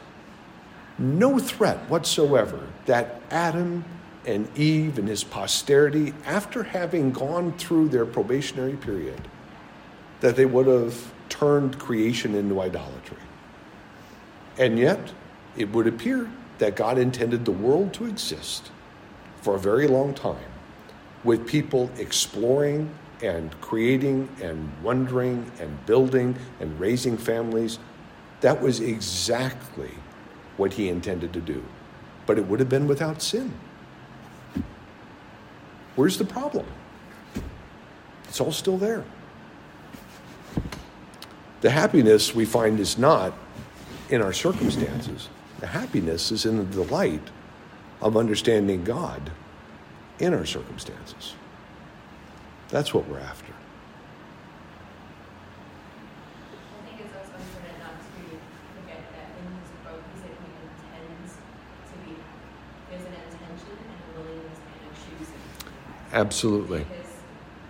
no 0.98 1.40
threat 1.40 1.78
whatsoever 1.90 2.68
that 2.86 3.22
Adam 3.30 3.86
and 4.26 4.48
Eve 4.58 5.00
and 5.00 5.08
his 5.08 5.24
posterity, 5.24 6.14
after 6.26 6.64
having 6.64 7.12
gone 7.12 7.54
through 7.54 7.88
their 7.88 8.06
probationary 8.06 8.76
period, 8.76 9.22
that 10.20 10.36
they 10.36 10.46
would 10.46 10.68
have 10.68 11.14
turned 11.30 11.80
creation 11.80 12.36
into 12.36 12.60
idolatry. 12.60 13.18
And 14.58 14.78
yet, 14.78 15.14
it 15.56 15.72
would 15.72 15.88
appear 15.88 16.30
that 16.58 16.76
God 16.76 16.98
intended 16.98 17.46
the 17.46 17.52
world 17.52 17.94
to 17.94 18.06
exist 18.06 18.72
for 19.48 19.56
a 19.56 19.60
very 19.60 19.88
long 19.88 20.14
time 20.14 20.52
with 21.24 21.48
people 21.48 21.90
exploring 22.00 22.94
and 23.24 23.50
creating 23.62 24.28
and 24.42 24.70
wondering 24.84 25.50
and 25.62 25.86
building 25.86 26.36
and 26.60 26.78
raising 26.78 27.16
families. 27.18 27.80
That 28.42 28.62
was 28.62 28.82
exactly 28.82 29.92
what 30.58 30.74
he 30.74 30.90
intended 30.90 31.32
to 31.32 31.40
do. 31.40 31.64
But 32.26 32.38
it 32.38 32.46
would 32.46 32.60
have 32.60 32.68
been 32.68 32.88
without 32.88 33.22
sin. 33.22 33.54
Where's 35.96 36.18
the 36.18 36.26
problem? 36.26 36.66
It's 38.26 38.42
all 38.42 38.52
still 38.52 38.78
there. 38.78 39.06
The 41.62 41.70
happiness 41.70 42.36
we 42.36 42.44
find 42.44 42.82
is 42.82 42.98
not 42.98 43.32
in 44.10 44.22
our 44.22 44.34
circumstances. 44.34 45.30
The 45.62 45.68
happiness 45.68 46.34
is 46.34 46.46
in 46.46 46.58
the 46.58 46.66
delight 46.66 47.30
of 48.02 48.16
understanding 48.18 48.84
God 48.84 49.32
in 50.20 50.34
our 50.34 50.46
circumstances. 50.46 51.36
That's 52.70 52.94
what 52.94 53.08
we're 53.08 53.20
after. 53.20 53.54
I 56.78 56.90
think 56.90 57.00
it's 57.00 57.16
also 57.16 57.36
important 57.40 57.80
not 57.80 57.96
to 57.96 58.22
forget 58.76 59.02
that 59.14 59.28
in 59.40 59.46
his 59.56 59.72
book, 59.88 60.02
he 60.04 60.16
said 60.20 60.36
he 60.36 60.52
intends 60.68 61.32
to 61.38 61.96
be 62.04 62.14
happy. 62.20 62.52
There's 62.92 63.06
an 63.08 63.16
intention 63.18 63.74
and 63.78 63.98
a 63.98 64.10
willingness 64.20 64.60
and 64.60 64.84
a 64.84 64.92
choosing 65.00 65.42
to 65.42 65.66
be 65.66 65.72
happy. 65.88 66.12
Absolutely. 66.12 66.84
Because 66.84 67.24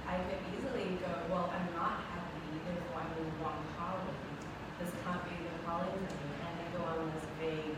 I 0.09 0.17
could 0.25 0.41
easily 0.55 0.97
go, 1.03 1.11
well, 1.29 1.53
I'm 1.53 1.69
not 1.77 2.01
happy, 2.09 2.57
therefore 2.65 3.05
I'm 3.05 3.13
in 3.21 3.27
the 3.27 3.37
wrong 3.43 3.61
calling. 3.77 4.17
This 4.81 4.91
can't 5.05 5.21
be 5.29 5.35
the 5.45 5.61
calling 5.61 5.93
for 5.93 6.15
me. 6.17 6.41
And 6.41 6.57
I 6.57 6.65
go 6.73 6.81
on 6.89 7.05
this 7.13 7.27
vague, 7.37 7.77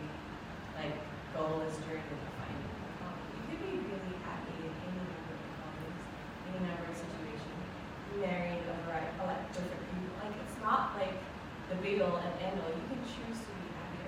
like, 0.80 0.96
goalless 1.36 1.76
journey 1.84 2.06
to 2.06 2.32
find 2.40 2.56
the 2.56 2.96
calling. 3.04 3.28
You 3.28 3.60
could 3.60 3.60
be 3.60 3.76
really 3.92 4.16
happy 4.24 4.56
in 4.64 4.72
any 4.88 5.04
number 5.04 5.36
of 5.36 5.44
callings, 5.60 6.00
any 6.48 6.60
number 6.64 6.88
of 6.88 6.96
situations. 6.96 7.60
Married 8.20 8.68
a 8.68 8.76
variety, 8.84 9.16
a 9.22 9.32
lot 9.32 9.40
of 9.40 9.48
different 9.56 9.80
people. 9.96 10.12
Like, 10.20 10.36
it's 10.44 10.60
not 10.60 10.92
like 11.00 11.16
the 11.72 11.80
be 11.80 12.04
all 12.04 12.20
and 12.20 12.36
end 12.42 12.60
all. 12.60 12.74
You 12.74 12.84
can 12.92 13.00
choose 13.08 13.40
to 13.48 13.54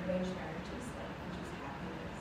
be 0.02 0.10
arranged 0.10 0.34
marriages, 0.34 0.86
like, 0.98 1.14
which 1.30 1.38
is 1.42 1.50
happiness. 1.62 2.14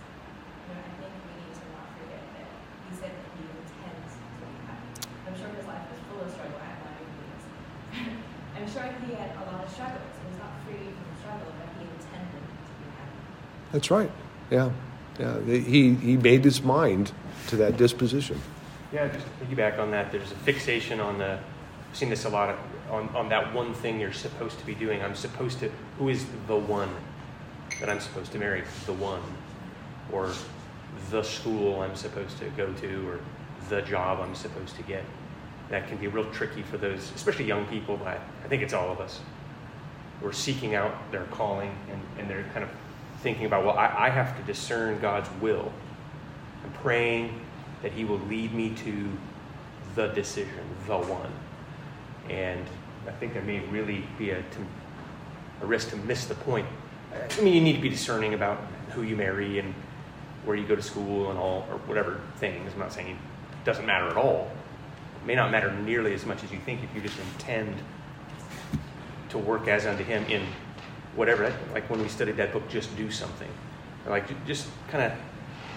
You 0.68 0.74
know, 0.74 0.80
I 0.84 0.92
think 1.00 1.12
we 1.24 1.32
need 1.40 1.54
to 1.56 1.64
not 1.72 1.88
forget 1.96 2.22
that 2.36 2.48
he 2.86 2.92
said 2.96 3.12
that 3.16 3.28
he 3.36 3.42
intends 3.48 4.12
to 4.20 4.24
be 4.36 4.48
happy. 4.68 5.00
I'm 5.26 5.36
sure 5.36 5.48
his 5.56 5.66
life 5.66 5.84
was 5.88 6.00
full 6.12 6.20
of 6.20 6.28
struggle. 6.28 6.60
I 6.60 6.68
have 6.76 6.80
my 6.84 6.94
own 7.00 7.08
feelings. 7.16 7.44
I'm 8.56 8.68
sure 8.68 8.84
he 8.84 9.16
had 9.16 9.32
a 9.32 9.44
lot 9.48 9.64
of 9.64 9.70
struggles. 9.72 10.12
He 10.20 10.24
was 10.28 10.38
not 10.38 10.52
free 10.68 10.92
from 10.92 11.08
struggle, 11.24 11.50
but 11.56 11.68
he 11.80 11.84
intended 11.88 12.42
to 12.44 12.72
be 12.80 12.86
happy. 12.92 13.18
That's 13.72 13.90
right. 13.90 14.12
Yeah. 14.50 14.70
Yeah. 15.18 15.40
He, 15.44 15.94
he 15.94 16.16
made 16.16 16.44
his 16.44 16.62
mind 16.62 17.12
to 17.48 17.56
that 17.56 17.76
disposition. 17.76 18.40
Yeah, 18.92 19.08
just 19.08 19.24
to 19.24 19.32
piggyback 19.44 19.78
on 19.78 19.90
that, 19.92 20.10
there's 20.10 20.32
a 20.32 20.36
fixation 20.36 20.98
on 20.98 21.18
the, 21.18 21.38
I've 21.38 21.96
seen 21.96 22.10
this 22.10 22.24
a 22.24 22.28
lot, 22.28 22.50
of, 22.50 22.58
on, 22.90 23.08
on 23.14 23.28
that 23.28 23.54
one 23.54 23.72
thing 23.72 24.00
you're 24.00 24.12
supposed 24.12 24.58
to 24.58 24.66
be 24.66 24.74
doing. 24.74 25.00
I'm 25.02 25.14
supposed 25.14 25.60
to, 25.60 25.70
who 25.98 26.08
is 26.08 26.26
the 26.48 26.56
one 26.56 26.88
that 27.80 27.88
I'm 27.88 28.00
supposed 28.00 28.32
to 28.32 28.38
marry? 28.38 28.62
The 28.86 28.92
one. 28.92 29.22
Or 30.12 30.30
the 31.10 31.22
school 31.22 31.82
I'm 31.82 31.96
supposed 31.96 32.38
to 32.38 32.48
go 32.50 32.72
to, 32.72 33.08
or 33.08 33.20
the 33.68 33.82
job 33.82 34.20
I'm 34.20 34.34
supposed 34.34 34.76
to 34.76 34.82
get. 34.82 35.04
That 35.70 35.88
can 35.88 35.98
be 35.98 36.08
real 36.08 36.30
tricky 36.32 36.62
for 36.62 36.76
those, 36.78 37.12
especially 37.14 37.44
young 37.46 37.66
people, 37.66 37.96
but 37.96 38.20
I 38.44 38.48
think 38.48 38.62
it's 38.62 38.74
all 38.74 38.90
of 38.90 39.00
us. 39.00 39.20
We're 40.20 40.32
seeking 40.32 40.74
out 40.74 40.92
their 41.12 41.24
calling 41.26 41.74
and, 41.90 42.00
and 42.18 42.28
they're 42.28 42.44
kind 42.52 42.64
of 42.64 42.70
thinking 43.22 43.46
about, 43.46 43.64
well, 43.64 43.78
I, 43.78 44.06
I 44.06 44.10
have 44.10 44.36
to 44.36 44.42
discern 44.42 44.98
God's 45.00 45.28
will. 45.40 45.72
I'm 46.64 46.72
praying 46.72 47.40
that 47.82 47.92
He 47.92 48.04
will 48.04 48.18
lead 48.28 48.52
me 48.52 48.70
to 48.84 49.10
the 49.94 50.08
decision, 50.08 50.64
the 50.86 50.98
one. 50.98 51.32
And 52.28 52.64
I 53.06 53.12
think 53.12 53.32
there 53.32 53.42
may 53.42 53.60
really 53.60 54.04
be 54.18 54.30
a, 54.30 54.42
a 55.62 55.66
risk 55.66 55.90
to 55.90 55.96
miss 55.96 56.26
the 56.26 56.34
point. 56.34 56.66
I 57.12 57.40
mean, 57.42 57.54
you 57.54 57.60
need 57.60 57.74
to 57.74 57.80
be 57.80 57.88
discerning 57.88 58.34
about 58.34 58.58
who 58.90 59.02
you 59.02 59.16
marry 59.16 59.58
and 59.58 59.74
where 60.44 60.56
you 60.56 60.66
go 60.66 60.76
to 60.76 60.82
school 60.82 61.30
and 61.30 61.38
all, 61.38 61.66
or 61.70 61.78
whatever 61.78 62.20
things. 62.36 62.72
I'm 62.72 62.78
not 62.78 62.92
saying 62.92 63.08
it 63.08 63.64
doesn't 63.64 63.86
matter 63.86 64.08
at 64.08 64.16
all. 64.16 64.50
It 65.22 65.26
may 65.26 65.34
not 65.34 65.50
matter 65.50 65.72
nearly 65.72 66.14
as 66.14 66.24
much 66.24 66.42
as 66.44 66.50
you 66.50 66.58
think 66.58 66.82
if 66.82 66.94
you 66.94 67.00
just 67.00 67.18
intend 67.18 67.74
to 69.30 69.38
work 69.38 69.68
as 69.68 69.86
unto 69.86 70.04
Him 70.04 70.24
in 70.24 70.42
whatever. 71.14 71.54
Like 71.72 71.88
when 71.90 72.00
we 72.00 72.08
studied 72.08 72.36
that 72.36 72.52
book, 72.52 72.68
just 72.68 72.94
do 72.96 73.10
something. 73.10 73.50
Like 74.08 74.46
just 74.46 74.68
kind 74.88 75.12
of 75.12 75.18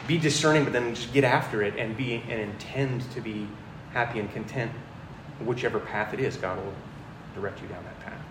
be 0.07 0.17
discerning, 0.17 0.63
but 0.63 0.73
then 0.73 0.95
just 0.95 1.13
get 1.13 1.23
after 1.23 1.61
it 1.61 1.75
and 1.77 1.95
be 1.95 2.23
and 2.29 2.39
intend 2.39 3.09
to 3.11 3.21
be 3.21 3.47
happy 3.91 4.19
and 4.19 4.31
content, 4.33 4.71
whichever 5.43 5.79
path 5.79 6.13
it 6.13 6.19
is. 6.19 6.37
God 6.37 6.57
will 6.57 6.73
direct 7.35 7.61
you 7.61 7.67
down 7.67 7.83
that 7.83 7.99
path. 7.99 8.21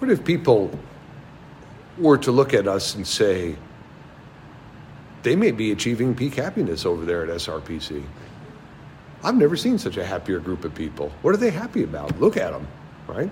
What 0.00 0.10
if 0.10 0.24
people 0.24 0.76
were 1.98 2.18
to 2.18 2.32
look 2.32 2.54
at 2.54 2.66
us 2.66 2.94
and 2.94 3.06
say, 3.06 3.56
they 5.22 5.36
may 5.36 5.52
be 5.52 5.72
achieving 5.72 6.14
peak 6.14 6.34
happiness 6.34 6.84
over 6.84 7.04
there 7.04 7.22
at 7.22 7.30
SRPC? 7.30 8.04
I've 9.22 9.36
never 9.36 9.56
seen 9.56 9.78
such 9.78 9.96
a 9.96 10.04
happier 10.04 10.38
group 10.38 10.64
of 10.64 10.74
people. 10.74 11.10
What 11.22 11.32
are 11.32 11.38
they 11.38 11.50
happy 11.50 11.82
about? 11.82 12.20
Look 12.20 12.36
at 12.36 12.52
them, 12.52 12.68
right? 13.06 13.30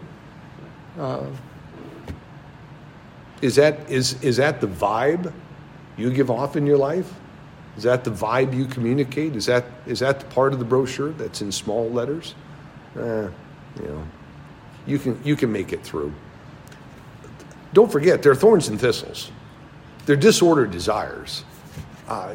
Uh, 0.99 1.27
is 3.43 3.57
that 3.57 3.91
is 3.91 4.23
is 4.23 4.37
that 4.39 4.61
the 4.61 4.69
vibe 4.69 5.33
you 5.97 6.11
give 6.11 6.31
off 6.31 6.57
in 6.57 6.65
your 6.65 6.79
life? 6.79 7.13
Is 7.77 7.83
that 7.83 8.05
the 8.05 8.11
vibe 8.11 8.55
you 8.57 8.67
communicate? 8.67 9.37
Is 9.37 9.47
that 9.47 9.65
is 9.87 9.99
that 10.01 10.21
the 10.21 10.27
part 10.27 10.53
of 10.53 10.59
the 10.59 10.65
brochure 10.65 11.11
that's 11.11 11.43
in 11.43 11.53
small 11.53 11.91
letters? 11.91 12.35
Eh, 12.97 13.29
you 13.81 13.89
know, 13.89 14.07
you 14.87 14.99
can 14.99 15.21
you 15.25 15.37
can 15.37 15.51
make 15.51 15.73
it 15.73 15.83
through. 15.83 16.13
Don't 17.73 17.91
forget, 17.91 18.23
they're 18.23 18.35
thorns 18.35 18.69
and 18.69 18.79
thistles. 18.81 19.31
They're 20.05 20.17
disordered 20.17 20.71
desires. 20.71 21.45
Uh, 22.09 22.35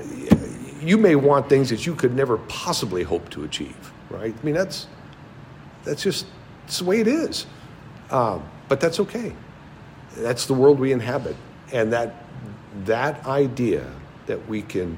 you 0.81 0.97
may 0.97 1.15
want 1.15 1.49
things 1.49 1.69
that 1.69 1.85
you 1.85 1.93
could 1.93 2.15
never 2.15 2.37
possibly 2.47 3.03
hope 3.03 3.29
to 3.31 3.43
achieve, 3.43 3.91
right? 4.09 4.33
I 4.33 4.45
mean, 4.45 4.55
that's 4.55 4.87
that's 5.83 6.01
just 6.01 6.25
it's 6.65 6.79
the 6.79 6.85
way 6.85 7.01
it 7.01 7.07
is. 7.07 7.45
Uh, 8.09 8.39
but 8.67 8.79
that's 8.79 8.99
okay. 9.01 9.33
That's 10.15 10.45
the 10.45 10.53
world 10.53 10.79
we 10.79 10.91
inhabit, 10.91 11.35
and 11.71 11.91
that 11.93 12.15
that 12.85 13.25
idea 13.25 13.85
that 14.27 14.47
we 14.47 14.61
can 14.61 14.97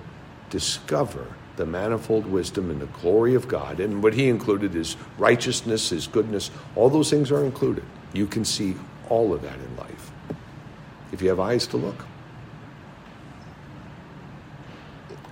discover 0.49 1.27
the 1.57 1.65
manifold 1.65 2.25
wisdom 2.25 2.71
and 2.71 2.79
the 2.81 2.85
glory 2.87 3.35
of 3.35 3.47
God, 3.47 3.79
and 3.79 4.01
what 4.01 4.13
He 4.13 4.29
included 4.29 4.75
is 4.75 4.95
righteousness, 5.17 5.89
His 5.89 6.07
goodness. 6.07 6.51
All 6.75 6.89
those 6.89 7.09
things 7.09 7.31
are 7.31 7.43
included. 7.43 7.83
You 8.13 8.27
can 8.27 8.45
see 8.45 8.75
all 9.09 9.33
of 9.33 9.41
that 9.41 9.55
in 9.59 9.77
life 9.77 9.88
if 11.11 11.21
you 11.21 11.29
have 11.29 11.39
eyes 11.39 11.67
to 11.67 11.77
look. 11.77 12.05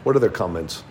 What 0.03 0.15
you're 0.15 0.19
their 0.19 0.29
comments 0.29 0.83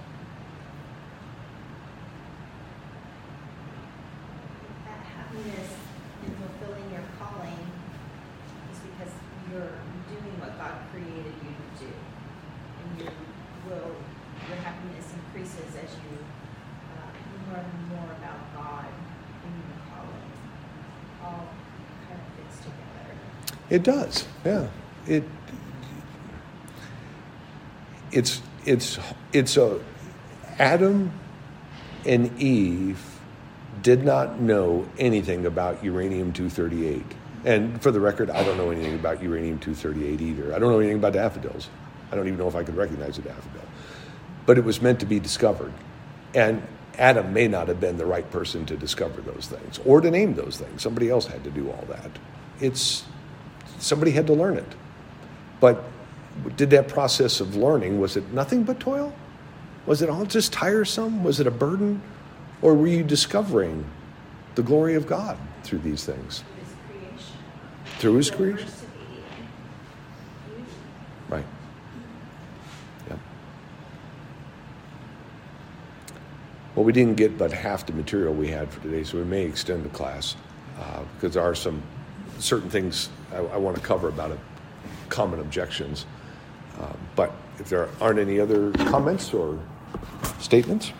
kind 22.08 22.20
of 22.20 22.26
fits 22.36 22.58
together. 22.64 23.55
It 23.70 23.82
does. 23.82 24.26
Yeah. 24.44 24.68
It 25.06 25.24
it's 28.12 28.40
it's 28.64 28.98
it's 29.32 29.56
a 29.56 29.80
Adam 30.58 31.12
and 32.04 32.40
Eve 32.40 33.02
did 33.82 34.04
not 34.04 34.40
know 34.40 34.88
anything 34.98 35.46
about 35.46 35.84
uranium 35.84 36.32
238. 36.32 37.04
And 37.44 37.80
for 37.80 37.90
the 37.90 38.00
record, 38.00 38.30
I 38.30 38.42
don't 38.42 38.56
know 38.56 38.70
anything 38.70 38.94
about 38.94 39.22
uranium 39.22 39.58
238 39.58 40.20
either. 40.20 40.54
I 40.54 40.58
don't 40.58 40.70
know 40.70 40.78
anything 40.78 40.96
about 40.98 41.12
daffodils. 41.12 41.68
I 42.10 42.16
don't 42.16 42.26
even 42.26 42.38
know 42.38 42.48
if 42.48 42.56
I 42.56 42.64
could 42.64 42.76
recognize 42.76 43.18
a 43.18 43.22
daffodil. 43.22 43.62
But 44.46 44.58
it 44.58 44.64
was 44.64 44.80
meant 44.80 45.00
to 45.00 45.06
be 45.06 45.20
discovered. 45.20 45.72
And 46.34 46.62
Adam 46.98 47.32
may 47.32 47.46
not 47.46 47.68
have 47.68 47.80
been 47.80 47.98
the 47.98 48.06
right 48.06 48.28
person 48.30 48.64
to 48.66 48.76
discover 48.76 49.20
those 49.20 49.46
things 49.46 49.78
or 49.84 50.00
to 50.00 50.10
name 50.10 50.34
those 50.34 50.56
things. 50.56 50.82
Somebody 50.82 51.10
else 51.10 51.26
had 51.26 51.44
to 51.44 51.50
do 51.50 51.70
all 51.70 51.84
that. 51.88 52.10
It's 52.60 53.04
somebody 53.78 54.10
had 54.10 54.26
to 54.26 54.32
learn 54.32 54.56
it. 54.56 54.74
But 55.60 55.82
did 56.56 56.70
that 56.70 56.88
process 56.88 57.40
of 57.40 57.56
learning, 57.56 58.00
was 58.00 58.16
it 58.16 58.32
nothing 58.32 58.62
but 58.62 58.80
toil? 58.80 59.14
Was 59.86 60.02
it 60.02 60.10
all 60.10 60.26
just 60.26 60.52
tiresome? 60.52 61.22
Was 61.22 61.40
it 61.40 61.46
a 61.46 61.50
burden? 61.50 62.02
Or 62.62 62.74
were 62.74 62.86
you 62.88 63.02
discovering 63.02 63.84
the 64.54 64.62
glory 64.62 64.94
of 64.94 65.06
God 65.06 65.38
through 65.62 65.78
these 65.80 66.04
things? 66.04 66.42
Through 66.42 66.64
His 66.64 66.74
creation. 66.88 67.34
Through 67.98 68.14
His 68.16 68.30
creation? 68.30 68.68
Right. 71.28 71.44
Yep. 73.08 73.18
Well, 76.74 76.84
we 76.84 76.92
didn't 76.92 77.16
get 77.16 77.38
but 77.38 77.52
half 77.52 77.86
the 77.86 77.92
material 77.92 78.34
we 78.34 78.48
had 78.48 78.70
for 78.70 78.80
today, 78.80 79.04
so 79.04 79.18
we 79.18 79.24
may 79.24 79.44
extend 79.44 79.84
the 79.84 79.90
class 79.90 80.36
uh, 80.78 81.02
because 81.14 81.34
there 81.34 81.42
are 81.42 81.54
some 81.54 81.82
certain 82.38 82.70
things 82.70 83.08
I, 83.32 83.38
I 83.38 83.56
want 83.56 83.76
to 83.76 83.82
cover 83.82 84.08
about 84.08 84.30
it, 84.30 84.38
common 85.08 85.40
objections. 85.40 86.06
Um, 86.80 86.96
but 87.14 87.32
if 87.58 87.68
there 87.68 87.88
aren't 88.00 88.18
any 88.18 88.38
other 88.38 88.72
comments 88.72 89.32
or 89.32 89.58
statements, 90.40 90.92